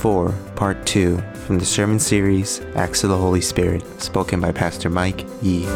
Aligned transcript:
4, 0.00 0.30
Part 0.56 0.86
2, 0.86 1.18
from 1.44 1.58
the 1.58 1.64
sermon 1.66 1.98
series 1.98 2.62
Acts 2.74 3.04
of 3.04 3.10
the 3.10 3.18
Holy 3.18 3.42
Spirit, 3.42 3.84
spoken 4.00 4.40
by 4.40 4.50
Pastor 4.50 4.88
Mike 4.88 5.26
Yi. 5.42 5.66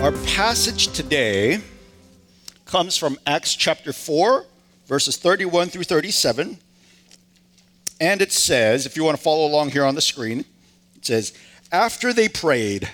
Our 0.00 0.12
passage 0.24 0.92
today 0.92 1.60
comes 2.66 2.96
from 2.96 3.18
Acts 3.26 3.56
chapter 3.56 3.92
4, 3.92 4.44
verses 4.86 5.16
31 5.16 5.70
through 5.70 5.82
37. 5.82 6.56
And 8.00 8.22
it 8.22 8.30
says, 8.30 8.86
if 8.86 8.96
you 8.96 9.02
want 9.02 9.16
to 9.16 9.22
follow 9.22 9.44
along 9.48 9.70
here 9.70 9.84
on 9.84 9.96
the 9.96 10.00
screen, 10.00 10.44
it 10.94 11.04
says, 11.04 11.36
After 11.72 12.12
they 12.12 12.28
prayed, 12.28 12.88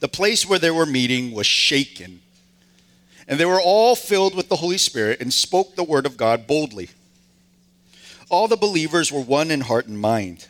the 0.00 0.08
place 0.08 0.46
where 0.46 0.58
they 0.58 0.70
were 0.70 0.84
meeting 0.84 1.32
was 1.32 1.46
shaken 1.46 2.20
and 3.26 3.40
they 3.40 3.46
were 3.46 3.60
all 3.60 3.96
filled 3.96 4.34
with 4.34 4.50
the 4.50 4.56
Holy 4.56 4.76
Spirit 4.76 5.22
and 5.22 5.32
spoke 5.32 5.76
the 5.76 5.84
word 5.84 6.04
of 6.04 6.18
God 6.18 6.46
boldly. 6.46 6.90
All 8.30 8.48
the 8.48 8.56
believers 8.56 9.10
were 9.10 9.20
one 9.20 9.50
in 9.50 9.62
heart 9.62 9.86
and 9.86 9.98
mind. 9.98 10.48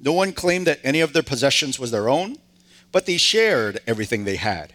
No 0.00 0.12
one 0.12 0.32
claimed 0.32 0.66
that 0.66 0.80
any 0.82 1.00
of 1.00 1.12
their 1.12 1.22
possessions 1.22 1.78
was 1.78 1.90
their 1.90 2.08
own, 2.08 2.36
but 2.90 3.06
they 3.06 3.16
shared 3.16 3.80
everything 3.86 4.24
they 4.24 4.36
had. 4.36 4.72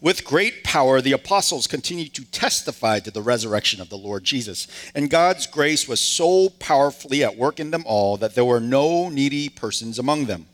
With 0.00 0.24
great 0.24 0.64
power, 0.64 1.00
the 1.00 1.12
apostles 1.12 1.68
continued 1.68 2.12
to 2.14 2.24
testify 2.24 2.98
to 3.00 3.12
the 3.12 3.22
resurrection 3.22 3.80
of 3.80 3.88
the 3.88 3.96
Lord 3.96 4.24
Jesus. 4.24 4.66
And 4.96 5.08
God's 5.08 5.46
grace 5.46 5.86
was 5.86 6.00
so 6.00 6.48
powerfully 6.58 7.22
at 7.22 7.36
work 7.36 7.60
in 7.60 7.70
them 7.70 7.84
all 7.86 8.16
that 8.16 8.34
there 8.34 8.44
were 8.44 8.58
no 8.58 9.10
needy 9.10 9.48
persons 9.48 10.00
among 10.00 10.26
them. 10.26 10.46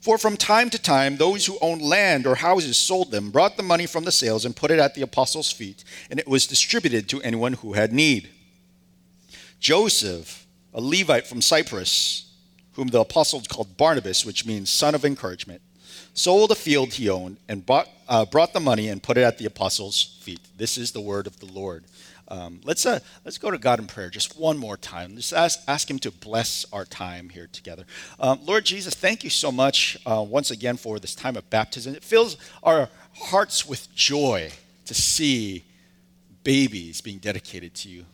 For 0.00 0.18
from 0.18 0.36
time 0.36 0.68
to 0.70 0.82
time, 0.82 1.16
those 1.16 1.46
who 1.46 1.58
owned 1.60 1.80
land 1.80 2.26
or 2.26 2.34
houses 2.34 2.76
sold 2.76 3.12
them, 3.12 3.30
brought 3.30 3.56
the 3.56 3.62
money 3.62 3.86
from 3.86 4.02
the 4.02 4.10
sales, 4.10 4.44
and 4.44 4.56
put 4.56 4.72
it 4.72 4.80
at 4.80 4.96
the 4.96 5.02
apostles' 5.02 5.52
feet, 5.52 5.84
and 6.10 6.18
it 6.18 6.26
was 6.26 6.48
distributed 6.48 7.08
to 7.10 7.22
anyone 7.22 7.52
who 7.52 7.74
had 7.74 7.92
need. 7.92 8.30
Joseph, 9.62 10.44
a 10.74 10.80
Levite 10.80 11.24
from 11.24 11.40
Cyprus, 11.40 12.28
whom 12.72 12.88
the 12.88 12.98
apostles 12.98 13.46
called 13.46 13.76
Barnabas, 13.76 14.26
which 14.26 14.44
means 14.44 14.68
son 14.68 14.92
of 14.92 15.04
encouragement, 15.04 15.62
sold 16.14 16.50
a 16.50 16.56
field 16.56 16.94
he 16.94 17.08
owned 17.08 17.36
and 17.48 17.64
bought, 17.64 17.88
uh, 18.08 18.24
brought 18.24 18.52
the 18.54 18.58
money 18.58 18.88
and 18.88 19.00
put 19.00 19.16
it 19.16 19.22
at 19.22 19.38
the 19.38 19.46
apostles' 19.46 20.18
feet. 20.20 20.40
This 20.56 20.76
is 20.76 20.90
the 20.90 21.00
word 21.00 21.28
of 21.28 21.38
the 21.38 21.46
Lord. 21.46 21.84
Um, 22.26 22.60
let's, 22.64 22.84
uh, 22.84 22.98
let's 23.24 23.38
go 23.38 23.52
to 23.52 23.58
God 23.58 23.78
in 23.78 23.86
prayer 23.86 24.10
just 24.10 24.36
one 24.36 24.58
more 24.58 24.76
time. 24.76 25.14
Just 25.14 25.32
ask, 25.32 25.60
ask 25.68 25.88
Him 25.88 26.00
to 26.00 26.10
bless 26.10 26.66
our 26.72 26.84
time 26.84 27.28
here 27.28 27.46
together. 27.46 27.84
Um, 28.18 28.40
Lord 28.44 28.64
Jesus, 28.64 28.94
thank 28.94 29.22
you 29.22 29.30
so 29.30 29.52
much 29.52 29.96
uh, 30.04 30.24
once 30.28 30.50
again 30.50 30.76
for 30.76 30.98
this 30.98 31.14
time 31.14 31.36
of 31.36 31.48
baptism. 31.50 31.94
It 31.94 32.02
fills 32.02 32.36
our 32.64 32.88
hearts 33.14 33.64
with 33.64 33.94
joy 33.94 34.50
to 34.86 34.94
see 34.94 35.62
babies 36.42 37.00
being 37.00 37.18
dedicated 37.18 37.74
to 37.74 37.88
you. 37.88 38.06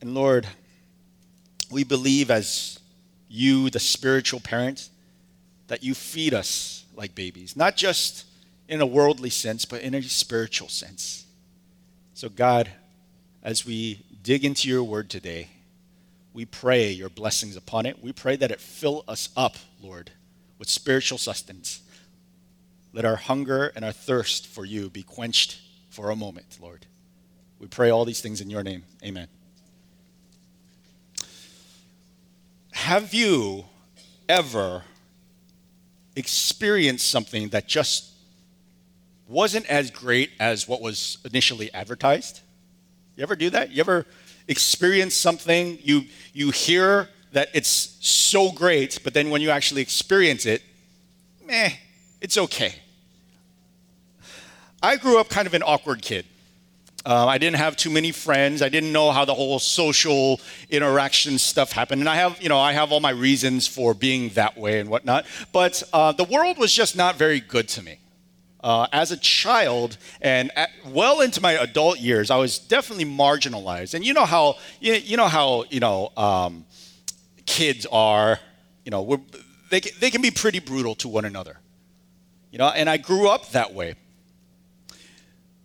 And 0.00 0.14
Lord, 0.14 0.46
we 1.70 1.84
believe 1.84 2.30
as 2.30 2.78
you, 3.28 3.70
the 3.70 3.80
spiritual 3.80 4.40
parent, 4.40 4.88
that 5.66 5.82
you 5.82 5.94
feed 5.94 6.34
us 6.34 6.84
like 6.94 7.14
babies, 7.14 7.56
not 7.56 7.76
just 7.76 8.24
in 8.68 8.80
a 8.80 8.86
worldly 8.86 9.30
sense, 9.30 9.64
but 9.64 9.82
in 9.82 9.94
a 9.94 10.02
spiritual 10.02 10.68
sense. 10.68 11.26
So, 12.14 12.28
God, 12.28 12.70
as 13.42 13.64
we 13.64 14.04
dig 14.22 14.44
into 14.44 14.68
your 14.68 14.82
word 14.82 15.08
today, 15.08 15.48
we 16.32 16.44
pray 16.44 16.90
your 16.90 17.08
blessings 17.08 17.56
upon 17.56 17.86
it. 17.86 18.02
We 18.02 18.12
pray 18.12 18.36
that 18.36 18.50
it 18.50 18.60
fill 18.60 19.04
us 19.08 19.30
up, 19.36 19.56
Lord, 19.82 20.10
with 20.58 20.68
spiritual 20.68 21.18
sustenance. 21.18 21.80
Let 22.92 23.04
our 23.04 23.16
hunger 23.16 23.72
and 23.74 23.84
our 23.84 23.92
thirst 23.92 24.46
for 24.46 24.64
you 24.64 24.90
be 24.90 25.02
quenched 25.02 25.60
for 25.90 26.10
a 26.10 26.16
moment, 26.16 26.58
Lord. 26.60 26.86
We 27.58 27.66
pray 27.66 27.90
all 27.90 28.04
these 28.04 28.20
things 28.20 28.40
in 28.40 28.50
your 28.50 28.62
name. 28.62 28.84
Amen. 29.04 29.28
Have 32.78 33.12
you 33.12 33.64
ever 34.28 34.82
experienced 36.16 37.10
something 37.10 37.48
that 37.50 37.68
just 37.68 38.12
wasn't 39.28 39.66
as 39.66 39.90
great 39.90 40.30
as 40.40 40.66
what 40.66 40.80
was 40.80 41.18
initially 41.24 41.72
advertised. 41.74 42.40
You 43.16 43.22
ever 43.22 43.36
do 43.36 43.50
that? 43.50 43.70
You 43.70 43.80
ever 43.80 44.06
experience 44.48 45.14
something, 45.14 45.78
you, 45.82 46.04
you 46.32 46.50
hear 46.50 47.08
that 47.32 47.48
it's 47.52 47.98
so 48.00 48.50
great, 48.50 49.00
but 49.04 49.12
then 49.12 49.28
when 49.28 49.42
you 49.42 49.50
actually 49.50 49.82
experience 49.82 50.46
it, 50.46 50.62
meh, 51.46 51.70
it's 52.22 52.38
okay. 52.38 52.74
I 54.82 54.96
grew 54.96 55.20
up 55.20 55.28
kind 55.28 55.46
of 55.46 55.52
an 55.52 55.62
awkward 55.62 56.00
kid. 56.00 56.24
Uh, 57.08 57.26
I 57.26 57.38
didn't 57.38 57.56
have 57.56 57.74
too 57.74 57.88
many 57.88 58.12
friends. 58.12 58.60
I 58.60 58.68
didn't 58.68 58.92
know 58.92 59.10
how 59.10 59.24
the 59.24 59.34
whole 59.34 59.58
social 59.58 60.40
interaction 60.68 61.38
stuff 61.38 61.72
happened. 61.72 62.02
And 62.02 62.08
I 62.08 62.16
have, 62.16 62.40
you 62.42 62.50
know, 62.50 62.58
I 62.58 62.74
have 62.74 62.92
all 62.92 63.00
my 63.00 63.10
reasons 63.10 63.66
for 63.66 63.94
being 63.94 64.28
that 64.30 64.58
way 64.58 64.78
and 64.78 64.90
whatnot. 64.90 65.24
But 65.50 65.82
uh, 65.94 66.12
the 66.12 66.24
world 66.24 66.58
was 66.58 66.72
just 66.72 66.96
not 66.96 67.16
very 67.16 67.40
good 67.40 67.66
to 67.68 67.82
me 67.82 67.98
uh, 68.62 68.86
as 68.92 69.12
a 69.12 69.16
child 69.16 69.96
and 70.20 70.50
at, 70.56 70.70
well 70.86 71.20
into 71.20 71.40
my 71.40 71.52
adult 71.52 71.98
years, 72.00 72.30
I 72.30 72.36
was 72.36 72.58
definitely 72.58 73.04
marginalized. 73.04 73.94
And 73.94 74.04
you 74.04 74.14
know 74.14 74.24
how 74.24 74.56
you, 74.80 74.94
you 74.94 75.16
know 75.16 75.28
how 75.28 75.64
you 75.70 75.80
know 75.80 76.12
um, 76.16 76.64
kids 77.46 77.86
are. 77.86 78.38
You 78.84 78.90
know, 78.90 79.24
they 79.70 79.80
they 79.80 80.10
can 80.10 80.22
be 80.22 80.30
pretty 80.30 80.60
brutal 80.60 80.94
to 80.96 81.08
one 81.08 81.24
another. 81.24 81.58
You 82.50 82.58
know, 82.58 82.68
and 82.68 82.88
I 82.88 82.96
grew 82.96 83.28
up 83.28 83.50
that 83.50 83.74
way. 83.74 83.94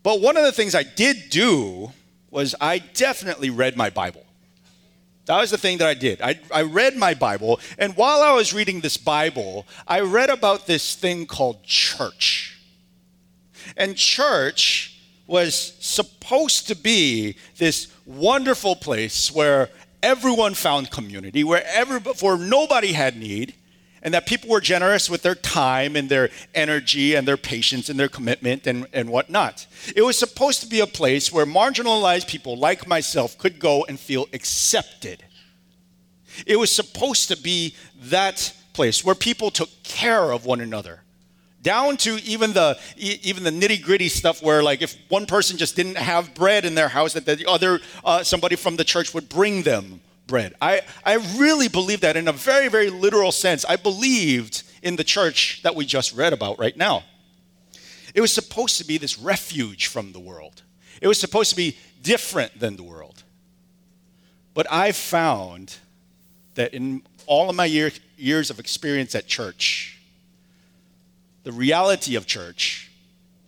But 0.04 0.20
one 0.20 0.38
of 0.38 0.44
the 0.44 0.52
things 0.52 0.76
I 0.76 0.84
did 0.84 1.30
do 1.30 1.92
was 2.30 2.54
I 2.60 2.80
definitely 2.80 3.50
read 3.50 3.78
my 3.78 3.90
Bible. 3.90 4.26
That 5.26 5.40
was 5.40 5.52
the 5.52 5.58
thing 5.58 5.78
that 5.78 5.88
I 5.88 5.94
did. 5.94 6.22
I, 6.22 6.40
I 6.54 6.64
read 6.64 6.98
my 6.98 7.14
Bible, 7.14 7.62
and 7.78 7.96
while 7.96 8.22
I 8.22 8.34
was 8.34 8.54
reading 8.54 8.82
this 8.82 8.98
Bible, 8.98 9.66
I 9.88 10.02
read 10.02 10.30
about 10.30 10.68
this 10.68 10.96
thing 10.96 11.26
called 11.26 11.64
church. 11.64 12.60
And 13.78 13.96
church 13.96 15.00
was 15.26 15.78
supposed 15.80 16.68
to 16.68 16.76
be 16.76 17.38
this 17.58 17.88
wonderful 18.06 18.76
place 18.76 19.32
where 19.32 19.70
everyone 20.02 20.54
found 20.54 20.92
community, 20.92 21.46
where, 21.46 21.64
every, 21.68 22.00
where 22.00 22.38
nobody 22.38 22.92
had 22.92 23.16
need, 23.16 23.56
and 24.04 24.14
that 24.14 24.28
people 24.28 24.50
were 24.50 24.62
generous 24.62 25.10
with 25.10 25.24
their 25.24 25.34
time 25.34 25.96
and 25.96 26.10
their 26.10 26.30
energy 26.54 27.16
and 27.16 27.28
their 27.28 27.38
patience 27.38 27.90
and 27.90 27.98
their 27.98 28.10
commitment 28.10 28.68
and, 28.68 28.86
and 28.94 29.10
whatnot. 29.10 29.66
It 29.96 30.02
was 30.04 30.20
supposed 30.20 30.62
to 30.62 30.68
be 30.68 30.82
a 30.82 30.88
place 30.88 31.32
where 31.32 31.46
marginalized 31.46 32.28
people 32.28 32.58
like 32.58 32.86
myself 32.86 33.38
could 33.38 33.60
go 33.60 33.86
and 33.86 33.98
feel 33.98 34.28
accepted. 34.34 35.24
It 36.46 36.58
was 36.58 36.72
supposed 36.72 37.30
to 37.30 37.38
be 37.38 37.76
that 38.04 38.54
place 38.74 39.06
where 39.06 39.16
people 39.16 39.50
took 39.50 39.70
care 39.84 40.32
of 40.32 40.46
one 40.46 40.60
another 40.60 41.00
down 41.62 41.96
to 41.96 42.22
even 42.24 42.52
the 42.52 42.78
even 42.98 43.44
the 43.44 43.50
nitty 43.50 43.82
gritty 43.82 44.10
stuff 44.10 44.44
where 44.44 44.62
like 44.62 44.82
if 44.82 44.98
one 45.08 45.26
person 45.26 45.58
just 45.58 45.78
didn't 45.78 45.96
have 45.96 46.34
bread 46.34 46.66
in 46.66 46.76
their 46.76 46.90
house 46.90 47.14
that 47.14 47.26
the 47.26 47.46
other 47.48 47.80
uh, 48.04 48.22
somebody 48.22 48.58
from 48.58 48.76
the 48.76 48.84
church 48.84 49.14
would 49.14 49.30
bring 49.30 49.62
them 49.62 50.02
bread. 50.28 50.54
I 50.62 50.82
i 51.04 51.16
really 51.38 51.68
believe 51.68 52.02
that 52.02 52.16
in 52.16 52.28
a 52.28 52.32
very 52.32 52.68
very 52.68 52.90
literal 52.90 53.32
sense. 53.32 53.66
I 53.66 53.76
believed 53.76 54.64
in 54.82 54.96
the 54.96 55.04
church 55.04 55.62
that 55.64 55.76
we 55.76 55.86
just 55.86 56.14
read 56.14 56.34
about 56.34 56.60
right 56.60 56.76
now. 56.76 57.04
It 58.14 58.22
was 58.22 58.32
supposed 58.32 58.78
to 58.78 58.86
be 58.86 58.98
this 58.98 59.18
refuge 59.18 59.88
from 59.88 60.12
the 60.12 60.20
world. 60.20 60.62
It 61.02 61.08
was 61.08 61.20
supposed 61.20 61.50
to 61.50 61.56
be 61.56 61.78
different 62.02 62.60
than 62.60 62.76
the 62.76 62.84
world. 62.84 63.24
But 64.54 64.72
i 64.72 64.92
found 64.92 65.78
that 66.56 66.74
in 66.74 67.02
all 67.26 67.50
of 67.50 67.56
my 67.56 67.66
year, 67.66 67.92
years 68.18 68.50
of 68.50 68.60
experience 68.60 69.16
at 69.16 69.28
church 69.28 69.94
the 71.44 71.52
reality 71.52 72.16
of 72.16 72.26
church 72.26 72.90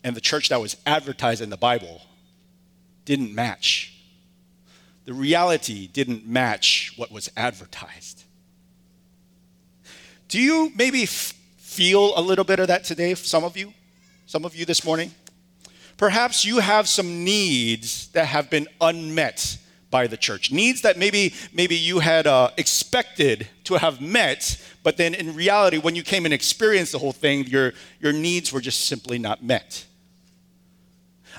and 0.04 0.16
the 0.16 0.22
church 0.22 0.50
that 0.50 0.62
was 0.62 0.78
advertised 0.86 1.42
in 1.42 1.50
the 1.50 1.58
Bible 1.58 2.02
didn't 3.06 3.34
match. 3.34 3.95
The 5.06 5.14
reality 5.14 5.88
didn't 5.88 6.28
match 6.28 6.94
what 6.98 7.12
was 7.12 7.30
advertised. 7.38 8.24
Do 10.28 10.42
you 10.42 10.72
maybe 10.76 11.04
f- 11.04 11.34
feel 11.58 12.18
a 12.18 12.22
little 12.22 12.44
bit 12.44 12.60
of 12.60 12.68
that 12.68 12.84
today, 12.84 13.14
some 13.14 13.44
of 13.44 13.56
you? 13.56 13.74
Some 14.26 14.46
of 14.46 14.56
you 14.56 14.66
this 14.66 14.84
morning? 14.84 15.12
Perhaps 15.98 16.44
you 16.44 16.60
have 16.60 16.90
some 16.90 17.24
needs 17.24 18.08
that 18.10 18.26
have 18.26 18.50
been 18.50 18.68
unmet 18.82 19.58
by 19.92 20.08
the 20.08 20.18
church. 20.18 20.52
Needs 20.52 20.82
that 20.82 20.98
maybe 20.98 21.34
maybe 21.54 21.76
you 21.76 22.00
had 22.00 22.28
uh, 22.28 22.50
expected 22.58 23.48
to 23.66 23.76
have 23.76 24.02
met, 24.02 24.62
but 24.84 24.98
then 24.98 25.14
in 25.14 25.34
reality, 25.36 25.78
when 25.78 25.96
you 25.96 26.04
came 26.04 26.26
and 26.26 26.34
experienced 26.34 26.92
the 26.92 27.00
whole 27.00 27.14
thing, 27.14 27.46
your 27.46 27.74
your 28.02 28.12
needs 28.12 28.52
were 28.52 28.60
just 28.60 28.88
simply 28.88 29.20
not 29.20 29.44
met. 29.44 29.86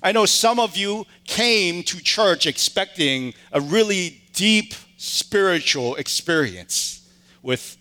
I 0.03 0.13
know 0.13 0.27
some 0.27 0.59
of 0.59 0.77
you 0.77 1.07
came 1.25 1.83
to 1.85 2.03
church 2.03 2.47
expecting 2.47 3.35
a 3.53 3.61
really 3.61 4.23
deep 4.33 4.75
spiritual 4.97 5.97
experience 5.97 7.09
with 7.43 7.77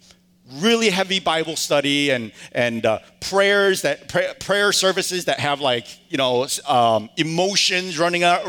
really 0.54 0.90
heavy 0.90 1.20
Bible 1.20 1.56
study 1.56 2.12
and 2.12 2.32
and 2.52 2.86
uh, 2.86 3.00
prayers 3.20 3.82
that 3.82 4.08
pray, 4.08 4.32
prayer 4.40 4.72
services 4.72 5.26
that 5.26 5.40
have 5.40 5.60
like 5.60 5.88
you 6.10 6.18
know 6.18 6.48
um, 6.68 7.10
emotions 7.18 7.98
running 7.98 8.24
out, 8.24 8.46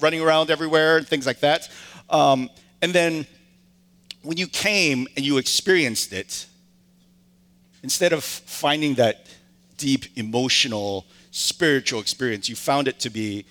running 0.00 0.20
around 0.20 0.50
everywhere 0.50 0.98
and 0.98 1.08
things 1.08 1.26
like 1.26 1.40
that. 1.40 1.68
Um, 2.08 2.50
and 2.82 2.92
then 2.92 3.26
when 4.22 4.36
you 4.36 4.46
came 4.46 5.06
and 5.16 5.24
you 5.24 5.38
experienced 5.38 6.12
it, 6.12 6.46
instead 7.82 8.12
of 8.12 8.22
finding 8.22 8.94
that 8.94 9.26
deep 9.76 10.04
emotional, 10.16 11.06
spiritual 11.30 12.00
experience, 12.00 12.48
you 12.48 12.56
found 12.56 12.88
it 12.88 12.98
to 13.00 13.10
be 13.10 13.46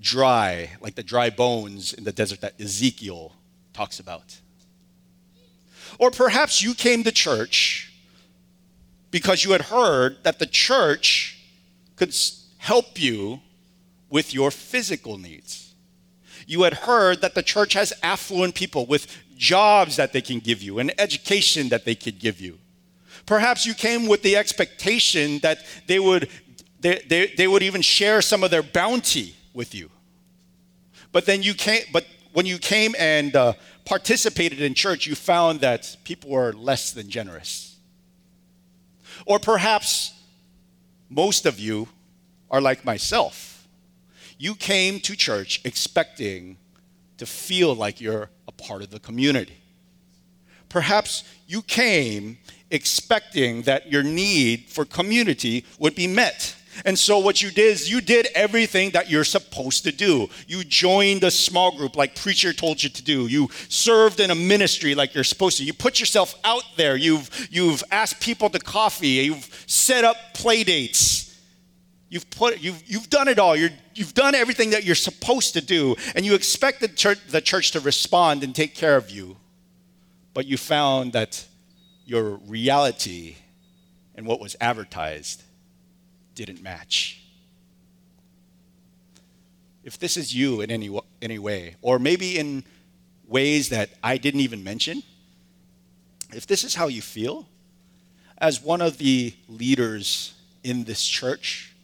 dry, 0.00 0.70
like 0.80 0.94
the 0.94 1.02
dry 1.02 1.30
bones 1.30 1.92
in 1.92 2.04
the 2.04 2.12
desert 2.12 2.40
that 2.40 2.60
Ezekiel 2.60 3.32
talks 3.72 4.00
about. 4.00 4.38
Or 5.98 6.10
perhaps 6.10 6.62
you 6.62 6.74
came 6.74 7.04
to 7.04 7.12
church 7.12 7.92
because 9.10 9.44
you 9.44 9.52
had 9.52 9.62
heard 9.62 10.22
that 10.22 10.38
the 10.38 10.46
church 10.46 11.38
could 11.96 12.14
help 12.58 13.00
you 13.00 13.40
with 14.08 14.32
your 14.32 14.50
physical 14.50 15.18
needs. 15.18 15.74
You 16.46 16.62
had 16.62 16.74
heard 16.74 17.20
that 17.20 17.34
the 17.34 17.42
church 17.42 17.74
has 17.74 17.92
affluent 18.02 18.54
people 18.54 18.86
with 18.86 19.06
jobs 19.36 19.96
that 19.96 20.12
they 20.12 20.20
can 20.20 20.38
give 20.38 20.62
you, 20.62 20.78
an 20.78 20.90
education 20.98 21.68
that 21.68 21.84
they 21.84 21.94
could 21.94 22.18
give 22.18 22.40
you. 22.40 22.58
Perhaps 23.26 23.66
you 23.66 23.74
came 23.74 24.06
with 24.06 24.22
the 24.22 24.36
expectation 24.36 25.38
that 25.40 25.64
they 25.86 25.98
would, 25.98 26.28
they, 26.80 27.02
they, 27.06 27.26
they 27.36 27.46
would 27.46 27.62
even 27.62 27.82
share 27.82 28.22
some 28.22 28.42
of 28.42 28.50
their 28.50 28.62
bounty 28.62 29.34
with 29.52 29.74
you. 29.74 29.90
But 31.12 31.26
then 31.26 31.42
you 31.42 31.54
came, 31.54 31.82
but 31.92 32.06
when 32.32 32.46
you 32.46 32.58
came 32.58 32.94
and 32.98 33.34
uh, 33.34 33.52
participated 33.84 34.60
in 34.60 34.74
church, 34.74 35.06
you 35.06 35.14
found 35.14 35.60
that 35.60 35.96
people 36.04 36.30
were 36.30 36.52
less 36.52 36.92
than 36.92 37.08
generous. 37.08 37.76
Or 39.26 39.38
perhaps 39.38 40.14
most 41.08 41.46
of 41.46 41.58
you 41.58 41.88
are 42.50 42.60
like 42.60 42.84
myself. 42.84 43.68
You 44.38 44.54
came 44.54 45.00
to 45.00 45.14
church 45.14 45.60
expecting 45.64 46.56
to 47.18 47.26
feel 47.26 47.74
like 47.74 48.00
you're 48.00 48.30
a 48.48 48.52
part 48.52 48.82
of 48.82 48.90
the 48.90 49.00
community. 49.00 49.58
Perhaps 50.68 51.24
you 51.46 51.62
came 51.62 52.38
expecting 52.70 53.62
that 53.62 53.90
your 53.92 54.02
need 54.02 54.68
for 54.68 54.84
community 54.84 55.66
would 55.78 55.94
be 55.94 56.06
met. 56.06 56.54
And 56.84 56.98
so 56.98 57.18
what 57.18 57.42
you 57.42 57.50
did 57.50 57.72
is 57.72 57.90
you 57.90 58.00
did 58.00 58.28
everything 58.34 58.90
that 58.90 59.10
you're 59.10 59.24
supposed 59.24 59.84
to 59.84 59.92
do. 59.92 60.28
You 60.46 60.64
joined 60.64 61.24
a 61.24 61.30
small 61.30 61.76
group 61.76 61.96
like 61.96 62.14
preacher 62.14 62.52
told 62.52 62.82
you 62.82 62.88
to 62.90 63.02
do. 63.02 63.26
You 63.26 63.48
served 63.68 64.20
in 64.20 64.30
a 64.30 64.34
ministry 64.34 64.94
like 64.94 65.14
you're 65.14 65.24
supposed 65.24 65.58
to. 65.58 65.64
You 65.64 65.72
put 65.72 66.00
yourself 66.00 66.34
out 66.44 66.64
there. 66.76 66.96
You've 66.96 67.48
you've 67.50 67.82
asked 67.90 68.20
people 68.20 68.50
to 68.50 68.58
coffee. 68.58 69.08
You've 69.08 69.64
set 69.66 70.04
up 70.04 70.16
play 70.34 70.64
dates. 70.64 71.38
You've 72.08 72.28
put 72.30 72.60
you've 72.60 72.82
you've 72.86 73.10
done 73.10 73.28
it 73.28 73.38
all. 73.38 73.56
You're, 73.56 73.70
you've 73.94 74.14
done 74.14 74.34
everything 74.34 74.70
that 74.70 74.84
you're 74.84 74.94
supposed 74.94 75.54
to 75.54 75.60
do, 75.60 75.96
and 76.14 76.24
you 76.24 76.34
expect 76.34 76.80
the 76.80 76.88
church, 76.88 77.18
the 77.28 77.40
church 77.40 77.72
to 77.72 77.80
respond 77.80 78.42
and 78.42 78.54
take 78.54 78.74
care 78.74 78.96
of 78.96 79.10
you. 79.10 79.36
But 80.34 80.46
you 80.46 80.56
found 80.56 81.12
that 81.12 81.46
your 82.04 82.36
reality 82.46 83.36
and 84.14 84.26
what 84.26 84.40
was 84.40 84.56
advertised 84.60 85.42
didn't 86.34 86.62
match. 86.62 87.22
If 89.82 89.98
this 89.98 90.16
is 90.16 90.34
you 90.34 90.60
in 90.60 90.70
any, 90.70 90.96
any 91.22 91.38
way, 91.38 91.76
or 91.82 91.98
maybe 91.98 92.38
in 92.38 92.64
ways 93.26 93.70
that 93.70 93.90
I 94.02 94.18
didn't 94.18 94.40
even 94.40 94.62
mention, 94.62 95.02
if 96.32 96.46
this 96.46 96.64
is 96.64 96.74
how 96.74 96.88
you 96.88 97.02
feel, 97.02 97.46
as 98.38 98.62
one 98.62 98.80
of 98.80 98.98
the 98.98 99.34
leaders 99.48 100.34
in 100.62 100.84
this 100.84 101.06
church, 101.06 101.74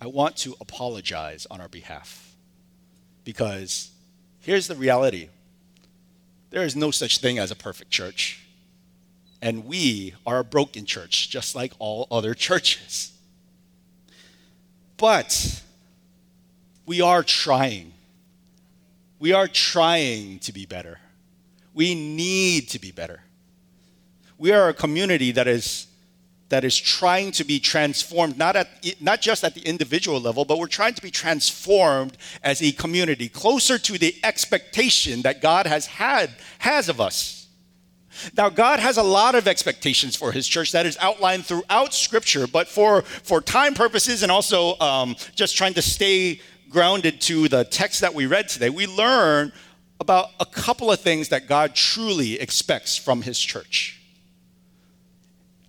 I 0.00 0.06
want 0.06 0.36
to 0.38 0.54
apologize 0.60 1.46
on 1.50 1.60
our 1.60 1.68
behalf. 1.68 2.34
Because 3.24 3.90
here's 4.40 4.66
the 4.66 4.74
reality 4.74 5.28
there 6.50 6.62
is 6.62 6.76
no 6.76 6.92
such 6.92 7.18
thing 7.18 7.38
as 7.38 7.50
a 7.50 7.56
perfect 7.56 7.90
church. 7.90 8.40
And 9.42 9.66
we 9.66 10.14
are 10.24 10.38
a 10.38 10.44
broken 10.44 10.86
church, 10.86 11.28
just 11.28 11.54
like 11.54 11.72
all 11.78 12.06
other 12.10 12.32
churches. 12.48 13.12
But 14.96 15.62
we 16.86 17.00
are 17.00 17.22
trying. 17.22 17.92
We 19.18 19.32
are 19.32 19.48
trying 19.48 20.38
to 20.40 20.52
be 20.52 20.66
better. 20.66 20.98
We 21.72 21.94
need 21.94 22.68
to 22.70 22.78
be 22.78 22.92
better. 22.92 23.20
We 24.38 24.52
are 24.52 24.68
a 24.68 24.74
community 24.74 25.32
that 25.32 25.48
is 25.48 25.86
that 26.50 26.62
is 26.62 26.76
trying 26.78 27.32
to 27.32 27.42
be 27.42 27.58
transformed 27.58 28.38
not 28.38 28.54
at 28.54 28.68
not 29.00 29.20
just 29.20 29.42
at 29.42 29.54
the 29.54 29.62
individual 29.62 30.20
level 30.20 30.44
but 30.44 30.58
we're 30.58 30.66
trying 30.66 30.94
to 30.94 31.02
be 31.02 31.10
transformed 31.10 32.16
as 32.42 32.62
a 32.62 32.70
community 32.72 33.28
closer 33.28 33.78
to 33.78 33.98
the 33.98 34.14
expectation 34.22 35.22
that 35.22 35.40
God 35.40 35.66
has 35.66 35.86
had 35.86 36.30
has 36.58 36.88
of 36.88 37.00
us 37.00 37.43
now, 38.36 38.48
God 38.48 38.80
has 38.80 38.96
a 38.96 39.02
lot 39.02 39.34
of 39.34 39.48
expectations 39.48 40.16
for 40.16 40.32
His 40.32 40.46
church 40.46 40.72
that 40.72 40.86
is 40.86 40.96
outlined 41.00 41.46
throughout 41.46 41.94
Scripture, 41.94 42.46
but 42.46 42.68
for, 42.68 43.02
for 43.02 43.40
time 43.40 43.74
purposes 43.74 44.22
and 44.22 44.30
also 44.30 44.78
um, 44.78 45.16
just 45.34 45.56
trying 45.56 45.74
to 45.74 45.82
stay 45.82 46.40
grounded 46.68 47.20
to 47.22 47.48
the 47.48 47.64
text 47.64 48.00
that 48.00 48.14
we 48.14 48.26
read 48.26 48.48
today, 48.48 48.70
we 48.70 48.86
learn 48.86 49.52
about 50.00 50.30
a 50.40 50.46
couple 50.46 50.90
of 50.90 51.00
things 51.00 51.28
that 51.28 51.46
God 51.46 51.74
truly 51.74 52.40
expects 52.40 52.96
from 52.96 53.22
His 53.22 53.38
church. 53.38 54.00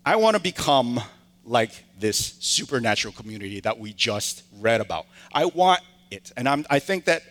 I 0.06 0.15
want 0.18 0.36
to 0.36 0.41
become 0.41 1.01
like 1.45 1.71
this 2.00 2.36
supernatural 2.39 3.13
community 3.13 3.59
that 3.62 3.80
we 3.80 3.94
just 3.94 4.44
read 4.59 4.81
about. 4.81 5.06
I 5.33 5.45
want 5.45 5.81
it. 6.12 6.31
And 6.36 6.50
I'm, 6.50 6.65
I 6.69 6.80
think 6.80 7.06
that 7.06 7.24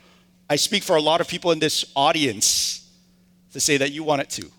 I 0.49 0.57
speak 0.57 0.83
for 0.83 0.97
a 0.97 1.01
lot 1.01 1.21
of 1.21 1.29
people 1.29 1.53
in 1.53 1.59
this 1.59 1.85
audience 1.97 2.89
to 3.53 3.61
say 3.61 3.77
that 3.77 3.93
you 3.93 4.05
want 4.05 4.23
it 4.23 4.31
too. 4.31 4.51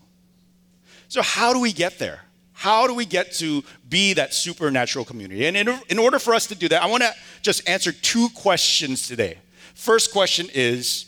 So, 1.08 1.22
how 1.22 1.52
do 1.52 1.60
we 1.60 1.72
get 1.72 1.98
there? 1.98 2.20
How 2.52 2.86
do 2.86 2.94
we 2.94 3.04
get 3.04 3.32
to 3.34 3.62
be 3.88 4.14
that 4.14 4.32
supernatural 4.32 5.04
community? 5.04 5.46
And 5.46 5.56
in, 5.56 5.78
in 5.90 5.98
order 5.98 6.18
for 6.18 6.34
us 6.34 6.46
to 6.46 6.54
do 6.54 6.68
that, 6.68 6.82
I 6.82 6.86
want 6.86 7.02
to 7.02 7.12
just 7.42 7.68
answer 7.68 7.92
two 7.92 8.30
questions 8.30 9.06
today. 9.06 9.38
First 9.74 10.10
question 10.10 10.48
is 10.54 11.06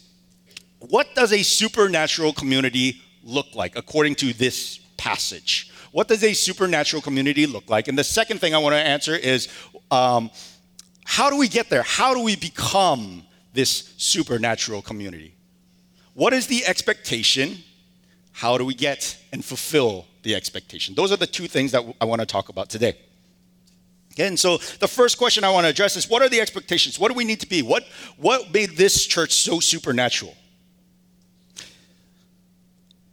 What 0.79 1.15
does 1.15 1.33
a 1.33 1.43
supernatural 1.43 2.35
community 2.35 3.01
look 3.25 3.47
like 3.55 3.77
according 3.77 4.17
to 4.17 4.33
this 4.35 4.79
passage? 4.99 5.71
What 5.91 6.07
does 6.07 6.23
a 6.23 6.35
supernatural 6.35 7.01
community 7.01 7.47
look 7.47 7.71
like? 7.71 7.89
And 7.89 7.99
the 7.99 8.05
second 8.05 8.41
thing 8.41 8.55
I 8.55 8.59
want 8.59 8.75
to 8.75 8.79
answer 8.79 9.17
is 9.17 9.49
um, 9.91 10.31
How 11.05 11.31
do 11.31 11.39
we 11.39 11.49
get 11.49 11.71
there? 11.71 11.83
How 11.83 12.13
do 12.13 12.21
we 12.21 12.37
become 12.37 13.23
this 13.55 13.95
supernatural 13.97 14.83
community? 14.83 15.35
What 16.13 16.35
is 16.35 16.47
the 16.47 16.67
expectation? 16.67 17.65
How 18.39 18.57
do 18.57 18.65
we 18.65 18.73
get 18.73 19.19
and 19.33 19.45
fulfill 19.45 20.07
the 20.23 20.33
expectation? 20.37 20.95
Those 20.95 21.11
are 21.11 21.17
the 21.17 21.27
two 21.27 21.49
things 21.49 21.73
that 21.73 21.83
I 22.01 22.05
want 22.05 22.21
to 22.21 22.27
talk 22.27 22.51
about 22.51 22.71
today. 22.71 22.97
Okay, 24.13 24.29
and 24.29 24.39
so 24.39 24.59
the 24.79 24.87
first 24.87 25.19
question 25.19 25.43
I 25.43 25.51
want 25.51 25.65
to 25.65 25.71
address 25.71 25.97
is 25.97 26.09
what 26.09 26.23
are 26.23 26.29
the 26.29 26.41
expectations? 26.41 27.01
What 27.01 27.09
do 27.09 27.15
we 27.15 27.25
need 27.25 27.41
to 27.41 27.49
be? 27.49 27.63
What, 27.63 27.83
what 28.17 28.55
made 28.55 28.77
this 28.77 29.07
church 29.07 29.33
so 29.33 29.59
supernatural? 29.59 30.37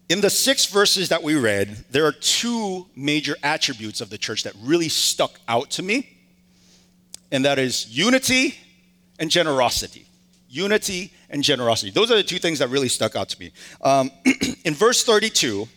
In 0.09 0.21
the 0.21 0.29
six 0.29 0.67
verses 0.67 1.09
that 1.09 1.23
we 1.23 1.33
read, 1.33 1.85
there 1.89 2.05
are 2.05 2.11
two 2.11 2.85
major 2.95 3.35
attributes 3.41 4.01
of 4.01 4.11
the 4.11 4.19
church 4.19 4.43
that 4.43 4.53
really 4.61 4.89
stuck 4.89 5.39
out 5.47 5.71
to 5.71 5.81
me, 5.81 6.07
and 7.31 7.45
that 7.45 7.57
is 7.57 7.87
unity 7.89 8.53
and 9.17 9.31
generosity 9.31 10.05
unity 10.55 11.11
and 11.29 11.43
generosity. 11.43 11.91
Those 11.91 12.11
are 12.11 12.15
the 12.15 12.23
two 12.23 12.39
things 12.39 12.59
that 12.59 12.69
really 12.69 12.87
stuck 12.87 13.15
out 13.15 13.29
to 13.29 13.39
me. 13.39 13.51
Um, 13.81 14.11
in 14.63 14.73
verse 14.73 15.03
32, 15.03 15.67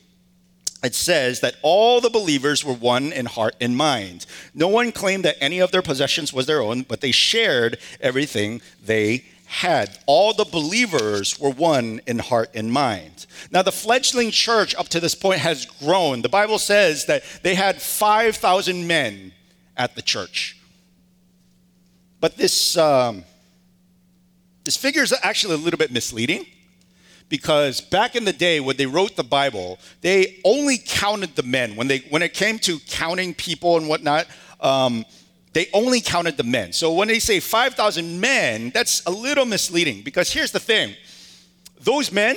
it 0.84 0.94
says 0.94 1.40
that 1.40 1.56
all 1.62 2.00
the 2.00 2.10
believers 2.10 2.64
were 2.64 2.74
one 2.74 3.12
in 3.12 3.26
heart 3.26 3.56
and 3.60 3.76
mind. 3.76 4.26
No 4.54 4.68
one 4.68 4.92
claimed 4.92 5.24
that 5.24 5.36
any 5.40 5.58
of 5.58 5.72
their 5.72 5.82
possessions 5.82 6.32
was 6.32 6.46
their 6.46 6.62
own, 6.62 6.82
but 6.82 7.00
they 7.00 7.10
shared 7.10 7.78
everything 8.00 8.60
they 8.84 9.24
had. 9.46 9.98
All 10.06 10.32
the 10.32 10.44
believers 10.44 11.40
were 11.40 11.50
one 11.50 12.00
in 12.06 12.20
heart 12.20 12.50
and 12.54 12.72
mind. 12.72 13.26
Now, 13.50 13.62
the 13.62 13.72
fledgling 13.72 14.30
church 14.30 14.74
up 14.76 14.88
to 14.90 15.00
this 15.00 15.16
point 15.16 15.40
has 15.40 15.66
grown. 15.66 16.22
The 16.22 16.28
Bible 16.28 16.58
says 16.58 17.06
that 17.06 17.24
they 17.42 17.56
had 17.56 17.82
5,000 17.82 18.86
men 18.86 19.32
at 19.76 19.96
the 19.96 20.02
church. 20.02 20.56
But 22.20 22.36
this. 22.36 22.76
Um, 22.76 23.24
this 24.68 24.76
figure 24.76 25.02
is 25.02 25.14
actually 25.22 25.54
a 25.54 25.56
little 25.56 25.78
bit 25.78 25.90
misleading 25.90 26.44
because 27.30 27.80
back 27.80 28.14
in 28.14 28.26
the 28.26 28.34
day 28.34 28.60
when 28.60 28.76
they 28.76 28.84
wrote 28.84 29.16
the 29.16 29.24
Bible, 29.24 29.78
they 30.02 30.42
only 30.44 30.76
counted 30.76 31.34
the 31.36 31.42
men. 31.42 31.74
When, 31.74 31.88
they, 31.88 32.00
when 32.10 32.20
it 32.20 32.34
came 32.34 32.58
to 32.58 32.78
counting 32.80 33.32
people 33.32 33.78
and 33.78 33.88
whatnot, 33.88 34.26
um, 34.60 35.06
they 35.54 35.68
only 35.72 36.02
counted 36.02 36.36
the 36.36 36.42
men. 36.42 36.74
So 36.74 36.92
when 36.92 37.08
they 37.08 37.18
say 37.18 37.40
5,000 37.40 38.20
men, 38.20 38.68
that's 38.74 39.02
a 39.06 39.10
little 39.10 39.46
misleading 39.46 40.02
because 40.02 40.30
here's 40.30 40.52
the 40.52 40.60
thing 40.60 40.94
those 41.80 42.12
men, 42.12 42.36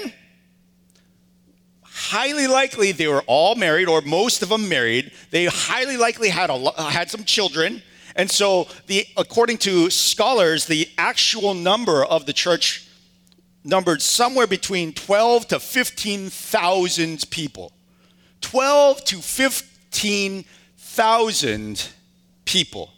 highly 1.81 2.47
likely 2.47 2.93
they 2.93 3.09
were 3.09 3.23
all 3.27 3.55
married 3.55 3.89
or 3.89 4.00
most 4.03 4.41
of 4.41 4.47
them 4.47 4.69
married. 4.69 5.11
They 5.31 5.47
highly 5.47 5.97
likely 5.97 6.29
had, 6.29 6.50
a, 6.50 6.81
had 6.81 7.11
some 7.11 7.25
children. 7.25 7.83
And 8.15 8.30
so, 8.30 8.68
the, 8.88 9.06
according 9.18 9.58
to 9.60 9.89
scholars, 9.89 10.65
the 10.65 10.89
actual 10.98 11.53
number 11.53 12.03
of 12.03 12.25
the 12.25 12.34
church 12.34 12.88
numbered 13.63 14.01
somewhere 14.01 14.48
between 14.48 14.94
12 14.94 15.48
to 15.50 15.60
15,000 15.60 17.30
people. 17.30 17.72
12 18.41 19.06
to 19.06 19.18
15,000 19.18 21.89
people. 22.46 22.91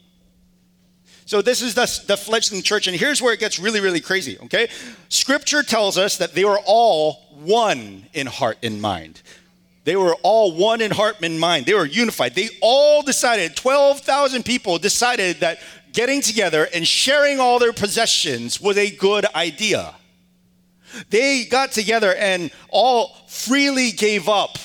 So 1.25 1.41
this 1.41 1.61
is 1.61 1.73
the, 1.73 2.03
the 2.07 2.17
fledgling 2.17 2.61
church, 2.61 2.87
and 2.87 2.95
here's 2.95 3.21
where 3.21 3.33
it 3.33 3.39
gets 3.39 3.59
really, 3.59 3.79
really 3.79 4.01
crazy, 4.01 4.37
okay? 4.43 4.69
Scripture 5.09 5.63
tells 5.63 5.97
us 5.97 6.17
that 6.17 6.33
they 6.33 6.45
were 6.45 6.59
all 6.65 7.13
one 7.43 8.05
in 8.13 8.27
heart 8.27 8.57
and 8.61 8.81
mind. 8.81 9.21
They 9.83 9.95
were 9.95 10.15
all 10.23 10.55
one 10.55 10.81
in 10.81 10.91
heart 10.91 11.17
and 11.21 11.39
mind. 11.39 11.65
They 11.65 11.73
were 11.73 11.85
unified. 11.85 12.35
They 12.35 12.49
all 12.61 13.01
decided, 13.01 13.55
12,000 13.55 14.43
people 14.43 14.77
decided 14.77 15.41
that 15.41 15.59
getting 15.91 16.21
together 16.21 16.67
and 16.73 16.87
sharing 16.87 17.39
all 17.39 17.59
their 17.59 17.73
possessions 17.73 18.61
was 18.61 18.77
a 18.77 18.89
good 18.89 19.25
idea. 19.35 19.93
They 21.09 21.45
got 21.45 21.71
together 21.71 22.13
and 22.15 22.51
all 22.69 23.15
freely 23.27 23.91
gave 23.91 24.29
up 24.29 24.57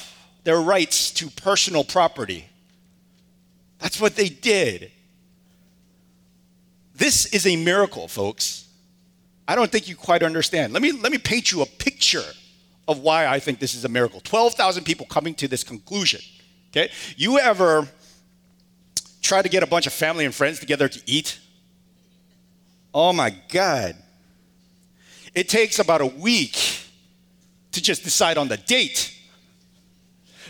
their 0.44 0.60
rights 0.60 1.10
to 1.12 1.28
personal 1.30 1.84
property. 1.84 2.48
That's 3.78 4.00
what 4.00 4.14
they 4.14 4.28
did. 4.28 4.92
This 6.94 7.26
is 7.26 7.46
a 7.46 7.56
miracle, 7.56 8.08
folks. 8.08 8.66
I 9.46 9.54
don't 9.54 9.70
think 9.70 9.88
you 9.88 9.96
quite 9.96 10.22
understand. 10.22 10.72
Let 10.72 10.82
me, 10.82 10.92
let 10.92 11.10
me 11.10 11.18
paint 11.18 11.50
you 11.50 11.62
a 11.62 11.66
picture 11.66 12.24
of 12.88 13.00
why 13.00 13.26
I 13.26 13.38
think 13.38 13.60
this 13.60 13.74
is 13.74 13.84
a 13.84 13.88
miracle. 13.88 14.20
12,000 14.24 14.82
people 14.82 15.06
coming 15.06 15.34
to 15.34 15.46
this 15.46 15.62
conclusion. 15.62 16.20
Okay? 16.70 16.90
You 17.16 17.38
ever 17.38 17.86
try 19.20 19.42
to 19.42 19.48
get 19.48 19.62
a 19.62 19.66
bunch 19.66 19.86
of 19.86 19.92
family 19.92 20.24
and 20.24 20.34
friends 20.34 20.58
together 20.58 20.88
to 20.88 21.00
eat? 21.06 21.38
Oh 22.94 23.12
my 23.12 23.30
God. 23.50 23.94
It 25.34 25.48
takes 25.48 25.78
about 25.78 26.00
a 26.00 26.06
week 26.06 26.56
to 27.72 27.82
just 27.82 28.02
decide 28.02 28.38
on 28.38 28.48
the 28.48 28.56
date. 28.56 29.14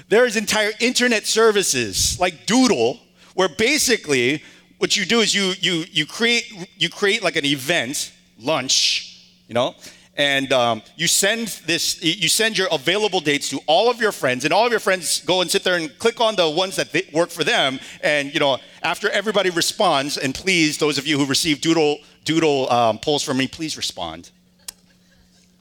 There's 0.09 0.37
entire 0.37 0.71
internet 0.81 1.27
services 1.27 2.19
like 2.21 2.47
Doodle, 2.47 3.01
where 3.35 3.49
basically 3.49 4.43
what 4.79 4.97
you 4.97 5.05
do 5.05 5.21
is 5.21 5.35
you 5.35 5.55
you 5.61 5.85
you 5.91 6.07
create 6.07 6.51
you 6.79 6.89
create 6.89 7.23
like 7.23 7.37
an 7.37 7.45
event, 7.45 8.13
lunch, 8.39 9.27
you 9.49 9.55
know, 9.55 9.75
and 10.19 10.53
um, 10.53 10.83
you 10.97 11.07
send 11.07 11.49
this 11.65 12.03
you 12.03 12.29
send 12.29 12.59
your 12.59 12.69
available 12.71 13.21
dates 13.21 13.49
to 13.49 13.61
all 13.67 13.89
of 13.89 14.01
your 14.01 14.13
friends 14.13 14.45
and 14.45 14.53
all 14.53 14.67
of 14.67 14.73
your 14.73 14.81
friends 14.81 15.21
go 15.25 15.41
and 15.41 15.51
sit 15.51 15.65
there 15.65 15.77
and 15.77 15.97
click 15.99 16.21
on 16.21 16.37
the 16.37 16.51
ones 16.51 16.77
that 16.77 16.93
work 17.13 17.31
for 17.31 17.45
them 17.45 17.79
and 18.03 18.35
you 18.35 18.41
know 18.41 18.59
after 18.83 19.09
everybody 19.11 19.49
responds 19.51 20.19
and 20.19 20.35
please 20.35 20.77
those 20.79 20.99
of 20.99 21.07
you 21.07 21.17
who 21.17 21.25
receive 21.25 21.61
doodle 21.61 21.99
doodle 22.25 22.71
um, 22.71 22.99
polls 22.99 23.23
from 23.23 23.39
me 23.39 23.47
please 23.47 23.77
respond 23.77 24.31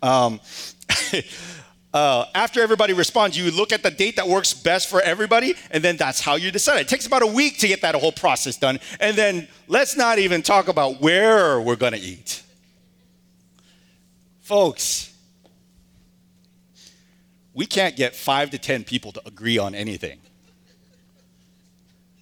um, 0.02 0.40
uh, 1.94 2.26
after 2.36 2.62
everybody 2.62 2.94
responds, 2.94 3.38
you 3.38 3.50
look 3.52 3.72
at 3.72 3.84
the 3.84 3.92
date 3.92 4.16
that 4.18 4.28
works 4.28 4.54
best 4.54 4.90
for 4.90 5.02
everybody, 5.02 5.56
and 5.72 5.84
then 5.84 5.98
that's 5.98 6.20
how 6.22 6.36
you 6.36 6.52
decide. 6.52 6.82
It 6.82 6.88
takes 6.88 7.08
about 7.08 7.24
a 7.24 7.28
week 7.28 7.58
to 7.60 7.68
get 7.68 7.82
that 7.82 7.96
whole 7.96 8.12
process 8.12 8.58
done. 8.58 8.80
And 9.00 9.18
then 9.18 9.48
let's 9.68 9.96
not 9.98 10.20
even 10.20 10.42
talk 10.42 10.68
about 10.68 11.02
where 11.02 11.60
we're 11.60 11.76
going 11.76 11.94
to 11.94 12.00
eat. 12.00 12.44
Folks, 14.48 15.14
we 17.54 17.66
can't 17.66 17.98
get 17.98 18.16
five 18.16 18.50
to 18.52 18.58
10 18.58 18.86
people 18.86 19.12
to 19.12 19.22
agree 19.28 19.58
on 19.58 19.76
anything. 19.76 20.20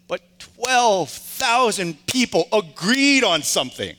But 0.07 0.21
12,000 0.39 2.03
people 2.07 2.47
agreed 2.51 3.23
on 3.23 3.43
something. 3.43 3.95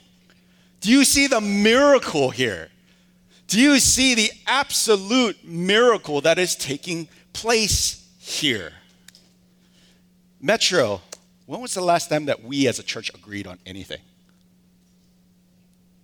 Do 0.81 0.91
you 0.91 1.05
see 1.05 1.29
the 1.29 1.41
miracle 1.41 2.31
here? 2.31 2.71
Do 3.47 3.61
you 3.61 3.79
see 3.79 4.17
the 4.17 4.33
absolute 4.49 5.45
miracle 5.45 6.21
that 6.23 6.37
is 6.37 6.57
taking 6.57 7.07
place 7.33 8.09
here? 8.19 8.73
Metro, 10.41 11.01
when 11.47 11.61
was 11.61 11.75
the 11.75 11.81
last 11.81 12.11
time 12.11 12.25
that 12.25 12.43
we 12.43 12.67
as 12.67 12.81
a 12.81 12.83
church 12.83 13.09
agreed 13.15 13.47
on 13.47 13.61
anything? 13.65 14.01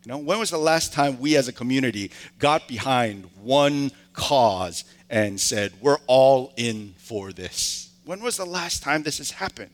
You 0.04 0.10
know, 0.10 0.18
when 0.18 0.40
was 0.40 0.50
the 0.50 0.58
last 0.58 0.92
time 0.92 1.20
we 1.20 1.36
as 1.36 1.46
a 1.46 1.52
community 1.52 2.10
got 2.40 2.66
behind 2.66 3.30
one 3.40 3.92
cause 4.12 4.84
and 5.08 5.40
said, 5.40 5.72
we're 5.80 5.98
all 6.08 6.52
in 6.56 6.94
for 6.98 7.32
this? 7.32 7.90
When 8.04 8.20
was 8.20 8.36
the 8.36 8.44
last 8.44 8.82
time 8.82 9.04
this 9.04 9.18
has 9.18 9.30
happened? 9.30 9.70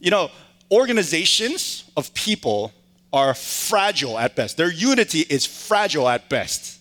You 0.00 0.10
know, 0.10 0.30
organizations 0.70 1.90
of 1.96 2.12
people 2.12 2.72
are 3.10 3.32
fragile 3.32 4.18
at 4.18 4.36
best. 4.36 4.58
Their 4.58 4.70
unity 4.70 5.20
is 5.20 5.46
fragile 5.46 6.06
at 6.06 6.28
best. 6.28 6.78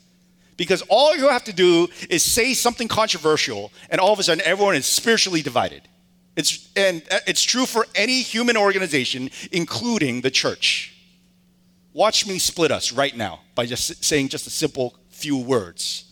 Because 0.58 0.84
all 0.90 1.16
you 1.16 1.30
have 1.30 1.46
to 1.46 1.54
do 1.54 1.88
is 2.10 2.22
say 2.22 2.54
something 2.54 2.88
controversial, 2.88 3.72
and 3.90 4.02
all 4.02 4.12
of 4.12 4.20
a 4.20 4.24
sudden 4.24 4.44
everyone 4.46 4.76
is 4.76 4.86
spiritually 4.86 5.42
divided. 5.42 5.84
It's, 6.36 6.70
and 6.76 7.02
uh, 7.10 7.20
it's 7.26 7.44
true 7.44 7.66
for 7.66 7.88
any 7.96 8.22
human 8.22 8.58
organization, 8.58 9.30
including 9.52 10.22
the 10.22 10.32
church. 10.32 10.93
Watch 11.94 12.26
me 12.26 12.40
split 12.40 12.72
us 12.72 12.92
right 12.92 13.16
now 13.16 13.42
by 13.54 13.68
just 13.68 14.04
saying 14.04 14.30
just 14.30 14.48
a 14.48 14.50
simple 14.50 14.96
few 15.10 15.38
words 15.38 16.06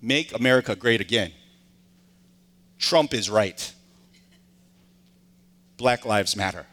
Make 0.00 0.32
America 0.32 0.76
great 0.76 1.00
again. 1.00 1.32
Trump 2.78 3.12
is 3.12 3.28
right. 3.28 3.72
Black 5.76 6.04
Lives 6.04 6.36
Matter. 6.36 6.66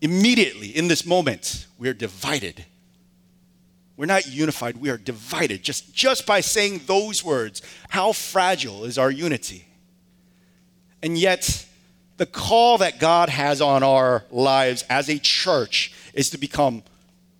Immediately, 0.00 0.68
in 0.68 0.88
this 0.88 1.04
moment, 1.04 1.66
we 1.78 1.88
are 1.88 1.94
divided. 1.94 2.64
We're 3.96 4.06
not 4.06 4.26
unified, 4.26 4.76
we 4.76 4.90
are 4.90 4.96
divided. 4.96 5.62
Just, 5.62 5.94
just 5.94 6.26
by 6.26 6.40
saying 6.40 6.82
those 6.86 7.22
words, 7.22 7.62
how 7.88 8.12
fragile 8.12 8.84
is 8.84 8.98
our 8.98 9.10
unity? 9.10 9.66
And 11.02 11.16
yet, 11.16 11.66
the 12.16 12.26
call 12.26 12.78
that 12.78 13.00
God 13.00 13.28
has 13.28 13.60
on 13.60 13.82
our 13.82 14.24
lives 14.30 14.84
as 14.88 15.08
a 15.08 15.18
church 15.18 15.92
is 16.12 16.30
to 16.30 16.38
become 16.38 16.82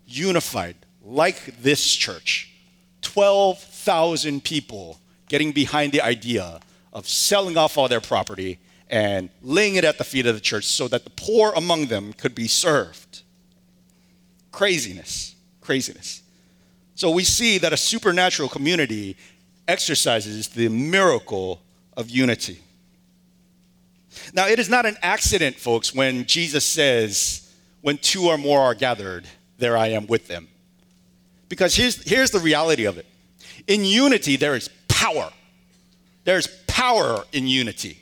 unified, 0.07 0.76
like 1.04 1.62
this 1.62 1.95
church. 1.95 2.50
12,000 3.02 4.43
people 4.43 4.99
getting 5.28 5.52
behind 5.52 5.93
the 5.93 6.00
idea 6.00 6.61
of 6.93 7.09
selling 7.09 7.57
off 7.57 7.78
all 7.78 7.88
their 7.88 8.00
property 8.00 8.59
and 8.90 9.28
laying 9.43 9.76
it 9.76 9.85
at 9.85 9.99
the 9.99 10.04
feet 10.04 10.26
of 10.26 10.35
the 10.35 10.40
church 10.40 10.64
so 10.64 10.88
that 10.88 11.04
the 11.04 11.11
poor 11.11 11.52
among 11.57 11.87
them 11.87 12.12
could 12.12 12.35
be 12.35 12.49
served. 12.49 13.23
Craziness, 14.52 15.35
craziness. 15.61 16.23
So 16.95 17.11
we 17.11 17.25
see 17.25 17.59
that 17.59 17.73
a 17.73 17.76
supernatural 17.76 18.49
community 18.49 19.16
exercises 19.66 20.49
the 20.49 20.69
miracle 20.69 21.61
of 21.97 22.11
unity. 22.11 22.61
Now, 24.33 24.47
it 24.47 24.59
is 24.59 24.68
not 24.68 24.87
an 24.87 24.97
accident, 25.02 25.56
folks, 25.56 25.94
when 25.94 26.26
Jesus 26.26 26.64
says, 26.64 27.52
When 27.80 27.99
two 27.99 28.25
or 28.25 28.38
more 28.38 28.61
are 28.61 28.75
gathered, 28.75 29.26
there 29.59 29.76
I 29.76 29.88
am 29.88 30.06
with 30.06 30.28
them. 30.28 30.49
Because 31.49 31.75
here's, 31.75 32.02
here's 32.02 32.30
the 32.30 32.40
reality 32.40 32.85
of 32.85 32.99
it 32.99 33.06
in 33.66 33.85
unity, 33.85 34.37
there 34.37 34.54
is 34.54 34.68
power. 34.88 35.30
There's 36.25 36.47
power 36.66 37.25
in 37.33 37.47
unity. 37.47 37.99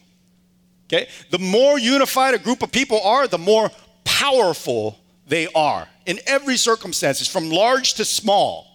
Okay? 0.86 1.08
The 1.30 1.38
more 1.38 1.78
unified 1.78 2.34
a 2.34 2.38
group 2.38 2.62
of 2.62 2.72
people 2.72 3.00
are, 3.02 3.26
the 3.26 3.38
more 3.38 3.70
powerful 4.04 4.98
they 5.26 5.48
are 5.54 5.88
in 6.06 6.18
every 6.26 6.56
circumstances, 6.56 7.28
from 7.28 7.50
large 7.50 7.94
to 7.94 8.04
small. 8.04 8.66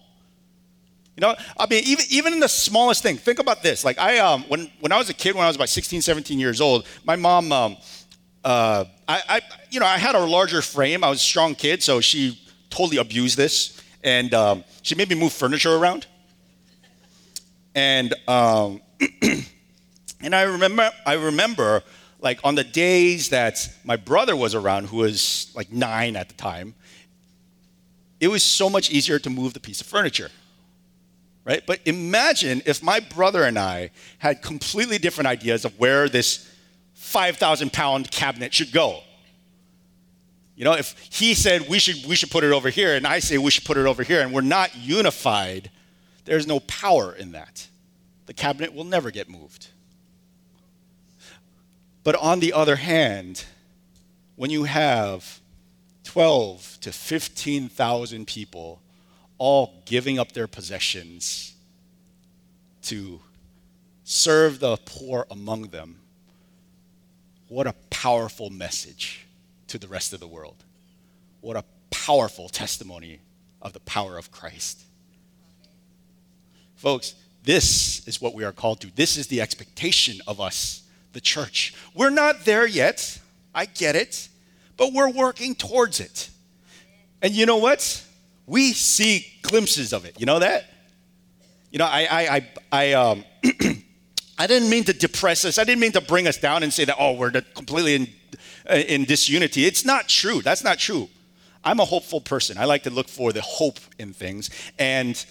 You 1.17 1.21
know, 1.21 1.35
I 1.57 1.65
mean, 1.65 1.83
even, 1.87 2.05
even 2.11 2.33
in 2.33 2.39
the 2.39 2.47
smallest 2.47 3.01
thing, 3.01 3.17
think 3.17 3.39
about 3.39 3.63
this. 3.63 3.83
Like, 3.83 3.97
I, 3.97 4.19
um, 4.19 4.43
when, 4.43 4.69
when 4.81 4.91
I 4.91 4.99
was 4.99 5.09
a 5.09 5.15
kid, 5.15 5.33
when 5.33 5.43
I 5.43 5.47
was 5.47 5.55
about 5.55 5.69
16, 5.69 6.03
17 6.03 6.37
years 6.37 6.61
old, 6.61 6.85
my 7.05 7.15
mom, 7.15 7.51
um, 7.51 7.77
uh, 8.45 8.85
I, 9.07 9.21
I, 9.27 9.41
you 9.71 9.79
know, 9.79 9.87
I 9.87 9.97
had 9.97 10.13
a 10.13 10.19
larger 10.19 10.61
frame. 10.61 11.03
I 11.03 11.09
was 11.09 11.17
a 11.17 11.23
strong 11.23 11.55
kid, 11.55 11.81
so 11.81 12.01
she 12.01 12.39
totally 12.69 12.97
abused 12.97 13.35
this. 13.35 13.81
And 14.03 14.31
um, 14.35 14.63
she 14.83 14.93
made 14.93 15.09
me 15.09 15.15
move 15.15 15.33
furniture 15.33 15.75
around. 15.75 16.05
And, 17.73 18.13
um, 18.27 18.81
and 20.21 20.35
I 20.35 20.43
remember, 20.43 20.91
I 21.03 21.13
remember 21.13 21.81
like 22.19 22.39
on 22.43 22.53
the 22.53 22.63
days 22.63 23.29
that 23.29 23.67
my 23.83 23.95
brother 23.95 24.35
was 24.35 24.53
around, 24.53 24.85
who 24.85 24.97
was 24.97 25.51
like 25.55 25.71
nine 25.71 26.15
at 26.15 26.27
the 26.27 26.35
time, 26.35 26.75
it 28.19 28.27
was 28.27 28.43
so 28.43 28.69
much 28.69 28.91
easier 28.91 29.17
to 29.17 29.31
move 29.31 29.53
the 29.53 29.59
piece 29.59 29.81
of 29.81 29.87
furniture. 29.87 30.29
Right? 31.47 31.65
But 31.65 31.79
imagine 31.85 32.61
if 32.65 32.83
my 32.83 32.99
brother 32.99 33.43
and 33.45 33.57
I 33.57 33.91
had 34.17 34.41
completely 34.41 34.97
different 34.97 35.29
ideas 35.29 35.63
of 35.63 35.79
where 35.79 36.09
this 36.09 36.45
5,000 36.95 37.71
pound 37.71 38.11
cabinet 38.11 38.53
should 38.53 38.73
go. 38.73 38.99
You 40.57 40.65
know, 40.65 40.73
if 40.73 40.99
he 41.09 41.33
said 41.33 41.69
we 41.69 41.79
should, 41.79 42.05
we 42.05 42.17
should 42.17 42.31
put 42.31 42.43
it 42.43 42.51
over 42.51 42.69
here, 42.69 42.95
and 42.95 43.07
I 43.07 43.19
say 43.19 43.37
we 43.37 43.49
should 43.49 43.63
put 43.63 43.77
it 43.77 43.85
over 43.85 44.03
here, 44.03 44.19
and 44.19 44.33
we're 44.33 44.41
not 44.41 44.75
unified, 44.75 45.71
there's 46.25 46.45
no 46.45 46.59
power 46.59 47.13
in 47.13 47.31
that. 47.31 47.65
The 48.25 48.33
cabinet 48.33 48.73
will 48.73 48.83
never 48.83 49.09
get 49.09 49.29
moved. 49.29 49.67
But 52.03 52.15
on 52.15 52.41
the 52.41 52.51
other 52.51 52.75
hand, 52.75 53.45
when 54.35 54.49
you 54.49 54.65
have 54.65 55.39
12 56.03 56.79
to 56.81 56.91
15,000 56.91 58.27
people 58.27 58.81
all 59.37 59.81
giving 59.85 60.19
up 60.19 60.31
their 60.31 60.47
possessions 60.47 61.53
to 62.83 63.19
serve 64.03 64.59
the 64.59 64.77
poor 64.77 65.27
among 65.29 65.63
them. 65.63 65.99
What 67.49 67.67
a 67.67 67.73
powerful 67.89 68.49
message 68.49 69.25
to 69.67 69.77
the 69.77 69.87
rest 69.87 70.13
of 70.13 70.19
the 70.19 70.27
world. 70.27 70.63
What 71.41 71.57
a 71.57 71.63
powerful 71.89 72.49
testimony 72.49 73.19
of 73.61 73.73
the 73.73 73.79
power 73.81 74.17
of 74.17 74.31
Christ. 74.31 74.81
Folks, 76.75 77.15
this 77.43 78.07
is 78.07 78.21
what 78.21 78.33
we 78.33 78.43
are 78.43 78.51
called 78.51 78.81
to. 78.81 78.95
This 78.95 79.17
is 79.17 79.27
the 79.27 79.41
expectation 79.41 80.19
of 80.27 80.39
us, 80.39 80.83
the 81.13 81.21
church. 81.21 81.73
We're 81.93 82.09
not 82.09 82.45
there 82.45 82.67
yet. 82.67 83.19
I 83.53 83.65
get 83.65 83.95
it. 83.95 84.29
But 84.77 84.93
we're 84.93 85.09
working 85.09 85.55
towards 85.55 85.99
it. 85.99 86.29
And 87.21 87.33
you 87.33 87.45
know 87.45 87.57
what? 87.57 88.03
We 88.47 88.71
see 88.73 89.27
glimpses 89.43 89.93
of 89.93 90.05
it. 90.05 90.19
You 90.19 90.25
know 90.25 90.39
that? 90.39 90.65
You 91.69 91.79
know, 91.79 91.85
I, 91.85 92.07
I, 92.09 92.35
I, 92.35 92.51
I, 92.71 92.93
um, 92.93 93.25
I 94.39 94.47
didn't 94.47 94.69
mean 94.69 94.85
to 94.85 94.93
depress 94.93 95.43
us. 95.45 95.59
I 95.59 95.65
didn't 95.65 95.81
mean 95.81 95.91
to 95.91 96.01
bring 96.01 96.27
us 96.27 96.37
down 96.37 96.63
and 96.63 96.71
say 96.71 96.85
that, 96.85 96.95
oh, 96.97 97.11
we're 97.11 97.31
completely 97.31 97.95
in, 97.95 98.07
uh, 98.69 98.75
in 98.75 99.03
disunity. 99.03 99.65
It's 99.65 99.83
not 99.83 100.07
true. 100.07 100.41
That's 100.41 100.63
not 100.63 100.79
true. 100.79 101.09
I'm 101.63 101.81
a 101.81 101.85
hopeful 101.85 102.21
person. 102.21 102.57
I 102.57 102.63
like 102.63 102.83
to 102.83 102.89
look 102.89 103.09
for 103.09 103.33
the 103.33 103.41
hope 103.41 103.79
in 103.99 104.13
things. 104.13 104.49
And 104.79 105.23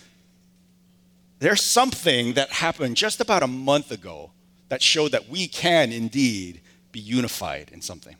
there's 1.38 1.62
something 1.62 2.34
that 2.34 2.50
happened 2.50 2.96
just 2.96 3.20
about 3.20 3.42
a 3.42 3.46
month 3.46 3.90
ago 3.90 4.32
that 4.68 4.82
showed 4.82 5.12
that 5.12 5.28
we 5.30 5.48
can 5.48 5.92
indeed 5.92 6.60
be 6.92 7.00
unified 7.00 7.70
in 7.72 7.80
something. 7.80 8.16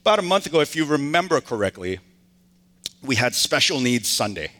About 0.00 0.18
a 0.18 0.22
month 0.22 0.46
ago, 0.46 0.60
if 0.60 0.74
you 0.76 0.86
remember 0.86 1.40
correctly, 1.40 1.98
we 3.02 3.16
had 3.16 3.34
Special 3.34 3.80
Needs 3.80 4.08
Sunday. 4.08 4.50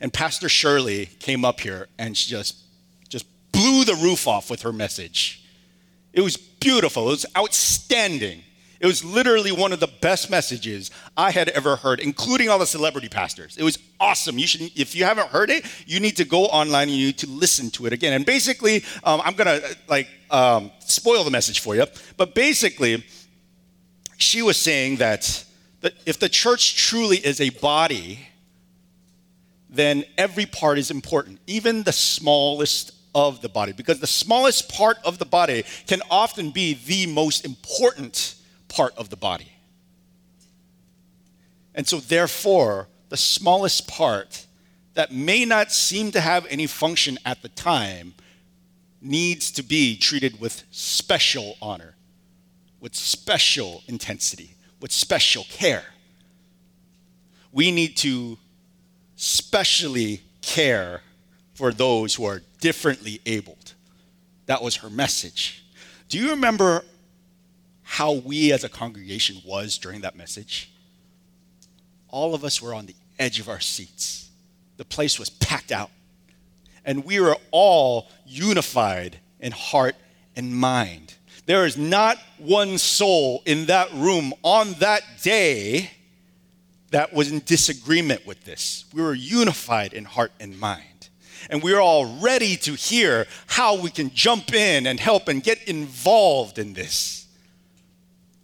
And 0.00 0.12
Pastor 0.12 0.48
Shirley 0.48 1.06
came 1.06 1.44
up 1.44 1.60
here 1.60 1.88
and 1.98 2.16
she 2.16 2.30
just, 2.30 2.56
just 3.08 3.26
blew 3.52 3.84
the 3.84 3.94
roof 3.94 4.26
off 4.26 4.50
with 4.50 4.62
her 4.62 4.72
message. 4.72 5.42
It 6.12 6.20
was 6.20 6.36
beautiful, 6.36 7.08
it 7.08 7.12
was 7.12 7.26
outstanding. 7.36 8.42
It 8.78 8.86
was 8.86 9.02
literally 9.02 9.52
one 9.52 9.72
of 9.72 9.80
the 9.80 9.86
best 9.86 10.30
messages 10.30 10.90
I 11.16 11.30
had 11.30 11.48
ever 11.50 11.76
heard, 11.76 11.98
including 11.98 12.50
all 12.50 12.58
the 12.58 12.66
celebrity 12.66 13.08
pastors. 13.08 13.56
It 13.56 13.62
was 13.62 13.78
awesome. 13.98 14.38
You 14.38 14.46
should, 14.46 14.70
if 14.78 14.94
you 14.94 15.04
haven't 15.04 15.28
heard 15.28 15.48
it, 15.48 15.64
you 15.86 15.98
need 15.98 16.18
to 16.18 16.24
go 16.24 16.44
online 16.44 16.88
and 16.88 16.96
you 16.96 17.06
need 17.06 17.18
to 17.18 17.26
listen 17.26 17.70
to 17.70 17.86
it 17.86 17.94
again. 17.94 18.12
And 18.12 18.26
basically, 18.26 18.84
um, 19.02 19.22
I'm 19.24 19.34
gonna 19.34 19.60
like 19.88 20.08
um, 20.30 20.70
spoil 20.80 21.24
the 21.24 21.30
message 21.30 21.60
for 21.60 21.74
you, 21.74 21.86
but 22.18 22.34
basically, 22.34 23.02
she 24.18 24.42
was 24.42 24.56
saying 24.56 24.96
that, 24.96 25.44
that 25.86 25.94
if 26.04 26.18
the 26.18 26.28
church 26.28 26.74
truly 26.74 27.16
is 27.16 27.40
a 27.40 27.50
body, 27.50 28.26
then 29.70 30.04
every 30.18 30.44
part 30.44 30.78
is 30.78 30.90
important, 30.90 31.38
even 31.46 31.84
the 31.84 31.92
smallest 31.92 32.90
of 33.14 33.40
the 33.40 33.48
body, 33.48 33.70
because 33.70 34.00
the 34.00 34.06
smallest 34.08 34.68
part 34.68 34.96
of 35.04 35.18
the 35.18 35.24
body 35.24 35.64
can 35.86 36.02
often 36.10 36.50
be 36.50 36.74
the 36.74 37.06
most 37.06 37.44
important 37.44 38.34
part 38.66 38.98
of 38.98 39.10
the 39.10 39.16
body. 39.16 39.52
And 41.72 41.86
so, 41.86 42.00
therefore, 42.00 42.88
the 43.08 43.16
smallest 43.16 43.86
part 43.86 44.44
that 44.94 45.12
may 45.12 45.44
not 45.44 45.70
seem 45.70 46.10
to 46.10 46.20
have 46.20 46.46
any 46.50 46.66
function 46.66 47.16
at 47.24 47.42
the 47.42 47.48
time 47.50 48.14
needs 49.00 49.52
to 49.52 49.62
be 49.62 49.96
treated 49.96 50.40
with 50.40 50.64
special 50.72 51.56
honor, 51.62 51.94
with 52.80 52.96
special 52.96 53.84
intensity, 53.86 54.55
with 54.80 54.92
special 54.92 55.44
care. 55.44 55.84
We 57.52 57.70
need 57.70 57.96
to 57.98 58.38
specially 59.16 60.22
care 60.42 61.02
for 61.54 61.72
those 61.72 62.14
who 62.14 62.24
are 62.24 62.42
differently 62.60 63.20
abled. 63.24 63.74
That 64.46 64.62
was 64.62 64.76
her 64.76 64.90
message. 64.90 65.64
Do 66.08 66.18
you 66.18 66.30
remember 66.30 66.84
how 67.82 68.12
we 68.12 68.52
as 68.52 68.62
a 68.62 68.68
congregation 68.68 69.40
was 69.44 69.78
during 69.78 70.02
that 70.02 70.16
message? 70.16 70.70
All 72.08 72.34
of 72.34 72.44
us 72.44 72.60
were 72.60 72.74
on 72.74 72.86
the 72.86 72.94
edge 73.18 73.40
of 73.40 73.48
our 73.48 73.60
seats. 73.60 74.30
The 74.76 74.84
place 74.84 75.18
was 75.18 75.30
packed 75.30 75.72
out. 75.72 75.90
And 76.84 77.04
we 77.04 77.18
were 77.18 77.36
all 77.50 78.08
unified 78.24 79.18
in 79.40 79.52
heart 79.52 79.96
and 80.36 80.54
mind. 80.54 81.14
There 81.46 81.64
is 81.64 81.76
not 81.76 82.18
one 82.38 82.76
soul 82.76 83.42
in 83.46 83.66
that 83.66 83.92
room 83.92 84.34
on 84.42 84.74
that 84.74 85.02
day 85.22 85.90
that 86.90 87.12
was 87.12 87.30
in 87.30 87.40
disagreement 87.40 88.26
with 88.26 88.44
this. 88.44 88.84
We 88.92 89.02
were 89.02 89.14
unified 89.14 89.92
in 89.92 90.04
heart 90.04 90.32
and 90.40 90.58
mind. 90.58 91.08
And 91.48 91.62
we 91.62 91.72
are 91.72 91.80
all 91.80 92.18
ready 92.20 92.56
to 92.58 92.74
hear 92.74 93.26
how 93.46 93.80
we 93.80 93.90
can 93.90 94.10
jump 94.12 94.52
in 94.52 94.86
and 94.88 94.98
help 94.98 95.28
and 95.28 95.42
get 95.42 95.62
involved 95.68 96.58
in 96.58 96.72
this. 96.72 97.26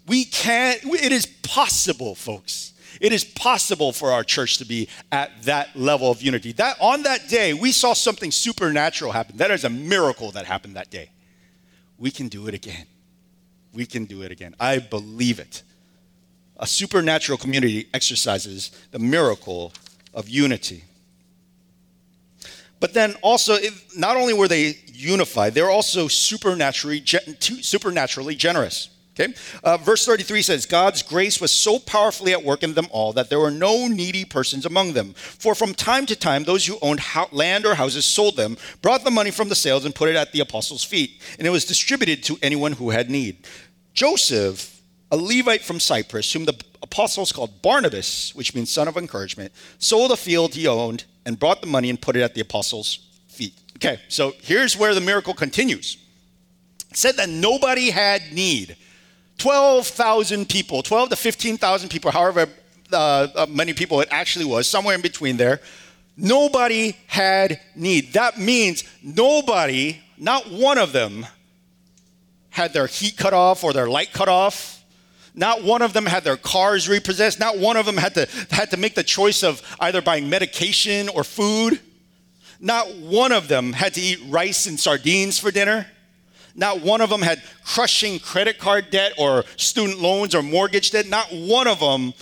We 0.07 0.25
can, 0.25 0.77
it 0.85 1.13
is 1.13 1.27
possible, 1.27 2.15
folks. 2.15 2.73
It 3.01 3.13
is 3.13 3.25
possible 3.25 3.93
for 3.93 4.13
our 4.13 4.23
church 4.23 4.59
to 4.59 4.65
be 4.65 4.89
at 5.11 5.43
that 5.45 5.75
level 5.75 6.11
of 6.11 6.23
unity. 6.23 6.53
That 6.53 6.77
on 6.81 7.03
that 7.03 7.29
day, 7.29 7.55
we 7.55 7.73
saw 7.73 7.95
something 7.95 8.31
supernatural 8.31 9.11
happen. 9.11 9.39
That 9.39 9.51
is 9.51 9.65
a 9.65 9.71
miracle 9.71 10.31
that 10.33 10.47
happened 10.47 10.77
that 10.77 10.91
day. 10.91 11.11
We 12.03 12.11
can 12.11 12.27
do 12.27 12.49
it 12.49 12.55
again. 12.55 12.87
We 13.73 13.87
can 13.87 14.07
do 14.07 14.23
it 14.23 14.33
again. 14.33 14.57
I 14.59 14.81
believe 14.81 15.39
it 15.39 15.63
a 16.59 16.67
supernatural 16.67 17.39
community 17.39 17.89
exercises 17.95 18.71
the 18.91 18.99
miracle 18.99 19.73
of 20.15 20.29
unity. 20.29 20.85
But 22.79 22.93
then 22.95 23.15
also, 23.23 23.57
not 23.97 24.17
only 24.17 24.33
were 24.33 24.49
they 24.49 24.79
unified, 24.87 25.55
they 25.55 25.63
were 25.63 25.71
also 25.71 26.09
supernaturally, 26.09 27.03
supernaturally 27.05 28.37
generous. 28.37 28.91
Okay? 29.19 29.35
Uh, 29.63 29.77
verse 29.77 30.07
33 30.07 30.43
says, 30.43 30.67
God's 30.67 31.03
grace 31.03 31.41
was 31.41 31.53
so 31.53 31.79
powerfully 31.79 32.33
at 32.33 32.45
work 32.45 32.63
in 32.63 32.73
them 32.75 32.87
all 32.91 33.13
that 33.13 33.29
there 33.29 33.39
were 33.39 33.51
no 33.51 33.87
needy 33.87 34.25
persons 34.25 34.65
among 34.65 34.95
them. 34.95 35.13
For 35.15 35.55
from 35.55 35.75
time 35.75 36.07
to 36.07 36.17
time, 36.17 36.45
those 36.45 36.67
who 36.67 36.79
owned 36.81 37.01
ho- 37.01 37.29
land 37.31 37.67
or 37.67 37.75
houses 37.75 38.07
sold 38.07 38.37
them, 38.37 38.57
brought 38.81 39.05
the 39.05 39.11
money 39.11 39.31
from 39.31 39.51
the 39.51 39.55
sales, 39.55 39.85
and 39.85 39.95
put 39.95 40.09
it 40.09 40.17
at 40.17 40.33
the 40.33 40.41
apostles' 40.41 40.85
feet. 40.85 41.21
And 41.39 41.47
it 41.47 41.51
was 41.51 41.67
distributed 41.67 42.23
to 42.25 42.39
anyone 42.41 42.73
who 42.73 42.91
had 42.91 43.11
need. 43.11 43.47
Joseph 43.93 44.73
a 45.13 45.17
Levite 45.17 45.61
from 45.61 45.79
Cyprus, 45.79 46.33
whom 46.33 46.47
the 46.47 46.59
apostles 46.81 47.33
called 47.33 47.61
Barnabas, 47.61 48.35
which 48.35 48.55
means 48.55 48.71
son 48.71 48.89
of 48.89 48.97
encouragement, 48.97 49.53
sold 49.79 50.11
a 50.11 50.17
field 50.17 50.55
he 50.55 50.67
owned 50.67 51.05
and 51.27 51.39
brought 51.39 51.61
the 51.61 51.67
money 51.67 51.91
and 51.91 52.01
put 52.01 52.17
it 52.17 52.23
at 52.23 52.35
the 52.35 52.41
apostles' 52.41 53.11
feet. 53.29 53.53
Okay, 53.77 54.01
so 54.09 54.33
here's 54.41 54.75
where 54.75 54.95
the 54.95 55.03
miracle 55.03 55.35
continues. 55.35 55.99
It 56.91 56.97
said 56.97 57.17
that 57.17 57.29
nobody 57.29 57.91
had 57.91 58.33
need. 58.33 58.77
12,000 59.43 60.49
people, 60.49 60.83
12 60.83 61.09
to 61.11 61.17
15,000 61.17 61.89
people, 61.89 62.13
however 62.13 62.47
uh, 62.93 63.27
uh, 63.35 63.47
many 63.49 63.75
people 63.75 64.01
it 64.01 64.09
actually 64.13 64.45
was, 64.45 64.69
somewhere 64.69 64.95
in 64.95 65.01
between 65.01 65.37
there. 65.37 65.61
Nobody 66.17 66.97
had 67.09 67.59
need. 67.75 68.13
That 68.13 68.39
means 68.39 68.85
nobody, 69.03 70.01
not 70.17 70.49
one 70.49 70.79
of 70.79 70.93
them, 70.93 71.27
had 72.51 72.73
their 72.73 72.87
heat 72.87 73.17
cut 73.17 73.33
off 73.33 73.65
or 73.65 73.73
their 73.73 73.89
light 73.89 74.13
cut 74.13 74.29
off 74.29 74.79
not 75.35 75.65
one 75.65 75.81
of 75.81 75.95
them 75.95 76.05
had 76.05 76.25
their 76.25 76.37
cars 76.37 76.91
repossessed. 76.91 77.41
Not 77.41 77.59
one 77.59 77.79
of 77.79 77.87
them 77.87 77.97
had 77.97 78.15
to, 78.15 78.29
had 78.51 78.71
to 78.71 78.77
make 78.77 78.95
the 78.95 79.03
choice 79.03 79.43
of 79.43 79.63
either 79.81 80.03
buying 80.03 80.29
medication 80.29 81.09
or 81.09 81.25
food. 81.25 81.81
Not 82.61 82.95
one 82.97 83.33
of 83.33 83.49
them 83.49 83.73
had 83.73 83.95
to 83.95 84.01
eat 84.01 84.21
rice 84.29 84.67
and 84.67 84.79
sardines 84.79 85.39
for 85.39 85.51
dinner. 85.51 85.87
Not 86.55 86.83
one 86.83 87.01
of 87.01 87.11
them 87.11 87.23
had 87.23 87.43
crushing 87.65 88.19
credit 88.19 88.59
card 88.59 88.91
debt 88.91 89.13
or 89.19 89.45
student 89.57 90.01
loans 90.01 90.35
or 90.35 90.43
mortgage 90.43 90.91
debt. 90.91 91.07
Not 91.07 91.27
one 91.33 91.67
of 91.67 91.81
them 91.81 92.13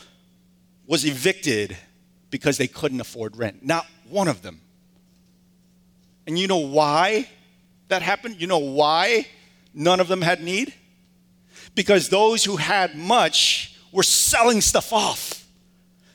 was 0.86 1.04
evicted 1.04 1.76
because 2.30 2.58
they 2.58 2.68
couldn't 2.68 3.00
afford 3.00 3.36
rent. 3.36 3.64
Not 3.64 3.86
one 4.08 4.28
of 4.28 4.42
them. 4.42 4.60
And 6.26 6.38
you 6.38 6.46
know 6.46 6.58
why 6.58 7.28
that 7.88 8.02
happened? 8.02 8.40
You 8.40 8.46
know 8.46 8.58
why 8.58 9.26
none 9.74 10.00
of 10.00 10.08
them 10.08 10.22
had 10.22 10.42
need? 10.42 10.74
because 11.74 12.08
those 12.08 12.44
who 12.44 12.56
had 12.56 12.94
much 12.94 13.76
were 13.92 14.02
selling 14.02 14.60
stuff 14.60 14.92
off. 14.92 15.46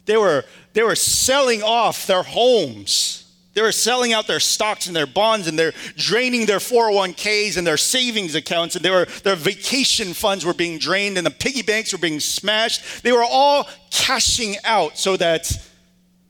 They 0.05 0.17
were, 0.17 0.45
they 0.73 0.83
were 0.83 0.95
selling 0.95 1.63
off 1.63 2.07
their 2.07 2.23
homes. 2.23 3.24
They 3.55 3.61
were 3.61 3.71
selling 3.71 4.13
out 4.13 4.27
their 4.27 4.39
stocks 4.39 4.85
and 4.85 4.95
their 4.95 5.07
bonds 5.07 5.47
and 5.47 5.57
they're 5.57 5.73
draining 5.95 6.45
their 6.45 6.59
401ks 6.59 7.57
and 7.57 7.65
their 7.65 7.77
savings 7.77 8.35
accounts 8.35 8.75
and 8.75 8.85
they 8.85 8.91
were, 8.91 9.05
their 9.23 9.35
vacation 9.35 10.13
funds 10.13 10.45
were 10.45 10.53
being 10.53 10.77
drained 10.77 11.17
and 11.17 11.25
the 11.25 11.31
piggy 11.31 11.61
banks 11.63 11.91
were 11.91 11.97
being 11.97 12.19
smashed. 12.19 13.01
They 13.01 13.11
were 13.11 13.23
all 13.23 13.67
cashing 13.89 14.57
out 14.65 14.97
so 14.97 15.17
that 15.17 15.51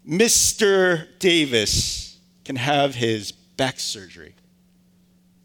Mr. 0.07 1.07
Davis 1.19 2.17
can 2.45 2.55
have 2.55 2.95
his 2.95 3.31
back 3.31 3.79
surgery. 3.79 4.35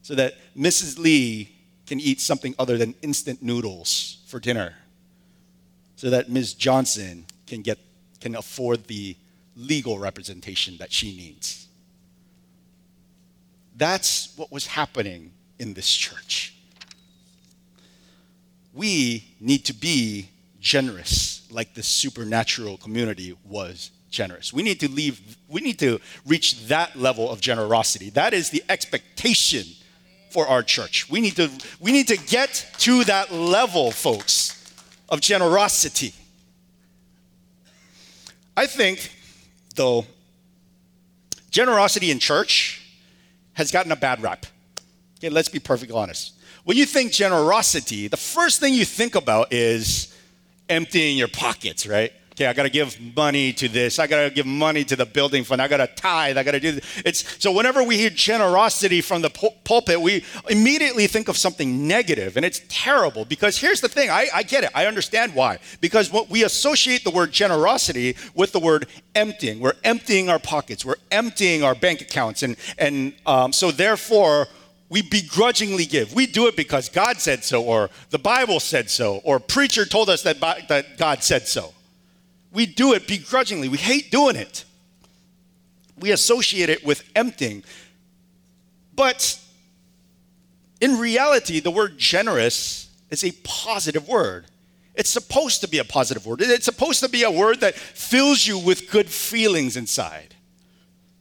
So 0.03 0.15
that 0.15 0.35
Mrs. 0.57 0.99
Lee 0.99 1.57
can 1.87 1.99
eat 1.99 2.21
something 2.21 2.55
other 2.59 2.77
than 2.77 2.95
instant 3.03 3.43
noodles 3.43 4.19
for 4.27 4.39
dinner 4.39 4.75
so 6.01 6.09
that 6.09 6.31
Ms. 6.31 6.55
Johnson 6.55 7.27
can 7.47 7.61
get 7.61 7.79
can 8.21 8.35
afford 8.35 8.87
the 8.87 9.15
legal 9.55 9.99
representation 9.99 10.79
that 10.79 10.91
she 10.91 11.15
needs. 11.15 11.69
That's 13.81 14.37
what 14.37 14.53
was 14.53 14.67
happening 14.67 15.33
in 15.59 15.73
this 15.73 15.91
church. 15.91 16.55
We 18.75 19.25
need 19.41 19.65
to 19.65 19.73
be 19.73 20.29
generous 20.61 21.49
like 21.51 21.73
the 21.73 21.83
supernatural 21.83 22.77
community 22.77 23.35
was 23.43 23.91
generous. 24.11 24.53
We 24.53 24.63
need 24.63 24.81
to 24.81 24.91
leave 24.91 25.39
we 25.49 25.63
need 25.63 25.79
to 25.79 25.99
reach 26.27 26.67
that 26.69 26.95
level 26.95 27.31
of 27.31 27.41
generosity. 27.41 28.11
That 28.11 28.35
is 28.35 28.51
the 28.51 28.63
expectation 28.69 29.65
for 30.29 30.47
our 30.47 30.63
church. 30.63 31.09
We 31.09 31.23
need 31.23 31.37
to 31.37 31.51
we 31.81 31.91
need 31.91 32.09
to 32.09 32.19
get 32.19 32.67
to 32.81 33.05
that 33.05 33.33
level 33.33 33.93
folks 33.93 34.75
of 35.09 35.23
generosity. 35.23 36.13
I 38.59 38.67
think 38.67 39.11
though 39.75 40.05
generosity 41.51 42.11
in 42.11 42.19
church 42.19 42.80
has 43.61 43.71
gotten 43.71 43.93
a 43.93 43.97
bad 43.97 44.23
rap. 44.23 44.47
Okay, 45.19 45.29
let's 45.29 45.51
be 45.51 45.59
perfectly 45.59 45.95
honest. 45.95 46.33
When 46.65 46.79
you 46.79 46.87
think 46.87 47.13
generosity, 47.13 48.09
the 48.09 48.17
first 48.17 48.59
thing 48.59 48.73
you 48.73 48.87
think 48.87 49.15
about 49.15 49.53
is 49.53 50.17
emptying 50.71 51.19
your 51.19 51.29
pockets, 51.29 51.87
right? 51.87 52.11
Okay, 52.41 52.49
I 52.49 52.55
got 52.55 52.63
to 52.63 52.71
give 52.71 52.99
money 53.15 53.53
to 53.53 53.69
this. 53.69 53.99
I 53.99 54.07
got 54.07 54.23
to 54.23 54.31
give 54.31 54.47
money 54.47 54.83
to 54.85 54.97
the 54.97 55.05
building 55.05 55.45
fund. 55.45 55.61
I 55.61 55.69
got 55.69 55.77
to 55.77 55.87
tithe. 55.89 56.39
I 56.39 56.43
got 56.43 56.53
to 56.53 56.61
do 56.61 56.73
this. 56.73 57.03
It's 57.05 57.37
so 57.39 57.53
whenever 57.53 57.83
we 57.83 57.99
hear 57.99 58.09
generosity 58.09 59.03
from 59.03 59.21
the 59.21 59.29
pulpit, 59.29 60.01
we 60.01 60.25
immediately 60.49 61.07
think 61.07 61.29
of 61.29 61.37
something 61.37 61.87
negative, 61.87 62.39
and 62.39 62.47
it's 62.47 62.63
terrible. 62.71 63.27
Because 63.27 63.59
here's 63.59 63.83
the 63.83 63.91
thing: 63.91 64.09
I, 64.09 64.29
I 64.35 64.43
get 64.43 64.65
it. 64.65 64.71
I 64.75 64.87
understand 64.87 65.35
why. 65.35 65.59
Because 65.83 66.11
what 66.11 66.31
we 66.31 66.43
associate 66.43 67.05
the 67.05 67.11
word 67.11 67.31
generosity 67.31 68.17
with 68.35 68.53
the 68.53 68.59
word 68.59 68.87
emptying. 69.15 69.61
We're 69.61 69.77
emptying 69.85 70.31
our 70.31 70.39
pockets. 70.39 70.83
We're 70.83 70.95
emptying 71.11 71.63
our 71.63 71.75
bank 71.75 72.01
accounts, 72.01 72.43
and 72.43 72.57
and 72.79 73.13
um, 73.27 73.53
so 73.53 73.71
therefore 73.71 74.49
we 74.89 75.03
begrudgingly 75.03 75.85
give. 75.85 76.15
We 76.15 76.27
do 76.27 76.47
it 76.47 76.57
because 76.57 76.89
God 76.89 77.19
said 77.19 77.45
so, 77.45 77.63
or 77.63 77.91
the 78.09 78.19
Bible 78.19 78.61
said 78.61 78.89
so, 78.89 79.21
or 79.25 79.41
preacher 79.41 79.85
told 79.85 80.09
us 80.09 80.23
that, 80.23 80.41
that 80.41 80.97
God 80.97 81.23
said 81.23 81.47
so. 81.47 81.75
We 82.53 82.67
do 82.67 82.95
it 82.95 83.07
begrudgingly. 83.07 83.69
We 83.69 83.79
hate 83.79 84.11
doing 84.11 84.37
it. 84.37 84.65
We 85.99 86.11
associate 86.11 86.69
it 86.69 86.85
with 86.85 87.09
emptying. 87.15 87.63
But 88.95 89.39
in 90.81 90.99
reality, 90.99 91.61
the 91.61 91.71
word 91.71 91.99
generous 91.99 92.91
is 93.11 93.25
a 93.25 93.33
positive 93.45 94.09
word. 94.09 94.47
It's 94.95 95.11
supposed 95.11 95.61
to 95.61 95.69
be 95.69 95.79
a 95.79 95.85
positive 95.85 96.27
word. 96.27 96.41
It's 96.43 96.65
supposed 96.65 97.01
to 97.01 97.09
be 97.09 97.23
a 97.23 97.31
word 97.31 97.61
that 97.61 97.75
fills 97.75 98.47
you 98.47 98.59
with 98.59 98.91
good 98.91 99.09
feelings 99.09 99.77
inside. 99.77 100.35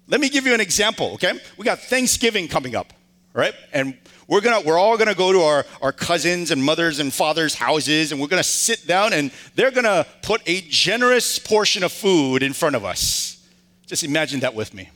Let 0.07 0.19
me 0.19 0.29
give 0.29 0.47
you 0.47 0.53
an 0.53 0.61
example, 0.61 1.11
okay? 1.13 1.33
We 1.57 1.65
got 1.65 1.79
Thanksgiving 1.79 2.47
coming 2.47 2.75
up 2.75 2.93
right? 3.33 3.53
And 3.71 3.97
we're 4.29 4.41
gonna 4.41 4.61
we're 4.61 4.77
all 4.77 4.95
gonna 4.95 5.15
go 5.15 5.33
to 5.33 5.41
our, 5.41 5.65
our 5.81 5.91
cousins 5.91 6.51
and 6.51 6.63
mothers 6.63 6.99
and 6.99 7.11
fathers' 7.11 7.55
houses, 7.55 8.11
and 8.11 8.21
we're 8.21 8.27
gonna 8.27 8.43
sit 8.43 8.85
down 8.85 9.11
and 9.11 9.31
they're 9.55 9.71
gonna 9.71 10.05
put 10.21 10.41
a 10.47 10.61
generous 10.61 11.39
portion 11.39 11.83
of 11.83 11.91
food 11.91 12.43
in 12.43 12.53
front 12.53 12.75
of 12.75 12.85
us. 12.85 13.45
Just 13.87 14.03
imagine 14.03 14.41
that 14.41 14.53
with 14.53 14.73
me. 14.73 14.89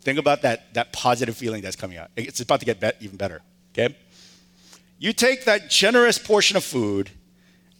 Think 0.00 0.18
about 0.18 0.42
that, 0.42 0.74
that 0.74 0.92
positive 0.92 1.36
feeling 1.36 1.62
that's 1.62 1.76
coming 1.76 1.96
out. 1.96 2.10
It's 2.16 2.40
about 2.40 2.60
to 2.60 2.66
get 2.66 2.96
even 3.00 3.16
better, 3.16 3.40
okay? 3.72 3.94
You 4.98 5.12
take 5.12 5.44
that 5.44 5.70
generous 5.70 6.18
portion 6.18 6.56
of 6.56 6.64
food 6.64 7.10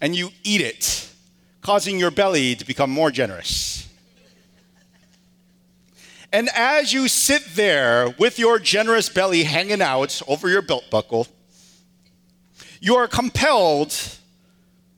and 0.01 0.15
you 0.15 0.31
eat 0.45 0.61
it, 0.61 1.09
causing 1.63 1.99
your 1.99 2.13
belly 2.13 2.55
to 2.55 2.65
become 2.65 2.91
more 2.91 3.11
generous. 3.11 3.88
And 6.33 6.49
as 6.55 6.93
you 6.93 7.09
sit 7.09 7.43
there 7.55 8.15
with 8.19 8.39
your 8.39 8.59
generous 8.59 9.09
belly 9.09 9.45
hanging 9.45 9.81
out 9.81 10.21
over 10.29 10.49
your 10.49 10.63
belt 10.63 10.85
buckle, 10.91 11.27
you 12.81 12.97
are 12.97 13.09
compelled 13.09 13.95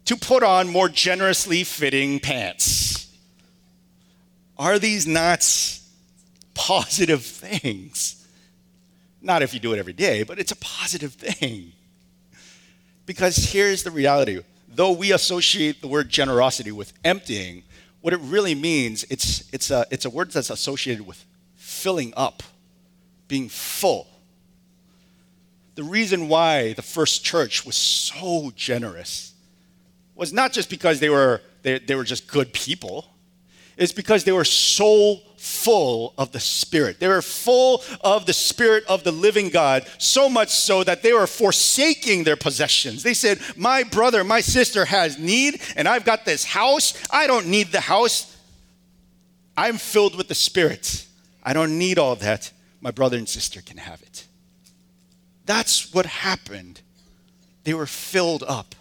to 0.06 0.16
put 0.16 0.42
on 0.42 0.68
more 0.68 0.88
generously 0.88 1.62
fitting 1.62 2.18
pants. 2.18 3.16
Are 4.58 4.78
these 4.78 5.06
not 5.06 5.46
positive 6.54 7.24
things? 7.24 8.26
Not 9.22 9.42
if 9.42 9.54
you 9.54 9.60
do 9.60 9.72
it 9.72 9.78
every 9.78 9.92
day, 9.92 10.24
but 10.24 10.38
it's 10.38 10.52
a 10.52 10.56
positive 10.56 11.14
thing. 11.14 11.72
Because 13.06 13.36
here's 13.36 13.82
the 13.82 13.90
reality 13.90 14.40
though 14.72 14.92
we 14.92 15.12
associate 15.12 15.80
the 15.80 15.88
word 15.88 16.08
generosity 16.08 16.70
with 16.70 16.92
emptying, 17.04 17.64
what 18.00 18.12
it 18.12 18.20
really 18.20 18.54
means, 18.54 19.04
it's, 19.10 19.44
it's, 19.52 19.70
a, 19.70 19.86
it's 19.90 20.04
a 20.04 20.10
word 20.10 20.30
that's 20.30 20.50
associated 20.50 21.06
with 21.06 21.24
filling 21.54 22.12
up, 22.16 22.42
being 23.28 23.48
full. 23.48 24.06
The 25.74 25.82
reason 25.82 26.28
why 26.28 26.72
the 26.72 26.82
first 26.82 27.24
church 27.24 27.64
was 27.64 27.76
so 27.76 28.52
generous 28.54 29.34
was 30.14 30.32
not 30.32 30.52
just 30.52 30.68
because 30.68 31.00
they 31.00 31.08
were, 31.08 31.40
they, 31.62 31.78
they 31.78 31.94
were 31.94 32.04
just 32.04 32.26
good 32.26 32.52
people, 32.52 33.06
it's 33.76 33.92
because 33.92 34.24
they 34.24 34.32
were 34.32 34.44
so 34.44 35.20
full 35.40 36.12
of 36.18 36.32
the 36.32 36.40
Spirit. 36.40 37.00
They 37.00 37.08
were 37.08 37.22
full 37.22 37.82
of 38.02 38.26
the 38.26 38.34
Spirit 38.34 38.84
of 38.86 39.04
the 39.04 39.10
living 39.10 39.48
God, 39.48 39.86
so 39.96 40.28
much 40.28 40.50
so 40.50 40.84
that 40.84 41.02
they 41.02 41.14
were 41.14 41.26
forsaking 41.26 42.24
their 42.24 42.36
possessions. 42.36 43.02
They 43.02 43.14
said, 43.14 43.40
My 43.56 43.82
brother, 43.82 44.22
my 44.22 44.42
sister 44.42 44.84
has 44.84 45.18
need, 45.18 45.62
and 45.76 45.88
I've 45.88 46.04
got 46.04 46.26
this 46.26 46.44
house. 46.44 46.92
I 47.10 47.26
don't 47.26 47.46
need 47.46 47.72
the 47.72 47.80
house. 47.80 48.36
I'm 49.56 49.78
filled 49.78 50.14
with 50.14 50.28
the 50.28 50.34
Spirit. 50.34 51.06
I 51.42 51.54
don't 51.54 51.78
need 51.78 51.98
all 51.98 52.16
that. 52.16 52.52
My 52.82 52.90
brother 52.90 53.16
and 53.16 53.28
sister 53.28 53.62
can 53.62 53.78
have 53.78 54.02
it. 54.02 54.26
That's 55.46 55.94
what 55.94 56.04
happened. 56.04 56.82
They 57.64 57.72
were 57.72 57.86
filled 57.86 58.44
up. 58.46 58.74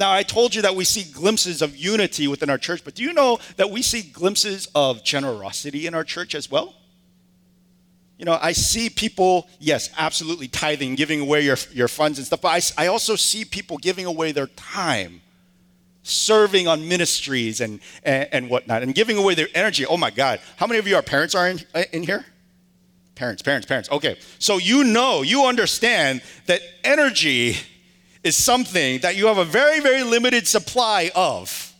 Now, 0.00 0.10
I 0.10 0.22
told 0.22 0.54
you 0.54 0.62
that 0.62 0.74
we 0.74 0.84
see 0.84 1.04
glimpses 1.04 1.60
of 1.60 1.76
unity 1.76 2.26
within 2.26 2.48
our 2.48 2.56
church, 2.56 2.82
but 2.82 2.94
do 2.94 3.02
you 3.02 3.12
know 3.12 3.38
that 3.56 3.70
we 3.70 3.82
see 3.82 4.00
glimpses 4.00 4.66
of 4.74 5.04
generosity 5.04 5.86
in 5.86 5.94
our 5.94 6.04
church 6.04 6.34
as 6.34 6.50
well? 6.50 6.74
You 8.16 8.24
know, 8.24 8.38
I 8.40 8.52
see 8.52 8.88
people, 8.88 9.46
yes, 9.58 9.90
absolutely 9.98 10.48
tithing, 10.48 10.94
giving 10.94 11.20
away 11.20 11.42
your, 11.42 11.58
your 11.72 11.86
funds 11.86 12.16
and 12.16 12.26
stuff, 12.26 12.40
but 12.40 12.48
I, 12.78 12.84
I 12.84 12.86
also 12.86 13.14
see 13.14 13.44
people 13.44 13.76
giving 13.76 14.06
away 14.06 14.32
their 14.32 14.46
time, 14.46 15.20
serving 16.02 16.66
on 16.66 16.88
ministries 16.88 17.60
and, 17.60 17.78
and, 18.02 18.26
and, 18.32 18.48
whatnot, 18.48 18.82
and 18.82 18.94
giving 18.94 19.18
away 19.18 19.34
their 19.34 19.48
energy. 19.54 19.84
Oh 19.84 19.98
my 19.98 20.10
God. 20.10 20.40
How 20.56 20.66
many 20.66 20.78
of 20.78 20.88
you 20.88 20.96
are 20.96 21.02
parents 21.02 21.34
are 21.34 21.46
in, 21.46 21.60
uh, 21.74 21.82
in 21.92 22.04
here? 22.04 22.24
Parents, 23.16 23.42
parents, 23.42 23.66
parents. 23.66 23.90
Okay. 23.90 24.18
So 24.38 24.56
you 24.56 24.82
know, 24.82 25.20
you 25.20 25.44
understand 25.44 26.22
that 26.46 26.62
energy 26.84 27.58
is 28.22 28.36
something 28.36 29.00
that 29.00 29.16
you 29.16 29.26
have 29.26 29.38
a 29.38 29.44
very, 29.44 29.80
very 29.80 30.02
limited 30.02 30.46
supply 30.46 31.10
of. 31.14 31.74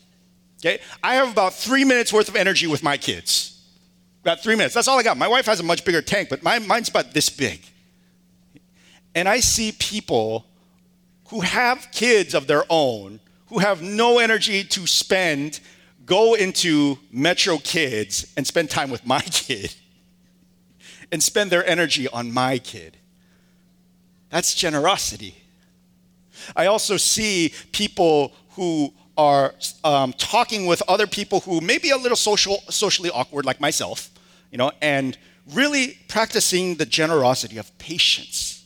Okay? 0.60 0.80
I 1.02 1.14
have 1.14 1.30
about 1.30 1.54
three 1.54 1.84
minutes 1.84 2.12
worth 2.12 2.28
of 2.28 2.36
energy 2.36 2.66
with 2.66 2.82
my 2.82 2.96
kids. 2.96 3.60
About 4.22 4.42
three 4.42 4.56
minutes. 4.56 4.74
That's 4.74 4.88
all 4.88 4.98
I 4.98 5.02
got. 5.02 5.16
My 5.16 5.28
wife 5.28 5.46
has 5.46 5.60
a 5.60 5.62
much 5.62 5.84
bigger 5.84 6.02
tank, 6.02 6.28
but 6.28 6.42
my, 6.42 6.58
mine's 6.58 6.88
about 6.88 7.12
this 7.12 7.30
big. 7.30 7.62
And 9.14 9.28
I 9.28 9.40
see 9.40 9.72
people 9.72 10.46
who 11.28 11.40
have 11.40 11.88
kids 11.92 12.34
of 12.34 12.46
their 12.46 12.64
own 12.68 13.20
who 13.46 13.58
have 13.58 13.82
no 13.82 14.18
energy 14.18 14.62
to 14.62 14.86
spend 14.86 15.60
go 16.06 16.34
into 16.34 16.98
Metro 17.12 17.58
Kids 17.58 18.32
and 18.36 18.46
spend 18.46 18.70
time 18.70 18.90
with 18.90 19.06
my 19.06 19.20
kid 19.20 19.74
and 21.12 21.22
spend 21.22 21.50
their 21.50 21.66
energy 21.66 22.08
on 22.08 22.32
my 22.32 22.58
kid. 22.58 22.96
That's 24.30 24.54
generosity. 24.54 25.39
I 26.56 26.66
also 26.66 26.96
see 26.96 27.52
people 27.72 28.32
who 28.50 28.92
are 29.16 29.54
um, 29.84 30.12
talking 30.14 30.66
with 30.66 30.82
other 30.88 31.06
people 31.06 31.40
who 31.40 31.60
may 31.60 31.78
be 31.78 31.90
a 31.90 31.96
little 31.96 32.16
social, 32.16 32.62
socially 32.70 33.10
awkward, 33.10 33.44
like 33.44 33.60
myself, 33.60 34.10
you 34.50 34.58
know, 34.58 34.72
and 34.80 35.18
really 35.52 35.98
practicing 36.08 36.76
the 36.76 36.86
generosity 36.86 37.58
of 37.58 37.76
patience, 37.78 38.64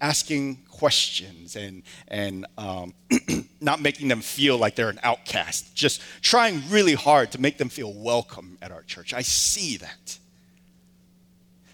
asking 0.00 0.56
questions 0.70 1.56
and, 1.56 1.82
and 2.08 2.46
um, 2.56 2.94
not 3.60 3.80
making 3.80 4.08
them 4.08 4.20
feel 4.20 4.56
like 4.56 4.76
they're 4.76 4.88
an 4.88 5.00
outcast, 5.02 5.74
just 5.74 6.00
trying 6.22 6.62
really 6.70 6.94
hard 6.94 7.32
to 7.32 7.40
make 7.40 7.58
them 7.58 7.68
feel 7.68 7.92
welcome 7.92 8.56
at 8.62 8.70
our 8.70 8.82
church. 8.82 9.12
I 9.12 9.22
see 9.22 9.76
that. 9.78 10.18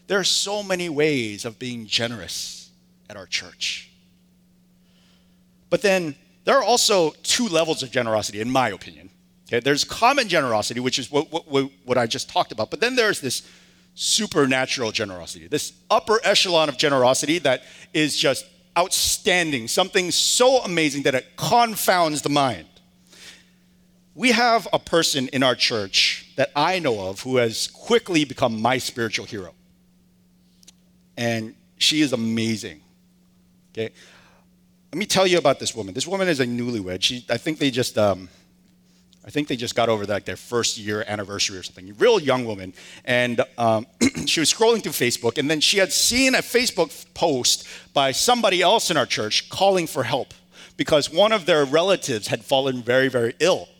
There 0.08 0.18
are 0.18 0.24
so 0.24 0.62
many 0.62 0.88
ways 0.88 1.44
of 1.44 1.58
being 1.58 1.86
generous 1.86 2.70
at 3.08 3.16
our 3.16 3.26
church. 3.26 3.91
But 5.72 5.80
then 5.80 6.14
there 6.44 6.54
are 6.58 6.62
also 6.62 7.12
two 7.22 7.48
levels 7.48 7.82
of 7.82 7.90
generosity, 7.90 8.42
in 8.42 8.50
my 8.50 8.68
opinion. 8.68 9.08
Okay, 9.48 9.58
there's 9.58 9.84
common 9.84 10.28
generosity, 10.28 10.80
which 10.80 10.98
is 10.98 11.10
what, 11.10 11.32
what, 11.32 11.70
what 11.86 11.96
I 11.96 12.06
just 12.06 12.28
talked 12.28 12.52
about, 12.52 12.70
but 12.70 12.78
then 12.80 12.94
there's 12.94 13.22
this 13.22 13.40
supernatural 13.94 14.92
generosity, 14.92 15.46
this 15.46 15.72
upper 15.90 16.20
echelon 16.24 16.68
of 16.68 16.76
generosity 16.76 17.38
that 17.38 17.62
is 17.94 18.14
just 18.14 18.44
outstanding, 18.76 19.66
something 19.66 20.10
so 20.10 20.58
amazing 20.58 21.04
that 21.04 21.14
it 21.14 21.36
confounds 21.38 22.20
the 22.20 22.28
mind. 22.28 22.68
we 24.14 24.32
have 24.32 24.68
a 24.74 24.78
person 24.78 25.28
in 25.28 25.42
our 25.42 25.54
church 25.54 26.34
that 26.36 26.50
I 26.54 26.80
know 26.80 27.08
of 27.08 27.20
who 27.20 27.36
has 27.38 27.66
quickly 27.68 28.26
become 28.26 28.60
my 28.60 28.76
spiritual 28.76 29.24
hero. 29.24 29.54
And 31.16 31.54
she 31.78 32.02
is 32.02 32.12
amazing. 32.12 32.82
Okay? 33.72 33.94
Let 34.92 34.98
me 34.98 35.06
tell 35.06 35.26
you 35.26 35.38
about 35.38 35.58
this 35.58 35.74
woman. 35.74 35.94
This 35.94 36.06
woman 36.06 36.28
is 36.28 36.38
a 36.40 36.44
newlywed. 36.44 37.02
She, 37.02 37.24
I 37.30 37.38
think 37.38 37.58
they 37.58 37.70
just, 37.70 37.96
um, 37.96 38.28
I 39.24 39.30
think 39.30 39.48
they 39.48 39.56
just 39.56 39.74
got 39.74 39.88
over 39.88 40.04
like 40.04 40.26
their 40.26 40.36
first 40.36 40.76
year 40.76 41.02
anniversary 41.08 41.56
or 41.56 41.62
something. 41.62 41.94
Real 41.96 42.20
young 42.20 42.44
woman, 42.44 42.74
and 43.06 43.40
um, 43.56 43.86
she 44.26 44.40
was 44.40 44.52
scrolling 44.52 44.82
through 44.82 44.92
Facebook, 44.92 45.38
and 45.38 45.50
then 45.50 45.60
she 45.60 45.78
had 45.78 45.94
seen 45.94 46.34
a 46.34 46.38
Facebook 46.42 47.06
post 47.14 47.66
by 47.94 48.12
somebody 48.12 48.60
else 48.60 48.90
in 48.90 48.98
our 48.98 49.06
church 49.06 49.48
calling 49.48 49.86
for 49.86 50.02
help 50.02 50.34
because 50.76 51.10
one 51.10 51.32
of 51.32 51.46
their 51.46 51.64
relatives 51.64 52.26
had 52.26 52.44
fallen 52.44 52.82
very, 52.82 53.08
very 53.08 53.34
ill, 53.38 53.70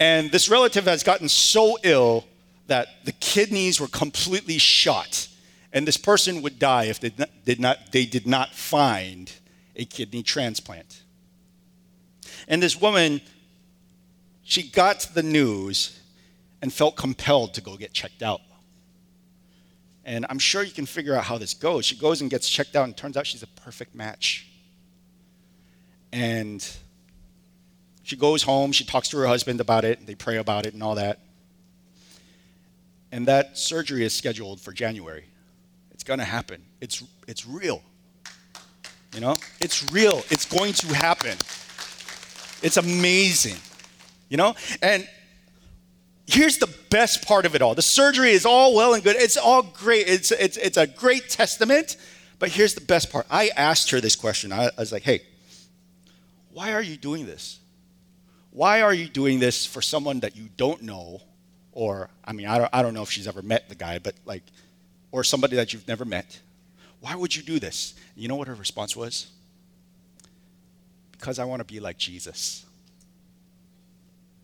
and 0.00 0.32
this 0.32 0.48
relative 0.48 0.86
has 0.86 1.04
gotten 1.04 1.28
so 1.28 1.78
ill 1.84 2.24
that 2.66 2.88
the 3.04 3.12
kidneys 3.12 3.80
were 3.80 3.86
completely 3.86 4.58
shot, 4.58 5.28
and 5.72 5.86
this 5.86 5.96
person 5.96 6.42
would 6.42 6.58
die 6.58 6.86
if 6.86 6.98
they 6.98 7.12
did 7.44 7.60
not, 7.60 7.92
they 7.92 8.06
did 8.06 8.26
not 8.26 8.52
find 8.56 9.32
a 9.76 9.84
kidney 9.84 10.22
transplant. 10.22 11.02
And 12.48 12.62
this 12.62 12.80
woman, 12.80 13.20
she 14.42 14.64
got 14.64 15.08
the 15.14 15.22
news 15.22 16.00
and 16.62 16.72
felt 16.72 16.96
compelled 16.96 17.54
to 17.54 17.60
go 17.60 17.76
get 17.76 17.92
checked 17.92 18.22
out. 18.22 18.40
And 20.04 20.24
I'm 20.30 20.38
sure 20.38 20.62
you 20.62 20.72
can 20.72 20.86
figure 20.86 21.14
out 21.14 21.24
how 21.24 21.36
this 21.36 21.52
goes. 21.52 21.84
She 21.84 21.96
goes 21.96 22.20
and 22.20 22.30
gets 22.30 22.48
checked 22.48 22.76
out, 22.76 22.84
and 22.84 22.96
turns 22.96 23.16
out 23.16 23.26
she's 23.26 23.42
a 23.42 23.48
perfect 23.48 23.94
match. 23.94 24.46
And 26.12 26.66
she 28.04 28.16
goes 28.16 28.44
home, 28.44 28.70
she 28.70 28.84
talks 28.84 29.08
to 29.08 29.16
her 29.18 29.26
husband 29.26 29.60
about 29.60 29.84
it, 29.84 30.06
they 30.06 30.14
pray 30.14 30.36
about 30.36 30.64
it 30.64 30.74
and 30.74 30.82
all 30.82 30.94
that. 30.94 31.18
And 33.10 33.26
that 33.26 33.58
surgery 33.58 34.04
is 34.04 34.14
scheduled 34.14 34.60
for 34.60 34.72
January. 34.72 35.24
It's 35.90 36.04
going 36.04 36.20
to 36.20 36.24
happen. 36.24 36.62
It's, 36.80 37.02
it's 37.26 37.46
real. 37.46 37.82
You 39.16 39.22
know, 39.22 39.34
it's 39.60 39.90
real. 39.90 40.22
It's 40.28 40.44
going 40.44 40.74
to 40.74 40.94
happen. 40.94 41.38
It's 42.62 42.76
amazing. 42.76 43.56
You 44.28 44.36
know, 44.36 44.54
and 44.82 45.08
here's 46.26 46.58
the 46.58 46.68
best 46.90 47.26
part 47.26 47.46
of 47.46 47.54
it 47.54 47.62
all 47.62 47.74
the 47.74 47.80
surgery 47.80 48.32
is 48.32 48.44
all 48.44 48.76
well 48.76 48.92
and 48.92 49.02
good, 49.02 49.16
it's 49.16 49.38
all 49.38 49.62
great, 49.62 50.06
it's, 50.06 50.32
it's, 50.32 50.58
it's 50.58 50.76
a 50.76 50.86
great 50.86 51.30
testament. 51.30 51.96
But 52.38 52.50
here's 52.50 52.74
the 52.74 52.82
best 52.82 53.10
part. 53.10 53.26
I 53.30 53.50
asked 53.56 53.90
her 53.92 54.02
this 54.02 54.16
question. 54.16 54.52
I, 54.52 54.66
I 54.66 54.70
was 54.76 54.92
like, 54.92 55.02
hey, 55.02 55.22
why 56.52 56.74
are 56.74 56.82
you 56.82 56.98
doing 56.98 57.24
this? 57.24 57.58
Why 58.50 58.82
are 58.82 58.92
you 58.92 59.08
doing 59.08 59.38
this 59.38 59.64
for 59.64 59.80
someone 59.80 60.20
that 60.20 60.36
you 60.36 60.50
don't 60.58 60.82
know? 60.82 61.22
Or, 61.72 62.10
I 62.22 62.34
mean, 62.34 62.48
I 62.48 62.58
don't, 62.58 62.70
I 62.70 62.82
don't 62.82 62.92
know 62.92 63.02
if 63.02 63.10
she's 63.10 63.26
ever 63.26 63.40
met 63.40 63.70
the 63.70 63.74
guy, 63.74 63.98
but 63.98 64.14
like, 64.26 64.42
or 65.10 65.24
somebody 65.24 65.56
that 65.56 65.72
you've 65.72 65.88
never 65.88 66.04
met. 66.04 66.38
Why 67.06 67.14
would 67.14 67.36
you 67.36 67.42
do 67.44 67.60
this? 67.60 67.94
You 68.16 68.26
know 68.26 68.34
what 68.34 68.48
her 68.48 68.56
response 68.56 68.96
was? 68.96 69.28
Because 71.12 71.38
I 71.38 71.44
want 71.44 71.60
to 71.60 71.64
be 71.64 71.78
like 71.78 71.98
Jesus. 71.98 72.66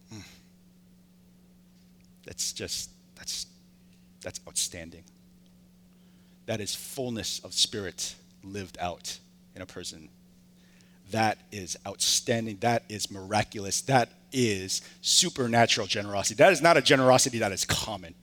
Hmm. 0.09 0.21
That's 2.25 2.53
just, 2.53 2.91
that's, 3.17 3.47
that's 4.23 4.39
outstanding. 4.47 5.03
That 6.47 6.61
is 6.61 6.73
fullness 6.73 7.41
of 7.41 7.53
spirit 7.53 8.15
lived 8.45 8.79
out 8.81 9.19
in 9.57 9.63
a 9.63 9.67
person. 9.67 10.09
That 11.11 11.39
is 11.51 11.77
outstanding. 11.85 12.59
That 12.61 12.85
is 12.89 13.11
miraculous. 13.11 13.81
That 13.81 14.09
is 14.31 14.83
supernatural 15.01 15.89
generosity. 15.89 16.37
That 16.37 16.53
is 16.53 16.63
not 16.63 16.77
a 16.77 16.83
generosity 16.83 17.41
that 17.41 17.51
is 17.51 17.65
common. 17.65 18.15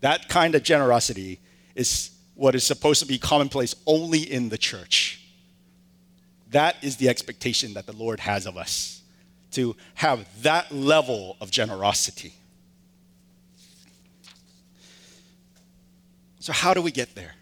That 0.00 0.30
kind 0.30 0.54
of 0.54 0.62
generosity 0.62 1.38
is 1.74 2.12
what 2.38 2.54
is 2.54 2.62
supposed 2.62 3.00
to 3.00 3.06
be 3.06 3.18
commonplace 3.18 3.74
only 3.84 4.20
in 4.20 4.48
the 4.48 4.56
church. 4.56 5.20
That 6.52 6.76
is 6.82 6.96
the 6.96 7.08
expectation 7.08 7.74
that 7.74 7.84
the 7.86 7.92
Lord 7.92 8.20
has 8.20 8.46
of 8.46 8.56
us 8.56 9.02
to 9.50 9.74
have 9.94 10.24
that 10.44 10.70
level 10.70 11.36
of 11.40 11.50
generosity. 11.50 12.32
So, 16.38 16.52
how 16.52 16.74
do 16.74 16.80
we 16.80 16.92
get 16.92 17.16
there? 17.16 17.34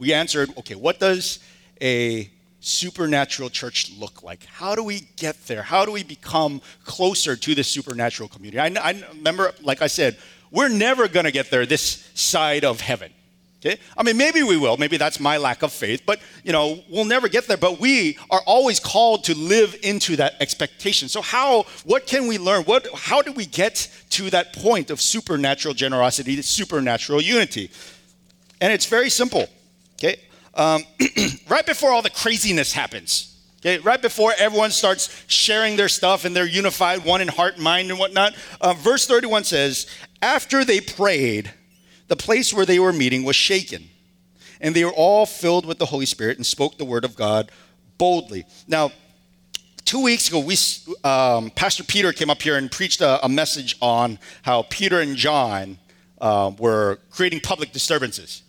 We 0.00 0.12
answered 0.12 0.50
okay, 0.58 0.74
what 0.74 0.98
does 0.98 1.38
a 1.80 2.28
supernatural 2.58 3.50
church 3.50 3.92
look 3.96 4.24
like? 4.24 4.44
How 4.46 4.74
do 4.74 4.82
we 4.82 5.02
get 5.14 5.46
there? 5.46 5.62
How 5.62 5.84
do 5.84 5.92
we 5.92 6.02
become 6.02 6.60
closer 6.84 7.36
to 7.36 7.54
the 7.54 7.62
supernatural 7.62 8.28
community? 8.28 8.58
I, 8.58 8.88
I 8.90 9.04
remember, 9.14 9.52
like 9.62 9.80
I 9.80 9.86
said, 9.86 10.18
we're 10.50 10.68
never 10.68 11.06
going 11.06 11.26
to 11.26 11.30
get 11.30 11.52
there 11.52 11.64
this 11.66 12.10
side 12.14 12.64
of 12.64 12.80
heaven. 12.80 13.12
Okay? 13.64 13.78
I 13.94 14.02
mean, 14.02 14.16
maybe 14.16 14.42
we 14.42 14.56
will. 14.56 14.78
Maybe 14.78 14.96
that's 14.96 15.20
my 15.20 15.36
lack 15.36 15.62
of 15.62 15.70
faith, 15.70 16.02
but 16.06 16.18
you 16.44 16.52
know, 16.52 16.82
we'll 16.88 17.04
never 17.04 17.28
get 17.28 17.46
there. 17.46 17.58
But 17.58 17.78
we 17.78 18.16
are 18.30 18.40
always 18.46 18.80
called 18.80 19.24
to 19.24 19.34
live 19.36 19.76
into 19.82 20.16
that 20.16 20.34
expectation. 20.40 21.08
So 21.08 21.20
how? 21.20 21.64
What 21.84 22.06
can 22.06 22.26
we 22.26 22.38
learn? 22.38 22.64
What? 22.64 22.88
How 22.94 23.20
do 23.20 23.32
we 23.32 23.44
get 23.44 23.90
to 24.10 24.30
that 24.30 24.54
point 24.54 24.90
of 24.90 25.00
supernatural 25.00 25.74
generosity, 25.74 26.40
supernatural 26.40 27.20
unity? 27.20 27.70
And 28.62 28.72
it's 28.72 28.86
very 28.86 29.10
simple. 29.10 29.46
Okay, 29.98 30.16
um, 30.54 30.82
right 31.48 31.66
before 31.66 31.90
all 31.90 32.02
the 32.02 32.10
craziness 32.10 32.72
happens. 32.72 33.26
Okay, 33.60 33.76
right 33.78 34.00
before 34.00 34.32
everyone 34.38 34.70
starts 34.70 35.22
sharing 35.26 35.76
their 35.76 35.90
stuff 35.90 36.24
and 36.24 36.34
they're 36.34 36.46
unified, 36.46 37.04
one 37.04 37.20
in 37.20 37.28
heart, 37.28 37.58
mind, 37.58 37.90
and 37.90 37.98
whatnot. 37.98 38.34
Uh, 38.58 38.72
verse 38.72 39.06
31 39.06 39.44
says, 39.44 39.86
After 40.22 40.64
they 40.64 40.80
prayed, 40.80 41.52
the 42.10 42.16
place 42.16 42.52
where 42.52 42.66
they 42.66 42.80
were 42.80 42.92
meeting 42.92 43.22
was 43.22 43.36
shaken. 43.36 43.88
And 44.60 44.74
they 44.74 44.84
were 44.84 44.90
all 44.90 45.26
filled 45.26 45.64
with 45.64 45.78
the 45.78 45.86
Holy 45.86 46.06
Spirit 46.06 46.38
and 46.38 46.44
spoke 46.44 46.76
the 46.76 46.84
word 46.84 47.04
of 47.04 47.14
God 47.14 47.52
boldly. 47.98 48.44
Now, 48.66 48.90
two 49.84 50.02
weeks 50.02 50.28
ago, 50.28 50.40
we, 50.40 50.56
um, 51.04 51.50
Pastor 51.50 51.84
Peter 51.84 52.12
came 52.12 52.28
up 52.28 52.42
here 52.42 52.56
and 52.56 52.68
preached 52.68 53.00
a, 53.00 53.24
a 53.24 53.28
message 53.28 53.76
on 53.80 54.18
how 54.42 54.62
Peter 54.62 54.98
and 54.98 55.16
John 55.16 55.78
uh, 56.20 56.50
were 56.58 56.98
creating 57.10 57.40
public 57.40 57.70
disturbances. 57.70 58.42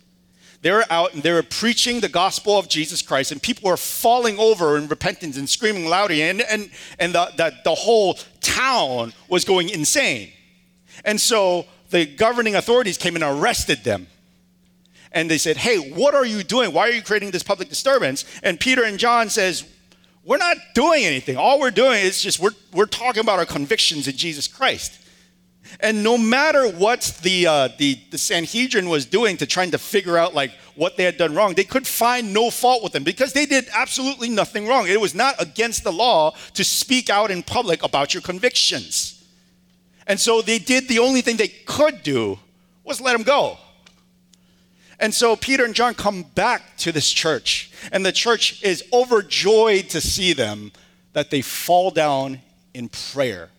They 0.62 0.72
were 0.72 0.84
out 0.90 1.14
and 1.14 1.22
they 1.22 1.32
were 1.32 1.44
preaching 1.44 2.00
the 2.00 2.08
gospel 2.08 2.58
of 2.58 2.68
Jesus 2.68 3.00
Christ, 3.00 3.30
and 3.30 3.40
people 3.40 3.70
were 3.70 3.76
falling 3.76 4.40
over 4.40 4.76
in 4.76 4.88
repentance 4.88 5.36
and 5.36 5.48
screaming 5.48 5.86
loudly, 5.86 6.22
and, 6.22 6.42
and, 6.42 6.68
and 6.98 7.14
the, 7.14 7.30
the, 7.36 7.52
the 7.62 7.74
whole 7.76 8.18
town 8.40 9.12
was 9.28 9.44
going 9.44 9.68
insane. 9.68 10.32
And 11.04 11.20
so 11.20 11.66
the 11.92 12.04
governing 12.06 12.56
authorities 12.56 12.98
came 12.98 13.14
and 13.14 13.22
arrested 13.22 13.84
them. 13.84 14.08
And 15.12 15.30
they 15.30 15.38
said, 15.38 15.56
"Hey, 15.58 15.76
what 15.78 16.14
are 16.14 16.26
you 16.26 16.42
doing? 16.42 16.72
Why 16.72 16.88
are 16.88 16.92
you 16.92 17.02
creating 17.02 17.30
this 17.30 17.42
public 17.42 17.68
disturbance?" 17.68 18.24
And 18.42 18.58
Peter 18.58 18.82
and 18.82 18.98
John 18.98 19.30
says, 19.30 19.64
"We're 20.24 20.38
not 20.38 20.56
doing 20.74 21.04
anything. 21.04 21.36
All 21.36 21.60
we're 21.60 21.70
doing 21.70 22.00
is 22.00 22.20
just 22.20 22.40
we're 22.40 22.56
we're 22.72 22.86
talking 22.86 23.20
about 23.20 23.38
our 23.38 23.46
convictions 23.46 24.08
in 24.08 24.16
Jesus 24.16 24.48
Christ." 24.48 24.98
And 25.80 26.02
no 26.02 26.18
matter 26.18 26.68
what 26.68 27.18
the, 27.22 27.46
uh, 27.46 27.68
the, 27.78 27.98
the 28.10 28.18
Sanhedrin 28.18 28.88
was 28.88 29.06
doing 29.06 29.36
to 29.38 29.46
trying 29.46 29.70
to 29.70 29.78
figure 29.78 30.18
out 30.18 30.34
like 30.34 30.52
what 30.74 30.96
they 30.96 31.04
had 31.04 31.16
done 31.16 31.34
wrong, 31.34 31.54
they 31.54 31.64
could 31.64 31.86
find 31.86 32.34
no 32.34 32.50
fault 32.50 32.82
with 32.82 32.92
them 32.92 33.04
because 33.04 33.32
they 33.32 33.46
did 33.46 33.68
absolutely 33.72 34.28
nothing 34.28 34.66
wrong. 34.66 34.86
It 34.86 35.00
was 35.00 35.14
not 35.14 35.40
against 35.40 35.84
the 35.84 35.92
law 35.92 36.34
to 36.54 36.64
speak 36.64 37.10
out 37.10 37.30
in 37.30 37.42
public 37.42 37.82
about 37.82 38.12
your 38.12 38.22
convictions. 38.22 39.21
And 40.06 40.18
so 40.18 40.42
they 40.42 40.58
did 40.58 40.88
the 40.88 40.98
only 40.98 41.20
thing 41.20 41.36
they 41.36 41.48
could 41.48 42.02
do 42.02 42.38
was 42.84 43.00
let 43.00 43.14
him 43.14 43.22
go. 43.22 43.58
And 44.98 45.12
so 45.12 45.34
Peter 45.34 45.64
and 45.64 45.74
John 45.74 45.94
come 45.94 46.22
back 46.22 46.76
to 46.78 46.92
this 46.92 47.10
church, 47.10 47.72
and 47.90 48.06
the 48.06 48.12
church 48.12 48.62
is 48.62 48.84
overjoyed 48.92 49.90
to 49.90 50.00
see 50.00 50.32
them 50.32 50.72
that 51.12 51.30
they 51.30 51.42
fall 51.42 51.90
down 51.90 52.40
in 52.72 52.88
prayer. 52.88 53.50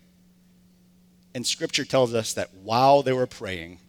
And 1.36 1.46
scripture 1.46 1.84
tells 1.84 2.14
us 2.14 2.34
that 2.34 2.54
while 2.64 3.04
they 3.04 3.12
were 3.12 3.28
praying, 3.28 3.80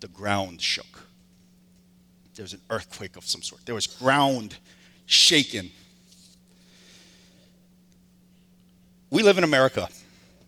the 0.00 0.08
ground 0.08 0.60
shook. 0.60 1.06
There 2.34 2.42
was 2.42 2.52
an 2.52 2.60
earthquake 2.68 3.16
of 3.16 3.24
some 3.24 3.42
sort, 3.42 3.64
there 3.64 3.74
was 3.74 3.86
ground 3.86 4.56
shaken. 5.06 5.70
We 9.10 9.22
live 9.22 9.38
in 9.38 9.44
America 9.44 9.88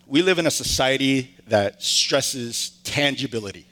we 0.09 0.23
live 0.23 0.39
in 0.39 0.47
a 0.47 0.51
society 0.51 1.37
that 1.49 1.83
stresses 1.83 2.71
tangibility. 2.83 3.67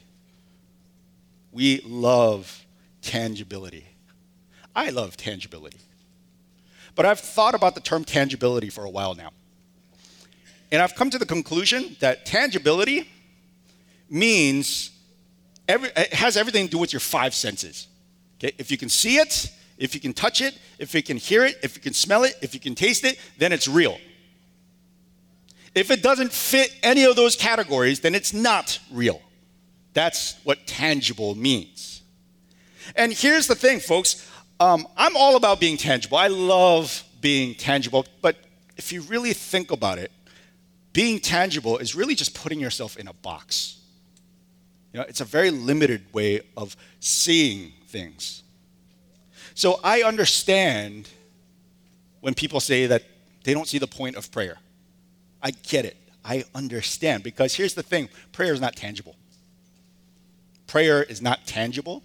We 1.51 1.81
love 1.87 2.67
tangibility. 3.01 3.87
I 4.75 4.91
love 4.91 5.17
tangibility. 5.17 5.79
But 6.95 7.07
I've 7.07 7.21
thought 7.21 7.55
about 7.55 7.75
the 7.75 7.81
term 7.81 8.05
tangibility 8.05 8.69
for 8.69 8.85
a 8.85 8.91
while 8.91 9.15
now. 9.15 9.31
And 10.71 10.83
I've 10.83 10.95
come 10.95 11.09
to 11.11 11.19
the 11.19 11.27
conclusion 11.27 11.97
that 12.01 12.27
tangibility 12.27 13.09
means 14.11 14.91
every, 15.67 15.89
it 15.97 16.13
has 16.13 16.37
everything 16.37 16.67
to 16.67 16.71
do 16.71 16.79
with 16.79 16.93
your 16.93 17.01
five 17.01 17.35
senses. 17.35 17.89
Okay? 18.39 18.55
If 18.59 18.71
you 18.71 18.77
can 18.77 18.91
see 18.91 19.17
it, 19.17 19.51
if 19.79 19.95
you 19.95 20.01
can 20.01 20.13
touch 20.13 20.43
it, 20.43 20.59
if 20.79 20.95
you 20.95 21.03
can 21.03 21.17
hear 21.17 21.47
it, 21.47 21.57
if 21.63 21.77
you 21.77 21.83
can 21.83 21.95
smell 21.95 22.25
it, 22.25 22.35
if 22.43 22.53
you 22.53 22.61
can 22.61 22.75
taste 22.75 23.05
it, 23.05 23.19
then 23.39 23.53
it's 23.53 23.67
real. 23.67 23.99
If 25.77 25.91
it 25.91 26.03
doesn't 26.03 26.33
fit 26.33 26.75
any 26.83 27.05
of 27.05 27.17
those 27.17 27.37
categories, 27.37 28.01
then 28.01 28.15
it's 28.15 28.33
not 28.33 28.81
real. 28.91 29.21
That's 29.93 30.35
what 30.43 30.67
tangible 30.67 31.35
means. 31.35 32.03
And 32.97 33.13
here's 33.13 33.47
the 33.47 33.55
thing, 33.55 33.79
folks 33.79 34.29
um, 34.59 34.89
I'm 34.97 35.15
all 35.17 35.37
about 35.37 35.61
being 35.61 35.77
tangible. 35.77 36.17
I 36.17 36.29
love 36.29 37.05
being 37.21 37.55
tangible, 37.55 38.07
but 38.23 38.37
if 38.79 38.91
you 38.91 39.03
really 39.03 39.35
think 39.35 39.71
about 39.71 39.99
it, 39.99 40.11
being 40.95 41.21
tangible 41.21 41.77
is 41.77 41.95
really 41.95 42.15
just 42.15 42.35
putting 42.35 42.59
yourself 42.59 42.97
in 42.97 43.07
a 43.07 43.13
box. 43.13 43.79
You 44.95 45.01
know, 45.01 45.07
it's 45.07 45.21
a 45.21 45.27
very 45.27 45.51
limited 45.51 46.03
way 46.15 46.41
of 46.57 46.75
seeing 47.01 47.75
things. 47.87 48.45
So 49.55 49.79
I 49.85 50.05
understand 50.05 51.11
when 52.21 52.33
people 52.33 52.61
say 52.61 52.87
that 52.87 53.03
they 53.45 53.53
don't 53.53 53.69
see 53.69 53.79
the 53.79 53.87
point 53.87 54.17
of 54.17 54.31
prayer. 54.33 54.57
I 55.47 55.53
get 55.53 55.85
it. 55.85 55.97
I 56.25 56.43
understand 56.57 57.23
because 57.23 57.55
here's 57.55 57.75
the 57.75 57.83
thing 57.85 58.09
prayer 58.33 58.53
is 58.53 58.61
not 58.61 58.75
tangible. 58.75 59.15
Prayer 60.67 61.05
is 61.05 61.23
not 61.23 61.47
tangible. 61.47 62.03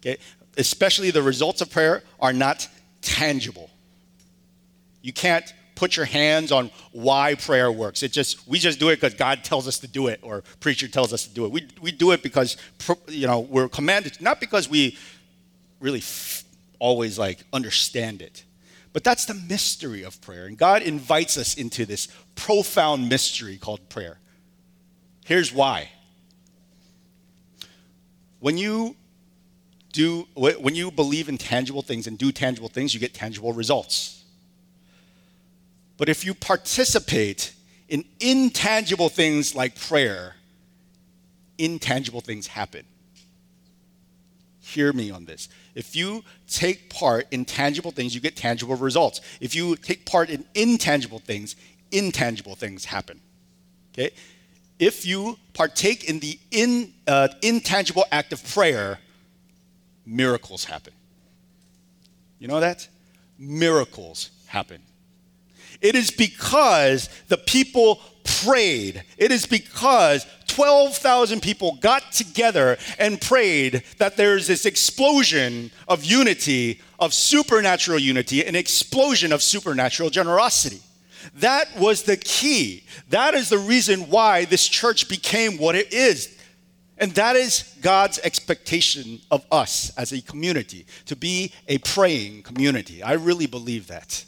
Okay? 0.00 0.16
Especially 0.56 1.10
the 1.10 1.22
results 1.22 1.60
of 1.60 1.70
prayer 1.70 2.02
are 2.18 2.32
not 2.32 2.66
tangible. 3.02 3.68
You 5.02 5.12
can't 5.12 5.52
put 5.74 5.98
your 5.98 6.06
hands 6.06 6.50
on 6.50 6.70
why 6.92 7.34
prayer 7.34 7.70
works. 7.70 8.02
It 8.02 8.10
just 8.10 8.48
we 8.48 8.58
just 8.58 8.80
do 8.80 8.88
it 8.88 8.96
because 8.96 9.12
God 9.12 9.44
tells 9.44 9.68
us 9.68 9.78
to 9.80 9.86
do 9.86 10.06
it 10.06 10.20
or 10.22 10.42
preacher 10.60 10.88
tells 10.88 11.12
us 11.12 11.24
to 11.24 11.34
do 11.34 11.44
it. 11.44 11.52
We 11.52 11.68
we 11.82 11.92
do 11.92 12.12
it 12.12 12.22
because 12.22 12.56
you 13.06 13.26
know 13.26 13.40
we're 13.40 13.68
commanded, 13.68 14.18
not 14.18 14.40
because 14.40 14.66
we 14.70 14.96
really 15.78 15.98
f- 15.98 16.42
always 16.78 17.18
like 17.18 17.44
understand 17.52 18.22
it. 18.22 18.44
But 18.92 19.04
that's 19.04 19.26
the 19.26 19.34
mystery 19.34 20.02
of 20.02 20.20
prayer. 20.20 20.46
And 20.46 20.56
God 20.56 20.82
invites 20.82 21.36
us 21.36 21.54
into 21.54 21.84
this 21.84 22.08
profound 22.34 23.08
mystery 23.08 23.56
called 23.56 23.88
prayer. 23.88 24.18
Here's 25.24 25.52
why. 25.52 25.90
When 28.40 28.56
you 28.56 28.96
do 29.92 30.28
when 30.34 30.74
you 30.74 30.90
believe 30.90 31.28
in 31.28 31.38
tangible 31.38 31.82
things 31.82 32.06
and 32.06 32.16
do 32.16 32.32
tangible 32.32 32.68
things, 32.68 32.94
you 32.94 33.00
get 33.00 33.14
tangible 33.14 33.52
results. 33.52 34.24
But 35.96 36.08
if 36.08 36.24
you 36.24 36.34
participate 36.34 37.52
in 37.88 38.04
intangible 38.20 39.08
things 39.08 39.54
like 39.54 39.78
prayer, 39.78 40.36
intangible 41.58 42.20
things 42.20 42.46
happen. 42.46 42.84
Hear 44.74 44.92
me 44.92 45.10
on 45.10 45.24
this. 45.24 45.48
If 45.74 45.96
you 45.96 46.22
take 46.46 46.90
part 46.90 47.26
in 47.30 47.46
tangible 47.46 47.90
things, 47.90 48.14
you 48.14 48.20
get 48.20 48.36
tangible 48.36 48.76
results. 48.76 49.22
If 49.40 49.54
you 49.54 49.76
take 49.76 50.04
part 50.04 50.28
in 50.28 50.44
intangible 50.54 51.20
things, 51.20 51.56
intangible 51.90 52.54
things 52.54 52.84
happen. 52.84 53.20
Okay? 53.94 54.10
If 54.78 55.06
you 55.06 55.38
partake 55.54 56.04
in 56.04 56.20
the 56.20 56.38
in, 56.50 56.92
uh, 57.06 57.28
intangible 57.40 58.04
act 58.12 58.34
of 58.34 58.46
prayer, 58.46 58.98
miracles 60.04 60.64
happen. 60.64 60.92
You 62.38 62.48
know 62.48 62.60
that? 62.60 62.86
Miracles 63.38 64.30
happen. 64.48 64.82
It 65.80 65.94
is 65.94 66.10
because 66.10 67.08
the 67.28 67.38
people 67.38 68.00
prayed. 68.44 69.02
It 69.16 69.32
is 69.32 69.46
because 69.46 70.26
12,000 70.58 71.40
people 71.40 71.78
got 71.80 72.10
together 72.10 72.76
and 72.98 73.20
prayed 73.20 73.84
that 73.98 74.16
there's 74.16 74.48
this 74.48 74.66
explosion 74.66 75.70
of 75.86 76.04
unity, 76.04 76.80
of 76.98 77.14
supernatural 77.14 78.00
unity, 78.00 78.44
an 78.44 78.56
explosion 78.56 79.32
of 79.32 79.40
supernatural 79.40 80.10
generosity. 80.10 80.80
That 81.36 81.68
was 81.78 82.02
the 82.02 82.16
key. 82.16 82.82
That 83.10 83.34
is 83.34 83.50
the 83.50 83.58
reason 83.58 84.10
why 84.10 84.46
this 84.46 84.66
church 84.66 85.08
became 85.08 85.58
what 85.58 85.76
it 85.76 85.92
is. 85.92 86.36
And 86.98 87.12
that 87.12 87.36
is 87.36 87.76
God's 87.80 88.18
expectation 88.24 89.20
of 89.30 89.46
us 89.52 89.96
as 89.96 90.10
a 90.10 90.20
community, 90.20 90.86
to 91.06 91.14
be 91.14 91.52
a 91.68 91.78
praying 91.78 92.42
community. 92.42 93.00
I 93.00 93.12
really 93.12 93.46
believe 93.46 93.86
that. 93.86 94.24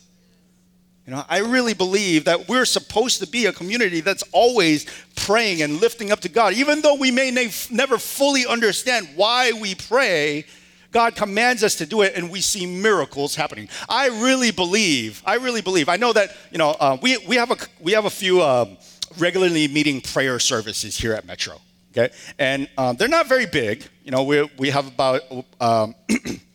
You 1.11 1.16
know, 1.16 1.25
I 1.29 1.38
really 1.38 1.75
believe 1.75 2.27
that 2.27 2.49
we're 2.49 2.64
supposed 2.64 3.18
to 3.18 3.27
be 3.27 3.46
a 3.46 3.53
community 3.53 4.01
that's 4.01 4.23
always 4.31 4.87
praying 5.16 5.61
and 5.61 5.81
lifting 5.81 6.12
up 6.12 6.20
to 6.20 6.29
God. 6.29 6.53
Even 6.53 6.83
though 6.83 6.94
we 6.94 7.11
may 7.11 7.33
ne- 7.33 7.51
never 7.68 7.99
fully 7.99 8.46
understand 8.46 9.09
why 9.16 9.51
we 9.51 9.75
pray, 9.75 10.44
God 10.92 11.16
commands 11.16 11.64
us 11.64 11.75
to 11.79 11.87
do 11.87 12.03
it 12.03 12.12
and 12.14 12.31
we 12.31 12.40
see 12.40 12.64
miracles 12.64 13.35
happening. 13.35 13.68
I 13.88 14.07
really 14.07 14.53
believe, 14.53 15.20
I 15.27 15.35
really 15.35 15.62
believe. 15.62 15.88
I 15.88 15.96
know 15.96 16.12
that, 16.12 16.37
you 16.53 16.59
know, 16.59 16.77
uh, 16.79 16.96
we, 17.03 17.18
we, 17.27 17.35
have 17.35 17.51
a, 17.51 17.57
we 17.81 17.90
have 17.90 18.05
a 18.05 18.11
few 18.11 18.40
um, 18.40 18.79
regularly 19.18 19.66
meeting 19.66 20.01
prayer 20.01 20.38
services 20.38 20.96
here 20.96 21.12
at 21.12 21.27
Metro, 21.27 21.61
okay? 21.90 22.14
And 22.38 22.68
um, 22.79 22.94
they're 22.94 23.09
not 23.09 23.29
very 23.29 23.46
big. 23.46 23.85
You 24.05 24.12
know, 24.12 24.23
we, 24.23 24.49
we 24.59 24.70
have 24.70 24.87
about, 24.87 25.23
um, 25.61 25.96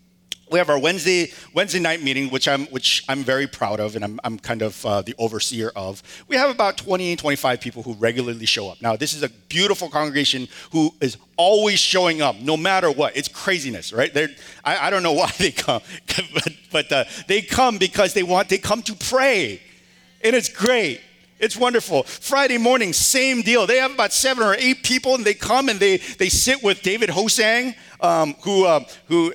we 0.51 0.59
have 0.59 0.69
our 0.69 0.77
Wednesday 0.77 1.31
Wednesday 1.53 1.79
night 1.79 2.03
meeting, 2.03 2.29
which 2.29 2.47
I'm 2.47 2.65
which 2.67 3.03
I'm 3.09 3.23
very 3.23 3.47
proud 3.47 3.79
of, 3.79 3.95
and 3.95 4.05
I'm, 4.05 4.19
I'm 4.23 4.37
kind 4.37 4.61
of 4.61 4.85
uh, 4.85 5.01
the 5.01 5.15
overseer 5.17 5.71
of. 5.75 6.03
We 6.27 6.35
have 6.35 6.49
about 6.49 6.77
20, 6.77 7.15
25 7.15 7.61
people 7.61 7.83
who 7.83 7.93
regularly 7.93 8.45
show 8.45 8.69
up. 8.69 8.81
Now, 8.81 8.95
this 8.95 9.13
is 9.13 9.23
a 9.23 9.29
beautiful 9.49 9.89
congregation 9.89 10.47
who 10.71 10.93
is 11.01 11.17
always 11.35 11.79
showing 11.79 12.21
up, 12.21 12.35
no 12.39 12.57
matter 12.57 12.91
what. 12.91 13.17
It's 13.17 13.27
craziness, 13.27 13.91
right? 13.91 14.13
They're, 14.13 14.29
I, 14.63 14.87
I 14.87 14.89
don't 14.89 15.03
know 15.03 15.13
why 15.13 15.31
they 15.39 15.51
come, 15.51 15.81
but, 16.33 16.53
but 16.71 16.91
uh, 16.91 17.03
they 17.27 17.41
come 17.41 17.77
because 17.77 18.13
they 18.13 18.23
want. 18.23 18.49
They 18.49 18.59
come 18.59 18.83
to 18.83 18.93
pray, 18.93 19.61
and 20.23 20.35
it's 20.35 20.49
great. 20.49 21.01
It's 21.37 21.57
wonderful. 21.57 22.03
Friday 22.03 22.57
morning, 22.57 22.93
same 22.93 23.41
deal. 23.41 23.67
They 23.67 23.77
have 23.77 23.91
about 23.91 24.13
seven 24.13 24.43
or 24.43 24.55
eight 24.57 24.83
people, 24.83 25.15
and 25.15 25.25
they 25.25 25.33
come 25.33 25.69
and 25.69 25.79
they 25.79 25.97
they 25.97 26.29
sit 26.29 26.63
with 26.63 26.81
David 26.81 27.09
Hosang, 27.09 27.75
um, 27.99 28.35
who 28.43 28.65
uh, 28.65 28.85
who 29.07 29.33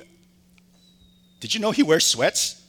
did 1.41 1.55
you 1.55 1.59
know 1.59 1.71
he 1.71 1.81
wears 1.81 2.05
sweats? 2.05 2.63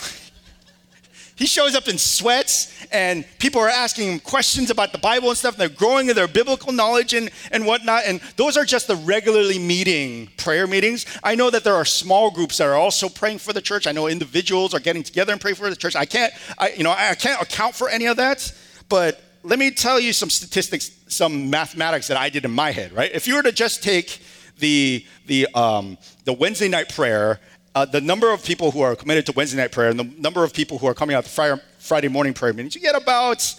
he 1.36 1.44
shows 1.44 1.74
up 1.74 1.86
in 1.86 1.98
sweats, 1.98 2.86
and 2.90 3.26
people 3.38 3.60
are 3.60 3.68
asking 3.68 4.10
him 4.10 4.20
questions 4.20 4.70
about 4.70 4.92
the 4.92 4.98
Bible 4.98 5.28
and 5.28 5.36
stuff, 5.36 5.52
and 5.52 5.60
they're 5.60 5.68
growing 5.68 6.08
in 6.08 6.16
their 6.16 6.26
biblical 6.26 6.72
knowledge 6.72 7.12
and, 7.12 7.30
and 7.52 7.66
whatnot. 7.66 8.04
And 8.06 8.20
those 8.36 8.56
are 8.56 8.64
just 8.64 8.88
the 8.88 8.96
regularly 8.96 9.58
meeting 9.58 10.30
prayer 10.38 10.66
meetings. 10.66 11.04
I 11.22 11.34
know 11.34 11.50
that 11.50 11.62
there 11.62 11.74
are 11.74 11.84
small 11.84 12.30
groups 12.30 12.56
that 12.56 12.66
are 12.66 12.74
also 12.74 13.10
praying 13.10 13.38
for 13.38 13.52
the 13.52 13.60
church. 13.60 13.86
I 13.86 13.92
know 13.92 14.06
individuals 14.06 14.72
are 14.72 14.80
getting 14.80 15.02
together 15.02 15.32
and 15.32 15.40
praying 15.40 15.56
for 15.56 15.68
the 15.68 15.76
church. 15.76 15.94
I 15.94 16.06
can't, 16.06 16.32
I, 16.58 16.70
you 16.70 16.84
know, 16.84 16.94
I 16.96 17.14
can't 17.16 17.40
account 17.42 17.74
for 17.74 17.90
any 17.90 18.06
of 18.06 18.16
that, 18.16 18.50
but 18.88 19.22
let 19.42 19.58
me 19.58 19.70
tell 19.70 20.00
you 20.00 20.14
some 20.14 20.30
statistics, 20.30 20.90
some 21.08 21.50
mathematics 21.50 22.08
that 22.08 22.16
I 22.16 22.30
did 22.30 22.46
in 22.46 22.50
my 22.50 22.70
head, 22.70 22.92
right? 22.92 23.10
If 23.12 23.28
you 23.28 23.34
were 23.34 23.42
to 23.42 23.52
just 23.52 23.82
take 23.82 24.22
the, 24.60 25.04
the, 25.26 25.48
um, 25.54 25.98
the 26.24 26.32
Wednesday 26.32 26.68
night 26.68 26.94
prayer, 26.94 27.40
uh, 27.74 27.84
the 27.84 28.00
number 28.00 28.32
of 28.32 28.44
people 28.44 28.70
who 28.70 28.80
are 28.80 28.94
committed 28.94 29.26
to 29.26 29.32
Wednesday 29.32 29.56
night 29.56 29.72
prayer 29.72 29.90
and 29.90 29.98
the 29.98 30.04
number 30.04 30.44
of 30.44 30.52
people 30.52 30.78
who 30.78 30.86
are 30.86 30.94
coming 30.94 31.16
out 31.16 31.24
to 31.24 31.30
Friday, 31.30 31.60
Friday 31.78 32.08
morning 32.08 32.34
prayer 32.34 32.52
meetings, 32.52 32.74
you 32.74 32.80
get 32.80 32.94
about, 32.94 33.54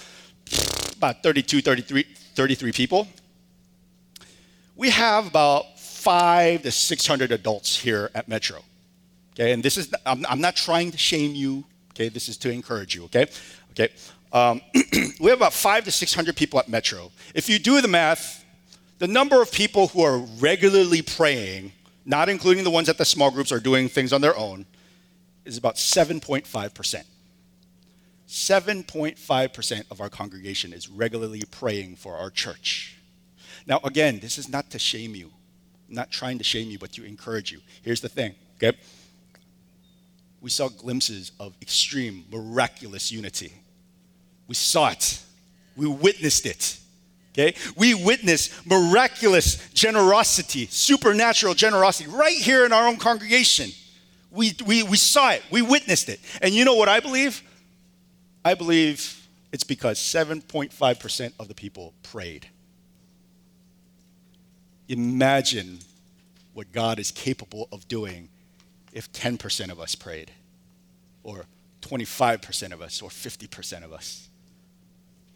about 0.97 1.23
32, 1.23 1.61
33, 1.61 2.03
33 2.03 2.71
people. 2.71 3.07
We 4.75 4.89
have 4.89 5.27
about 5.27 5.79
five 5.79 6.63
to 6.63 6.71
600 6.71 7.31
adults 7.31 7.77
here 7.77 8.09
at 8.15 8.27
Metro. 8.27 8.63
Okay, 9.33 9.53
and 9.53 9.63
this 9.63 9.77
is, 9.77 9.93
I'm, 10.05 10.25
I'm 10.27 10.41
not 10.41 10.55
trying 10.55 10.91
to 10.91 10.97
shame 10.97 11.35
you. 11.35 11.63
Okay, 11.91 12.09
this 12.09 12.27
is 12.27 12.37
to 12.37 12.51
encourage 12.51 12.95
you. 12.95 13.05
Okay, 13.05 13.27
okay. 13.71 13.89
Um, 14.33 14.61
we 15.19 15.29
have 15.29 15.39
about 15.39 15.53
five 15.53 15.83
to 15.85 15.91
600 15.91 16.35
people 16.35 16.59
at 16.59 16.69
Metro. 16.69 17.11
If 17.35 17.49
you 17.49 17.59
do 17.59 17.81
the 17.81 17.87
math, 17.87 18.40
the 19.01 19.07
number 19.07 19.41
of 19.41 19.51
people 19.51 19.87
who 19.87 20.03
are 20.03 20.19
regularly 20.39 21.01
praying, 21.01 21.71
not 22.05 22.29
including 22.29 22.63
the 22.63 22.69
ones 22.69 22.85
that 22.85 22.99
the 22.99 23.03
small 23.03 23.31
groups 23.31 23.51
are 23.51 23.59
doing 23.59 23.89
things 23.89 24.13
on 24.13 24.21
their 24.21 24.37
own, 24.37 24.63
is 25.43 25.57
about 25.57 25.73
7.5%. 25.73 27.04
7.5% 28.27 29.83
of 29.89 30.02
our 30.02 30.10
congregation 30.10 30.71
is 30.71 30.87
regularly 30.87 31.41
praying 31.49 31.95
for 31.95 32.15
our 32.15 32.29
church. 32.29 32.95
Now, 33.65 33.79
again, 33.83 34.19
this 34.19 34.37
is 34.37 34.47
not 34.47 34.69
to 34.69 34.77
shame 34.77 35.15
you. 35.15 35.31
I'm 35.89 35.95
not 35.95 36.12
trying 36.12 36.37
to 36.37 36.43
shame 36.43 36.69
you, 36.69 36.77
but 36.77 36.91
to 36.91 37.04
encourage 37.04 37.52
you. 37.52 37.62
Here's 37.81 38.02
the 38.02 38.10
thing, 38.10 38.35
okay? 38.58 38.77
We 40.41 40.52
saw 40.52 40.69
glimpses 40.69 41.31
of 41.39 41.56
extreme, 41.60 42.25
miraculous 42.31 43.12
unity. 43.12 43.52
We 44.47 44.54
saw 44.54 44.91
it, 44.91 45.23
we 45.75 45.87
witnessed 45.87 46.45
it. 46.45 46.77
Okay? 47.34 47.56
We 47.77 47.94
witness 47.94 48.50
miraculous 48.65 49.69
generosity, 49.73 50.67
supernatural 50.67 51.54
generosity 51.54 52.10
right 52.10 52.38
here 52.38 52.65
in 52.65 52.73
our 52.73 52.88
own 52.88 52.98
congregation. 52.98 53.71
We, 54.32 54.56
we, 54.65 54.84
we 54.84 54.98
saw 54.98 55.32
it, 55.32 55.44
we 55.52 55.62
witnessed 55.62 56.10
it. 56.10 56.19
And 56.42 56.54
you 56.54 56.65
know 56.65 56.75
what 56.75 56.90
I 56.90 57.00
believe? 57.00 57.42
I 58.44 58.54
believe 58.54 59.27
it's 59.52 59.63
because 59.63 60.00
7.5% 60.00 61.34
of 61.40 61.48
the 61.48 61.54
people 61.54 61.94
prayed. 62.04 62.48
Imagine 64.88 65.79
what 66.54 66.71
God 66.71 67.00
is 67.00 67.12
capable 67.12 67.67
of 67.71 67.88
doing 67.88 68.29
if 68.94 69.12
10% 69.13 69.71
of 69.71 69.79
us 69.79 69.96
prayed, 69.96 70.32
or 71.23 71.46
25% 71.82 72.73
of 72.73 72.82
us, 72.82 73.02
or 73.02 73.10
50% 73.10 73.84
of 73.84 73.94
us. 73.94 74.27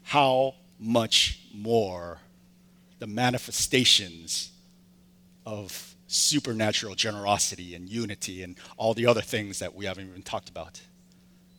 how 0.02 0.54
much 0.78 1.40
more 1.54 2.18
the 2.98 3.06
manifestations 3.06 4.50
of 5.44 5.94
supernatural 6.08 6.94
generosity 6.94 7.74
and 7.74 7.88
unity 7.88 8.42
and 8.42 8.56
all 8.76 8.94
the 8.94 9.06
other 9.06 9.20
things 9.20 9.58
that 9.58 9.74
we 9.74 9.84
haven't 9.84 10.08
even 10.08 10.22
talked 10.22 10.48
about. 10.48 10.80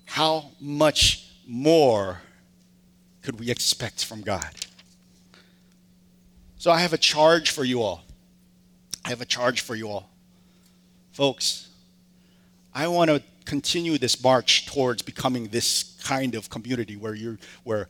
How 0.05 0.51
much 0.59 1.29
more 1.45 2.21
could 3.21 3.39
we 3.39 3.51
expect 3.51 4.05
from 4.05 4.21
God? 4.21 4.65
So 6.57 6.71
I 6.71 6.79
have 6.79 6.93
a 6.93 6.97
charge 6.97 7.51
for 7.51 7.63
you 7.63 7.81
all. 7.81 8.03
I 9.05 9.09
have 9.09 9.21
a 9.21 9.25
charge 9.25 9.61
for 9.61 9.75
you 9.75 9.89
all. 9.89 10.09
Folks, 11.11 11.69
I 12.73 12.87
want 12.87 13.09
to 13.09 13.21
continue 13.45 13.97
this 13.97 14.21
march 14.21 14.65
towards 14.65 15.01
becoming 15.01 15.47
this 15.47 15.97
kind 16.03 16.35
of 16.35 16.49
community 16.49 16.95
where 16.95 17.15
you 17.15 17.37
where 17.63 17.87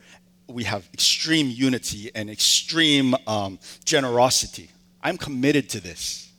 we 0.47 0.63
have 0.63 0.87
extreme 0.93 1.49
unity 1.49 2.11
and 2.15 2.29
extreme 2.29 3.15
um, 3.25 3.59
generosity. 3.85 4.69
I'm 5.01 5.17
committed 5.17 5.69
to 5.69 5.79
this. 5.79 6.31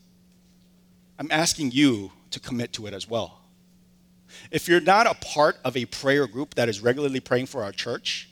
I'm 1.18 1.30
asking 1.30 1.72
you 1.72 2.12
to 2.30 2.40
commit 2.40 2.72
to 2.74 2.86
it 2.86 2.94
as 2.94 3.08
well. 3.08 3.40
If 4.50 4.68
you're 4.68 4.80
not 4.80 5.06
a 5.06 5.14
part 5.14 5.56
of 5.64 5.76
a 5.76 5.84
prayer 5.84 6.26
group 6.26 6.54
that 6.54 6.68
is 6.68 6.80
regularly 6.80 7.20
praying 7.20 7.46
for 7.46 7.62
our 7.62 7.72
church, 7.72 8.28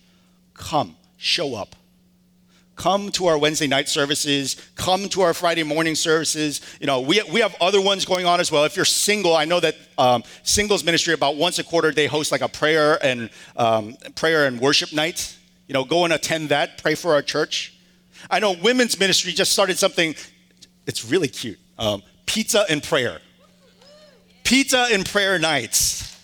come, 0.55 0.97
show 1.17 1.55
up. 1.55 1.77
Come 2.77 3.11
to 3.13 3.27
our 3.27 3.39
Wednesday 3.39 3.67
night 3.67 3.89
services. 3.89 4.57
Come 4.75 5.09
to 5.09 5.23
our 5.23 5.33
Friday 5.33 5.63
morning 5.63 5.95
services. 5.95 6.61
You 6.79 6.87
know, 6.87 7.01
we, 7.01 7.23
we 7.33 7.41
have 7.41 7.57
other 7.59 7.81
ones 7.81 8.05
going 8.05 8.27
on 8.27 8.39
as 8.39 8.53
well. 8.53 8.65
If 8.67 8.77
you're 8.77 8.85
single, 8.85 9.35
I 9.35 9.47
know 9.47 9.61
that 9.61 9.77
um, 9.97 10.23
singles 10.43 10.85
ministry 10.85 11.15
about 11.15 11.37
once 11.37 11.59
a 11.59 11.65
quarter 11.65 11.91
they 11.91 12.07
host 12.07 12.31
like 12.31 12.43
a 12.43 12.49
prayer 12.49 13.03
and 13.03 13.31
um, 13.57 13.97
prayer 14.15 14.47
and 14.47 14.61
worship 14.61 14.93
night. 14.93 15.37
You 15.67 15.75
know, 15.75 15.85
go 15.85 16.05
and 16.05 16.13
attend 16.13 16.51
that. 16.51 16.83
Pray 16.83 16.95
for 16.95 17.15
our 17.15 17.23
church. 17.23 17.75
I 18.31 18.39
know 18.41 18.53
women's 18.53 18.99
ministry 18.99 19.33
just 19.33 19.53
started 19.53 19.79
something. 19.79 20.15
It's 20.87 21.05
really 21.05 21.29
cute. 21.29 21.59
Um, 21.79 22.03
pizza 22.27 22.65
and 22.69 22.83
prayer. 22.83 23.21
Pizza 24.45 24.87
and 24.93 25.05
prayer 25.05 25.39
nights. 25.39 26.17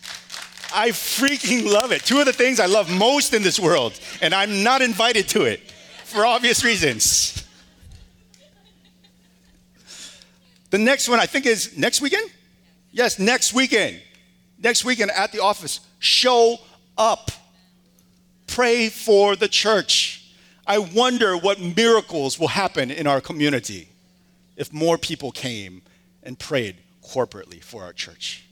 I 0.74 0.90
freaking 0.90 1.70
love 1.70 1.92
it. 1.92 2.02
Two 2.02 2.20
of 2.20 2.26
the 2.26 2.32
things 2.32 2.58
I 2.58 2.66
love 2.66 2.90
most 2.90 3.34
in 3.34 3.42
this 3.42 3.60
world, 3.60 3.98
and 4.20 4.34
I'm 4.34 4.62
not 4.62 4.80
invited 4.80 5.28
to 5.30 5.42
it 5.42 5.60
for 6.04 6.24
obvious 6.24 6.64
reasons. 6.64 7.44
The 10.70 10.78
next 10.78 11.08
one 11.08 11.20
I 11.20 11.26
think 11.26 11.44
is 11.44 11.76
next 11.76 12.00
weekend? 12.00 12.30
Yes, 12.92 13.18
next 13.18 13.52
weekend. 13.52 14.00
Next 14.58 14.84
weekend 14.84 15.10
at 15.10 15.32
the 15.32 15.40
office. 15.40 15.80
Show 15.98 16.56
up. 16.96 17.30
Pray 18.52 18.90
for 18.90 19.34
the 19.34 19.48
church. 19.48 20.26
I 20.66 20.76
wonder 20.76 21.38
what 21.38 21.58
miracles 21.58 22.38
will 22.38 22.48
happen 22.48 22.90
in 22.90 23.06
our 23.06 23.22
community 23.22 23.88
if 24.58 24.70
more 24.74 24.98
people 24.98 25.32
came 25.32 25.80
and 26.22 26.38
prayed 26.38 26.76
corporately 27.02 27.62
for 27.62 27.82
our 27.82 27.94
church. 27.94 28.44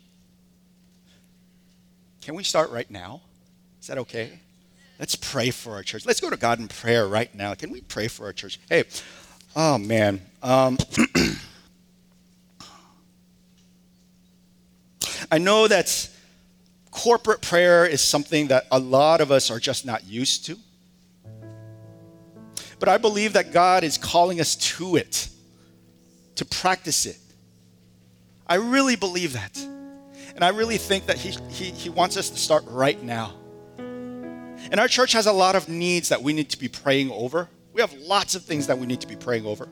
Can 2.22 2.34
we 2.34 2.42
start 2.44 2.70
right 2.70 2.90
now? 2.90 3.20
Is 3.78 3.88
that 3.88 3.98
okay? 3.98 4.40
Let's 4.98 5.16
pray 5.16 5.50
for 5.50 5.72
our 5.74 5.82
church. 5.82 6.06
Let's 6.06 6.20
go 6.20 6.30
to 6.30 6.36
God 6.38 6.60
in 6.60 6.68
prayer 6.68 7.06
right 7.06 7.34
now. 7.34 7.52
Can 7.52 7.70
we 7.70 7.82
pray 7.82 8.08
for 8.08 8.24
our 8.24 8.32
church? 8.32 8.58
Hey, 8.70 8.84
oh 9.54 9.76
man. 9.76 10.22
Um, 10.42 10.78
I 15.30 15.36
know 15.36 15.68
that 15.68 16.08
corporate 17.00 17.40
prayer 17.40 17.86
is 17.86 18.02
something 18.02 18.48
that 18.48 18.66
a 18.70 18.78
lot 18.78 19.22
of 19.22 19.32
us 19.32 19.50
are 19.50 19.58
just 19.58 19.86
not 19.86 20.06
used 20.06 20.44
to. 20.44 20.58
But 22.78 22.90
I 22.90 22.98
believe 22.98 23.32
that 23.32 23.52
God 23.52 23.84
is 23.84 23.96
calling 23.96 24.38
us 24.38 24.54
to 24.76 24.96
it, 24.96 25.30
to 26.34 26.44
practice 26.44 27.06
it. 27.06 27.16
I 28.46 28.56
really 28.56 28.96
believe 28.96 29.32
that. 29.32 29.56
And 30.34 30.44
I 30.44 30.50
really 30.50 30.76
think 30.76 31.06
that 31.06 31.16
he, 31.16 31.30
he, 31.48 31.70
he 31.70 31.88
wants 31.88 32.18
us 32.18 32.28
to 32.28 32.36
start 32.36 32.64
right 32.66 33.02
now. 33.02 33.32
And 33.78 34.78
our 34.78 34.88
church 34.88 35.14
has 35.14 35.24
a 35.24 35.32
lot 35.32 35.56
of 35.56 35.70
needs 35.70 36.10
that 36.10 36.22
we 36.22 36.34
need 36.34 36.50
to 36.50 36.58
be 36.58 36.68
praying 36.68 37.10
over. 37.12 37.48
We 37.72 37.80
have 37.80 37.94
lots 37.94 38.34
of 38.34 38.44
things 38.44 38.66
that 38.66 38.78
we 38.78 38.86
need 38.86 39.00
to 39.00 39.08
be 39.08 39.16
praying 39.16 39.46
over. 39.46 39.70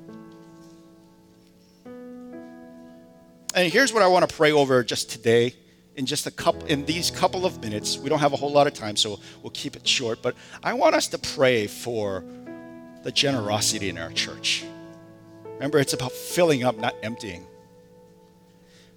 And 3.54 3.70
here's 3.70 3.92
what 3.92 4.02
I 4.02 4.06
want 4.06 4.26
to 4.26 4.34
pray 4.34 4.50
over 4.50 4.82
just 4.82 5.10
today 5.10 5.54
in 5.98 6.06
just 6.06 6.28
a 6.28 6.30
couple 6.30 6.64
in 6.68 6.84
these 6.86 7.10
couple 7.10 7.44
of 7.44 7.60
minutes. 7.60 7.98
We 7.98 8.08
don't 8.08 8.20
have 8.20 8.32
a 8.32 8.36
whole 8.36 8.52
lot 8.52 8.68
of 8.68 8.72
time, 8.72 8.96
so 8.96 9.18
we'll 9.42 9.50
keep 9.50 9.74
it 9.74 9.86
short, 9.86 10.22
but 10.22 10.36
I 10.62 10.72
want 10.72 10.94
us 10.94 11.08
to 11.08 11.18
pray 11.18 11.66
for 11.66 12.24
the 13.02 13.10
generosity 13.10 13.88
in 13.88 13.98
our 13.98 14.12
church. 14.12 14.64
Remember, 15.44 15.78
it's 15.78 15.92
about 15.92 16.12
filling 16.12 16.62
up, 16.62 16.78
not 16.78 16.94
emptying. 17.02 17.44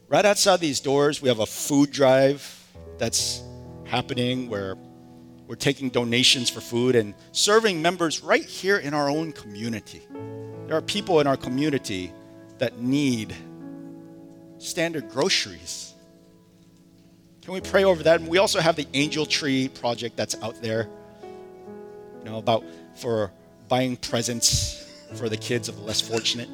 Right 0.09 0.25
outside 0.25 0.59
these 0.59 0.79
doors, 0.79 1.23
we 1.23 1.29
have 1.29 1.39
a 1.39 1.45
food 1.45 1.89
drive 1.91 2.41
that's 2.99 3.41
happening 3.85 4.47
where 4.47 4.77
we're 5.47 5.55
taking 5.55 5.89
donations 5.89 6.51
for 6.51 6.61
food 6.61 6.95
and 6.95 7.15
serving 7.31 7.81
members 7.81 8.21
right 8.21 8.45
here 8.45 8.77
in 8.77 8.93
our 8.93 9.09
own 9.09 9.31
community. 9.31 10.01
There 10.67 10.77
are 10.77 10.81
people 10.81 11.19
in 11.19 11.25
our 11.25 11.37
community 11.37 12.13
that 12.59 12.79
need 12.79 13.35
standard 14.59 15.09
groceries. 15.09 15.90
Can 17.51 17.61
we 17.61 17.69
pray 17.69 17.83
over 17.83 18.01
that? 18.03 18.21
And 18.21 18.29
we 18.29 18.37
also 18.37 18.61
have 18.61 18.77
the 18.77 18.87
Angel 18.93 19.25
Tree 19.25 19.67
project 19.67 20.15
that's 20.15 20.41
out 20.41 20.61
there, 20.61 20.87
you 22.19 22.23
know, 22.23 22.37
about 22.37 22.63
for 22.95 23.29
buying 23.67 23.97
presents 23.97 24.89
for 25.15 25.27
the 25.27 25.35
kids 25.35 25.67
of 25.67 25.75
the 25.75 25.81
less 25.81 25.99
fortunate. 25.99 26.47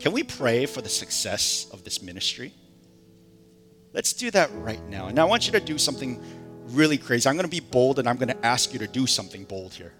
Can 0.00 0.12
we 0.12 0.22
pray 0.22 0.66
for 0.66 0.82
the 0.82 0.90
success 0.90 1.66
of 1.72 1.82
this 1.82 2.02
ministry? 2.02 2.52
Let's 3.94 4.12
do 4.12 4.30
that 4.32 4.50
right 4.56 4.86
now. 4.90 5.06
And 5.06 5.18
I 5.18 5.24
want 5.24 5.46
you 5.46 5.52
to 5.52 5.60
do 5.60 5.78
something 5.78 6.22
really 6.66 6.98
crazy. 6.98 7.26
I'm 7.26 7.36
going 7.36 7.48
to 7.48 7.50
be 7.50 7.60
bold 7.60 7.98
and 7.98 8.06
I'm 8.06 8.18
going 8.18 8.28
to 8.28 8.44
ask 8.44 8.74
you 8.74 8.78
to 8.80 8.86
do 8.86 9.06
something 9.06 9.44
bold 9.44 9.72
here. 9.72 9.94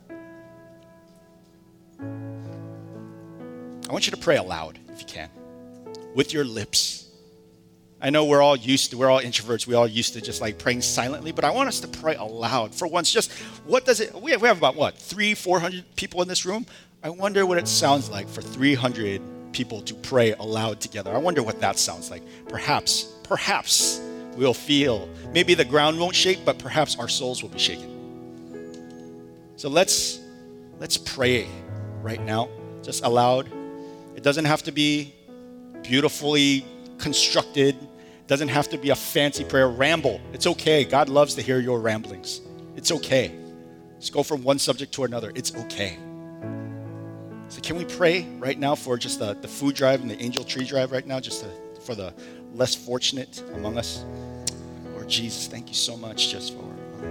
I 3.88 3.92
want 3.92 4.06
you 4.06 4.10
to 4.10 4.18
pray 4.18 4.36
aloud 4.36 4.78
if 4.92 5.00
you 5.00 5.06
can, 5.06 5.30
with 6.14 6.34
your 6.34 6.44
lips. 6.44 7.05
I 8.00 8.10
know 8.10 8.26
we're 8.26 8.42
all 8.42 8.56
used 8.56 8.90
to, 8.90 8.98
we're 8.98 9.08
all 9.08 9.20
introverts, 9.20 9.66
we 9.66 9.74
all 9.74 9.88
used 9.88 10.12
to 10.14 10.20
just 10.20 10.40
like 10.40 10.58
praying 10.58 10.82
silently, 10.82 11.32
but 11.32 11.44
I 11.44 11.50
want 11.50 11.68
us 11.68 11.80
to 11.80 11.88
pray 11.88 12.14
aloud. 12.14 12.74
For 12.74 12.86
once, 12.86 13.10
just 13.10 13.32
what 13.64 13.86
does 13.86 14.00
it, 14.00 14.14
we 14.14 14.32
have, 14.32 14.42
we 14.42 14.48
have 14.48 14.58
about 14.58 14.76
what, 14.76 14.98
three, 14.98 15.34
400 15.34 15.84
people 15.96 16.20
in 16.20 16.28
this 16.28 16.44
room? 16.44 16.66
I 17.02 17.08
wonder 17.08 17.46
what 17.46 17.56
it 17.56 17.68
sounds 17.68 18.10
like 18.10 18.28
for 18.28 18.42
300 18.42 19.22
people 19.52 19.80
to 19.80 19.94
pray 19.94 20.32
aloud 20.32 20.80
together. 20.80 21.10
I 21.14 21.18
wonder 21.18 21.42
what 21.42 21.60
that 21.60 21.78
sounds 21.78 22.10
like. 22.10 22.22
Perhaps, 22.48 23.04
perhaps 23.22 24.00
we'll 24.36 24.54
feel. 24.54 25.08
Maybe 25.32 25.54
the 25.54 25.64
ground 25.64 25.98
won't 25.98 26.14
shake, 26.14 26.44
but 26.44 26.58
perhaps 26.58 26.98
our 26.98 27.08
souls 27.08 27.42
will 27.42 27.48
be 27.48 27.58
shaken. 27.58 27.92
So 29.56 29.70
let's 29.70 30.20
let's 30.78 30.98
pray 30.98 31.48
right 32.02 32.20
now, 32.20 32.50
just 32.82 33.04
aloud. 33.04 33.50
It 34.14 34.22
doesn't 34.22 34.44
have 34.44 34.62
to 34.64 34.72
be 34.72 35.14
beautifully 35.82 36.66
constructed. 36.98 37.76
Doesn't 38.26 38.48
have 38.48 38.68
to 38.70 38.78
be 38.78 38.90
a 38.90 38.96
fancy 38.96 39.44
prayer. 39.44 39.68
Ramble. 39.68 40.20
It's 40.32 40.46
okay. 40.46 40.84
God 40.84 41.08
loves 41.08 41.34
to 41.34 41.42
hear 41.42 41.60
your 41.60 41.80
ramblings. 41.80 42.40
It's 42.76 42.90
okay. 42.90 43.32
Just 44.00 44.12
go 44.12 44.22
from 44.22 44.42
one 44.42 44.58
subject 44.58 44.92
to 44.94 45.04
another. 45.04 45.32
It's 45.34 45.54
okay. 45.54 45.98
So 47.48 47.60
can 47.60 47.76
we 47.76 47.84
pray 47.84 48.26
right 48.38 48.58
now 48.58 48.74
for 48.74 48.96
just 48.96 49.20
the, 49.20 49.34
the 49.34 49.48
food 49.48 49.76
drive 49.76 50.00
and 50.00 50.10
the 50.10 50.20
angel 50.20 50.44
tree 50.44 50.64
drive 50.64 50.90
right 50.90 51.06
now, 51.06 51.20
just 51.20 51.42
to, 51.42 51.80
for 51.80 51.94
the 51.94 52.12
less 52.54 52.74
fortunate 52.74 53.42
among 53.54 53.78
us? 53.78 54.04
Lord 54.92 55.08
Jesus, 55.08 55.46
thank 55.46 55.68
you 55.68 55.74
so 55.74 55.96
much 55.96 56.30
just 56.30 56.54
for 56.54 56.64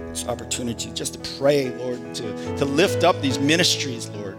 this 0.08 0.26
opportunity 0.28 0.90
just 0.92 1.14
to 1.14 1.38
pray, 1.38 1.70
Lord, 1.70 2.14
to, 2.16 2.56
to 2.58 2.64
lift 2.64 3.04
up 3.04 3.20
these 3.22 3.38
ministries, 3.38 4.08
Lord. 4.10 4.36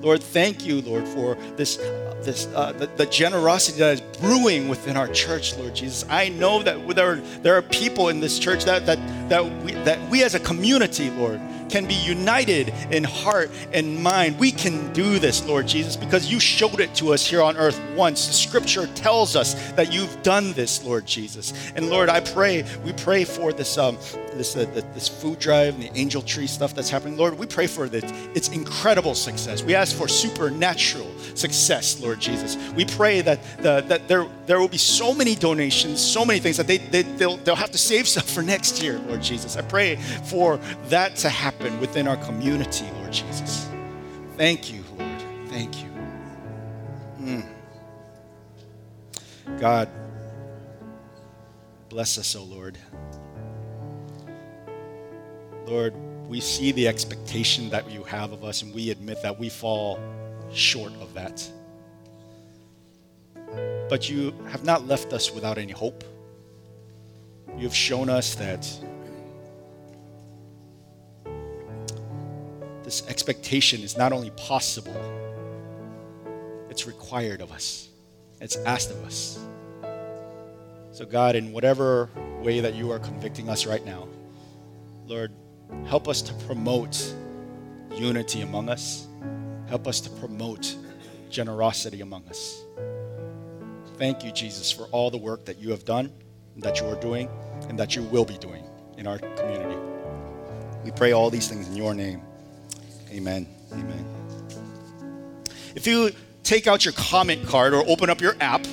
Lord, 0.00 0.22
thank 0.22 0.64
you, 0.64 0.80
Lord, 0.82 1.06
for 1.08 1.36
this, 1.56 1.78
uh, 1.78 2.20
this 2.22 2.46
uh, 2.54 2.72
the, 2.72 2.86
the, 2.86 3.06
generosity 3.06 3.78
that 3.80 3.94
is 3.94 4.00
brewing 4.20 4.68
within 4.68 4.96
our 4.96 5.08
church, 5.08 5.56
Lord 5.56 5.74
Jesus. 5.74 6.04
I 6.08 6.28
know 6.28 6.62
that 6.62 6.86
there 6.94 7.12
are, 7.12 7.16
there 7.42 7.56
are 7.56 7.62
people 7.62 8.08
in 8.08 8.20
this 8.20 8.38
church 8.38 8.64
that, 8.64 8.86
that, 8.86 8.98
that, 9.28 9.44
we, 9.64 9.72
that 9.72 10.08
we 10.08 10.22
as 10.22 10.34
a 10.34 10.40
community, 10.40 11.10
Lord, 11.10 11.40
can 11.68 11.86
be 11.86 11.94
united 11.94 12.68
in 12.90 13.04
heart 13.04 13.50
and 13.72 14.02
mind. 14.02 14.38
We 14.38 14.52
can 14.52 14.92
do 14.92 15.18
this, 15.18 15.44
Lord 15.46 15.66
Jesus, 15.66 15.96
because 15.96 16.30
you 16.30 16.40
showed 16.40 16.80
it 16.80 16.94
to 16.96 17.12
us 17.12 17.26
here 17.26 17.42
on 17.42 17.56
earth 17.56 17.80
once. 17.94 18.26
The 18.26 18.32
scripture 18.32 18.86
tells 18.94 19.36
us 19.36 19.54
that 19.72 19.92
you've 19.92 20.22
done 20.22 20.52
this, 20.52 20.84
Lord 20.84 21.06
Jesus. 21.06 21.52
And 21.74 21.90
Lord, 21.90 22.08
I 22.08 22.20
pray, 22.20 22.64
we 22.84 22.92
pray 22.92 23.24
for 23.24 23.52
this 23.52 23.76
um, 23.78 23.98
this 24.38 24.56
uh, 24.56 24.64
this 24.94 25.08
food 25.08 25.38
drive 25.38 25.74
and 25.74 25.82
the 25.82 25.98
angel 25.98 26.22
tree 26.22 26.46
stuff 26.46 26.74
that's 26.74 26.88
happening. 26.88 27.16
Lord, 27.16 27.38
we 27.38 27.46
pray 27.46 27.66
for 27.66 27.88
that 27.88 28.04
its 28.36 28.48
incredible 28.48 29.14
success. 29.14 29.62
We 29.62 29.74
ask 29.74 29.94
for 29.94 30.08
supernatural 30.08 31.08
success, 31.34 32.00
Lord 32.00 32.20
Jesus. 32.20 32.56
We 32.74 32.84
pray 32.84 33.20
that, 33.22 33.42
the, 33.58 33.82
that 33.88 34.08
there, 34.08 34.26
there 34.46 34.60
will 34.60 34.68
be 34.68 34.78
so 34.78 35.14
many 35.14 35.34
donations, 35.34 36.00
so 36.04 36.24
many 36.24 36.40
things 36.40 36.56
that 36.56 36.66
they, 36.66 36.78
they, 36.78 37.02
they'll, 37.02 37.36
they'll 37.38 37.56
have 37.56 37.70
to 37.72 37.78
save 37.78 38.08
stuff 38.08 38.28
for 38.28 38.42
next 38.42 38.82
year, 38.82 38.98
Lord 39.08 39.22
Jesus. 39.22 39.56
I 39.56 39.62
pray 39.62 39.96
for 40.24 40.58
that 40.88 41.16
to 41.16 41.28
happen 41.28 41.78
within 41.80 42.08
our 42.08 42.16
community, 42.16 42.86
Lord 43.00 43.12
Jesus. 43.12 43.68
Thank 44.36 44.72
you, 44.72 44.84
Lord. 44.96 45.22
Thank 45.48 45.82
you. 45.82 45.88
Mm. 47.20 47.46
God, 49.58 49.88
bless 51.88 52.18
us, 52.18 52.36
O 52.36 52.40
oh 52.40 52.44
Lord. 52.44 52.78
Lord, 55.68 55.92
we 56.28 56.40
see 56.40 56.72
the 56.72 56.88
expectation 56.88 57.68
that 57.70 57.90
you 57.90 58.02
have 58.04 58.32
of 58.32 58.42
us, 58.42 58.62
and 58.62 58.74
we 58.74 58.90
admit 58.90 59.22
that 59.22 59.38
we 59.38 59.50
fall 59.50 59.98
short 60.50 60.92
of 61.02 61.12
that. 61.12 61.46
But 63.90 64.08
you 64.08 64.32
have 64.48 64.64
not 64.64 64.86
left 64.86 65.12
us 65.12 65.30
without 65.30 65.58
any 65.58 65.72
hope. 65.72 66.04
You 67.56 67.64
have 67.64 67.74
shown 67.74 68.08
us 68.08 68.34
that 68.36 68.66
this 72.82 73.06
expectation 73.08 73.82
is 73.82 73.98
not 73.98 74.12
only 74.12 74.30
possible, 74.30 74.96
it's 76.70 76.86
required 76.86 77.42
of 77.42 77.52
us, 77.52 77.88
it's 78.40 78.56
asked 78.56 78.90
of 78.90 79.04
us. 79.04 79.38
So, 80.92 81.04
God, 81.04 81.36
in 81.36 81.52
whatever 81.52 82.08
way 82.42 82.60
that 82.60 82.74
you 82.74 82.90
are 82.90 82.98
convicting 82.98 83.50
us 83.50 83.66
right 83.66 83.84
now, 83.84 84.08
Lord, 85.06 85.32
help 85.86 86.08
us 86.08 86.22
to 86.22 86.34
promote 86.46 87.14
unity 87.94 88.42
among 88.42 88.68
us. 88.68 89.06
Help 89.68 89.86
us 89.86 90.00
to 90.00 90.10
promote 90.10 90.76
generosity 91.30 92.00
among 92.00 92.26
us. 92.28 92.62
Thank 93.96 94.24
you, 94.24 94.30
Jesus, 94.30 94.70
for 94.70 94.84
all 94.84 95.10
the 95.10 95.18
work 95.18 95.44
that 95.44 95.58
you 95.58 95.70
have 95.70 95.84
done, 95.84 96.12
that 96.58 96.80
you 96.80 96.86
are 96.86 97.00
doing, 97.00 97.28
and 97.68 97.78
that 97.78 97.96
you 97.96 98.02
will 98.04 98.24
be 98.24 98.38
doing 98.38 98.64
in 98.96 99.06
our 99.06 99.18
community. 99.18 99.76
We 100.84 100.92
pray 100.92 101.12
all 101.12 101.30
these 101.30 101.48
things 101.48 101.68
in 101.68 101.76
your 101.76 101.94
name. 101.94 102.22
Amen. 103.10 103.48
Amen. 103.72 104.04
If 105.74 105.86
you 105.86 106.12
take 106.44 106.66
out 106.66 106.84
your 106.84 106.94
comment 106.94 107.46
card 107.46 107.74
or 107.74 107.84
open 107.86 108.08
up 108.08 108.20
your 108.20 108.36
app, 108.40 108.66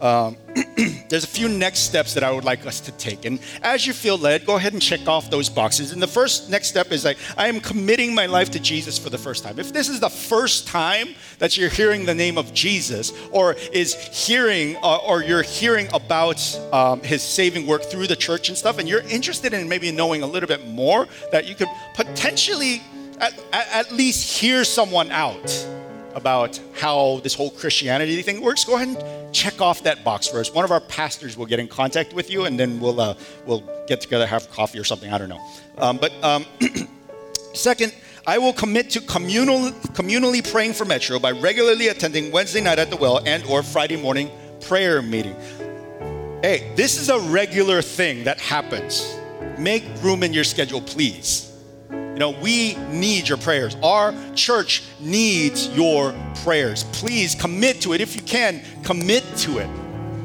um, 0.00 0.36
there's 1.08 1.24
a 1.24 1.28
few 1.28 1.48
next 1.48 1.80
steps 1.80 2.14
that 2.14 2.22
I 2.22 2.30
would 2.30 2.44
like 2.44 2.66
us 2.66 2.80
to 2.80 2.92
take. 2.92 3.24
And 3.24 3.40
as 3.62 3.86
you 3.86 3.92
feel 3.92 4.16
led, 4.16 4.46
go 4.46 4.56
ahead 4.56 4.72
and 4.72 4.80
check 4.80 5.06
off 5.08 5.30
those 5.30 5.48
boxes. 5.48 5.92
And 5.92 6.02
the 6.02 6.06
first 6.06 6.50
next 6.50 6.68
step 6.68 6.92
is 6.92 7.04
like, 7.04 7.18
I 7.36 7.48
am 7.48 7.60
committing 7.60 8.14
my 8.14 8.26
life 8.26 8.50
to 8.52 8.60
Jesus 8.60 8.98
for 8.98 9.10
the 9.10 9.18
first 9.18 9.44
time. 9.44 9.58
If 9.58 9.72
this 9.72 9.88
is 9.88 10.00
the 10.00 10.10
first 10.10 10.66
time 10.66 11.14
that 11.38 11.56
you're 11.56 11.70
hearing 11.70 12.04
the 12.04 12.14
name 12.14 12.38
of 12.38 12.52
Jesus, 12.54 13.12
or 13.30 13.54
is 13.72 13.94
hearing, 13.94 14.76
uh, 14.82 14.98
or 14.98 15.22
you're 15.22 15.42
hearing 15.42 15.88
about 15.92 16.40
um, 16.72 17.00
his 17.02 17.22
saving 17.22 17.66
work 17.66 17.82
through 17.82 18.06
the 18.06 18.16
church 18.16 18.48
and 18.48 18.56
stuff, 18.56 18.78
and 18.78 18.88
you're 18.88 19.02
interested 19.02 19.52
in 19.52 19.68
maybe 19.68 19.90
knowing 19.90 20.22
a 20.22 20.26
little 20.26 20.48
bit 20.48 20.66
more, 20.68 21.06
that 21.32 21.46
you 21.46 21.54
could 21.54 21.68
potentially 21.94 22.82
at, 23.18 23.34
at 23.52 23.92
least 23.92 24.38
hear 24.40 24.64
someone 24.64 25.10
out 25.10 25.66
about 26.14 26.60
how 26.74 27.20
this 27.22 27.34
whole 27.34 27.50
Christianity 27.50 28.22
thing 28.22 28.40
works, 28.40 28.64
go 28.64 28.76
ahead 28.76 28.88
and 28.88 29.34
check 29.34 29.60
off 29.60 29.82
that 29.84 30.04
box 30.04 30.26
for 30.28 30.40
us. 30.40 30.52
One 30.52 30.64
of 30.64 30.70
our 30.70 30.80
pastors 30.80 31.36
will 31.36 31.46
get 31.46 31.58
in 31.58 31.68
contact 31.68 32.12
with 32.12 32.30
you, 32.30 32.44
and 32.44 32.58
then 32.58 32.80
we'll 32.80 33.00
uh, 33.00 33.14
we'll 33.46 33.62
get 33.86 34.00
together, 34.00 34.26
have 34.26 34.50
coffee 34.50 34.78
or 34.78 34.84
something. 34.84 35.12
I 35.12 35.18
don't 35.18 35.28
know. 35.28 35.40
Um, 35.78 35.98
but 35.98 36.12
um, 36.22 36.44
second, 37.54 37.94
I 38.26 38.38
will 38.38 38.52
commit 38.52 38.90
to 38.90 39.00
communal, 39.00 39.70
communally 39.92 40.48
praying 40.50 40.74
for 40.74 40.84
Metro 40.84 41.18
by 41.18 41.30
regularly 41.30 41.88
attending 41.88 42.30
Wednesday 42.30 42.60
night 42.60 42.78
at 42.78 42.90
the 42.90 42.96
well 42.96 43.20
and 43.26 43.44
or 43.44 43.62
Friday 43.62 43.96
morning 43.96 44.30
prayer 44.60 45.02
meeting. 45.02 45.34
Hey, 46.42 46.72
this 46.74 46.98
is 46.98 47.08
a 47.08 47.18
regular 47.18 47.82
thing 47.82 48.24
that 48.24 48.40
happens. 48.40 49.14
Make 49.58 49.84
room 50.02 50.22
in 50.22 50.32
your 50.32 50.44
schedule, 50.44 50.80
please. 50.80 51.49
Know, 52.20 52.32
we 52.32 52.74
need 52.90 53.26
your 53.30 53.38
prayers. 53.38 53.78
Our 53.82 54.14
church 54.34 54.82
needs 55.00 55.68
your 55.68 56.14
prayers. 56.44 56.84
Please 56.92 57.34
commit 57.34 57.80
to 57.80 57.94
it. 57.94 58.02
If 58.02 58.14
you 58.14 58.20
can, 58.20 58.60
commit 58.82 59.24
to 59.38 59.56
it. 59.56 59.66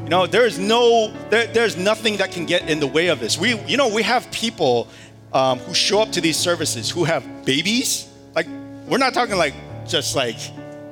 You 0.03 0.09
know, 0.09 0.27
there's 0.27 0.59
no, 0.59 1.13
there, 1.29 1.47
there's 1.47 1.77
nothing 1.77 2.17
that 2.17 2.33
can 2.33 2.45
get 2.45 2.69
in 2.69 2.81
the 2.81 2.85
way 2.85 3.07
of 3.07 3.21
this. 3.21 3.37
We, 3.37 3.57
you 3.61 3.77
know, 3.77 3.87
we 3.87 4.03
have 4.03 4.29
people 4.31 4.89
um, 5.31 5.59
who 5.59 5.73
show 5.73 6.01
up 6.01 6.11
to 6.11 6.19
these 6.19 6.35
services 6.35 6.91
who 6.91 7.05
have 7.05 7.45
babies. 7.45 8.09
Like, 8.35 8.47
we're 8.87 8.97
not 8.97 9.13
talking 9.13 9.37
like 9.37 9.53
just 9.87 10.17
like 10.17 10.35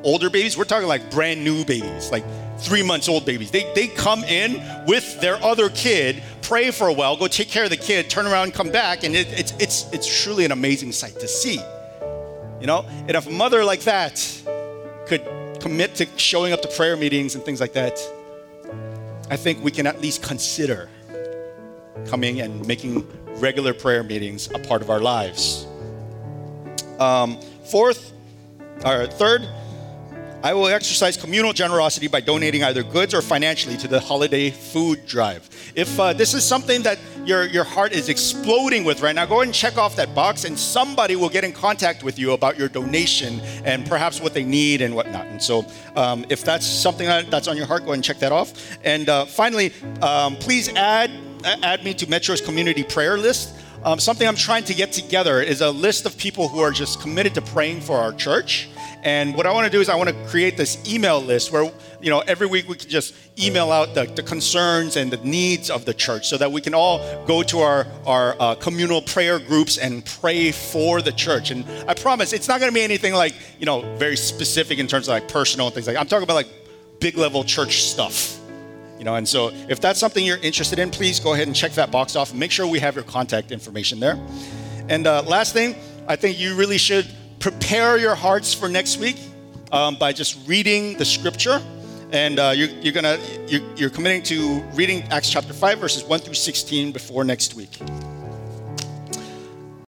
older 0.04 0.30
babies. 0.30 0.58
We're 0.58 0.64
talking 0.64 0.88
like 0.88 1.12
brand 1.12 1.43
new 1.43 1.66
babies, 1.66 2.12
like 2.14 2.24
three 2.64 2.84
months 2.84 3.09
old 3.09 3.26
babies. 3.26 3.51
They, 3.51 3.72
they 3.74 3.88
come 3.88 4.24
in 4.24 4.61
with 4.88 5.20
their 5.22 5.36
other 5.43 5.70
kid, 5.70 6.24
pray 6.41 6.72
for 6.72 6.88
a 6.88 6.93
while, 6.93 7.18
go 7.18 7.28
take 7.28 7.49
care 7.49 7.66
of 7.66 7.70
the 7.70 7.78
kid, 7.78 8.09
turn 8.09 8.26
around, 8.26 8.53
come 8.53 8.72
back, 8.72 9.03
and 9.03 9.16
it, 9.16 9.28
it's, 9.38 9.51
it's, 9.59 9.91
it's 9.91 10.24
truly 10.24 10.45
an 10.45 10.51
amazing 10.51 10.91
sight 10.91 11.20
to 11.20 11.28
see. 11.28 11.59
You 12.59 12.68
know, 12.68 12.86
and 13.07 13.11
if 13.11 13.28
a 13.28 13.30
mother 13.30 13.66
like 13.66 13.82
that 13.82 14.26
could 15.05 15.24
commit 15.59 15.95
to 15.95 16.07
showing 16.18 16.53
up 16.53 16.61
to 16.61 16.68
prayer 16.70 16.95
meetings 16.95 17.36
and 17.36 17.43
things 17.43 17.59
like 17.59 17.74
that, 17.74 17.99
I 19.30 19.36
think 19.36 19.64
we 19.64 19.72
can 19.72 19.86
at 19.88 20.01
least 20.01 20.24
consider 20.24 20.89
coming 22.05 22.41
and 22.41 22.66
making 22.68 23.07
regular 23.39 23.74
prayer 23.74 24.03
meetings 24.03 24.49
a 24.53 24.59
part 24.59 24.82
of 24.82 24.89
our 24.89 24.99
lives. 24.99 25.68
Um, 26.99 27.39
fourth, 27.66 28.14
or 28.86 29.07
third, 29.07 29.47
I 30.44 30.54
will 30.54 30.68
exercise 30.68 31.16
communal 31.16 31.54
generosity 31.54 32.10
by 32.10 32.20
donating 32.20 32.66
either 32.66 32.84
goods 32.84 33.14
or 33.14 33.22
financially 33.22 33.78
to 33.78 33.88
the 33.88 33.98
holiday 33.98 34.50
food 34.50 35.06
drive. 35.06 35.50
If 35.74 35.98
uh, 35.98 36.12
this 36.12 36.34
is 36.34 36.44
something 36.44 36.84
that 36.84 37.00
your, 37.24 37.46
your 37.46 37.64
heart 37.64 37.94
is 37.94 38.10
exploding 38.10 38.84
with 38.84 39.02
right 39.02 39.16
now, 39.16 39.26
go 39.26 39.36
ahead 39.36 39.46
and 39.46 39.56
check 39.56 39.78
off 39.78 39.96
that 39.96 40.14
box, 40.14 40.44
and 40.44 40.60
somebody 40.60 41.16
will 41.16 41.30
get 41.30 41.46
in 41.46 41.54
contact 41.54 42.04
with 42.04 42.20
you 42.20 42.34
about 42.34 42.60
your 42.60 42.68
donation 42.68 43.39
and 43.64 43.88
perhaps 43.88 44.20
what 44.20 44.34
they 44.34 44.44
need 44.44 44.82
and 44.82 44.94
whatnot. 44.94 45.28
And 45.28 45.41
so, 45.41 45.66
um, 45.96 46.26
if 46.28 46.44
that's 46.44 46.68
something 46.68 47.08
that's 47.08 47.48
on 47.48 47.56
your 47.56 47.66
heart, 47.66 47.84
go 47.84 47.88
ahead 47.88 47.96
and 47.96 48.04
check 48.04 48.20
that 48.20 48.34
off. 48.34 48.78
And 48.84 49.08
uh, 49.08 49.24
finally, 49.24 49.72
um, 50.02 50.36
please 50.36 50.68
add 50.76 51.10
add 51.46 51.86
me 51.86 51.94
to 51.94 52.10
Metro's 52.10 52.41
community 52.41 52.84
prayer 52.84 53.18
list. 53.18 53.56
Um, 53.86 53.98
something 54.00 54.28
I'm 54.28 54.36
trying 54.36 54.64
to 54.66 54.74
get 54.74 54.91
together 54.91 55.41
is 55.41 55.62
a 55.62 55.72
list 55.72 56.06
of 56.06 56.18
people 56.18 56.50
who 56.50 56.60
are 56.60 56.72
just 56.72 57.02
committed 57.02 57.34
to 57.36 57.41
praying 57.41 57.82
for 57.82 57.98
our 57.98 58.12
church 58.14 58.70
and 59.04 59.36
what 59.36 59.45
I 59.45 59.51
want 59.51 59.66
to 59.66 59.72
do 59.72 59.82
is 59.82 59.89
I 59.89 59.95
want 59.95 60.10
to 60.10 60.16
create 60.28 60.56
this 60.56 60.78
email 60.89 61.20
list 61.20 61.51
where, 61.51 61.70
you 62.01 62.10
know, 62.10 62.20
every 62.22 62.47
week 62.47 62.70
we 62.70 62.76
can 62.76 62.89
just 62.89 63.14
email 63.38 63.70
out 63.70 63.93
the, 63.93 64.06
the 64.06 64.24
concerns 64.24 64.95
and 64.95 65.12
the 65.12 65.18
needs 65.18 65.70
of 65.70 65.84
the 65.84 65.93
church 65.93 66.28
so 66.28 66.38
that 66.38 66.49
we 66.51 66.62
can 66.62 66.74
all 66.74 66.99
go 67.26 67.43
to 67.43 67.60
our, 67.60 67.86
our 68.06 68.38
uh, 68.39 68.56
communal 68.56 69.01
prayer 69.01 69.39
groups 69.39 69.78
and 69.78 70.06
pray 70.06 70.54
for 70.54 71.01
the 71.01 71.12
church. 71.12 71.51
And 71.51 71.66
I 71.86 71.95
promise 71.95 72.32
it's 72.32 72.47
not 72.47 72.62
going 72.62 72.72
to 72.72 72.74
be 72.74 72.82
anything 72.82 73.14
like, 73.14 73.36
you 73.60 73.66
know, 73.66 73.82
very 73.97 74.16
specific 74.16 74.80
in 74.80 74.88
terms 74.88 75.10
of 75.10 75.14
like 75.14 75.28
personal 75.28 75.70
things 75.70 75.86
like 75.86 75.97
I'm 75.97 76.08
talking 76.08 76.24
about 76.24 76.36
like 76.36 76.49
big 77.01 77.18
level 77.18 77.43
church 77.43 77.84
stuff. 77.84 78.39
You 78.97 79.04
know, 79.04 79.16
and 79.16 79.28
so 79.28 79.51
if 79.68 79.82
that's 79.82 79.99
something 79.99 80.24
you're 80.24 80.38
interested 80.38 80.80
in, 80.80 80.89
please 80.89 81.20
go 81.20 81.34
ahead 81.34 81.47
and 81.47 81.56
check 81.56 81.74
that 81.74 81.91
box 81.91 82.16
off 82.16 82.34
make 82.34 82.51
sure 82.51 82.66
we 82.66 82.80
have 82.80 82.95
your 82.95 83.04
contact 83.04 83.51
information 83.51 83.99
there. 83.99 84.18
And 84.88 85.06
uh, 85.08 85.24
last 85.24 85.51
thing, 85.51 85.76
I 86.08 86.16
think 86.16 86.39
you 86.39 86.56
really 86.56 86.78
should 86.78 87.06
prepare 87.44 87.98
your 87.98 88.16
hearts 88.16 88.54
for 88.54 88.70
next 88.70 89.00
week 89.00 89.20
um, 89.74 89.96
by 89.96 90.14
just 90.14 90.48
reading 90.48 90.98
the 90.98 91.04
scripture. 91.04 91.62
And 92.14 92.39
uh, 92.39 92.54
you're, 92.56 92.70
you're, 92.80 92.94
gonna 92.94 93.20
you're, 93.48 93.62
you're 93.76 93.89
committing 93.89 94.24
to 94.24 94.62
reading 94.76 95.02
Acts 95.12 95.30
chapter 95.30 95.52
5, 95.52 95.78
verses 95.78 96.06
1 96.06 96.20
through 96.22 96.36
16 96.36 96.94
before 96.94 97.26
next 97.26 97.56
week. 97.56 97.78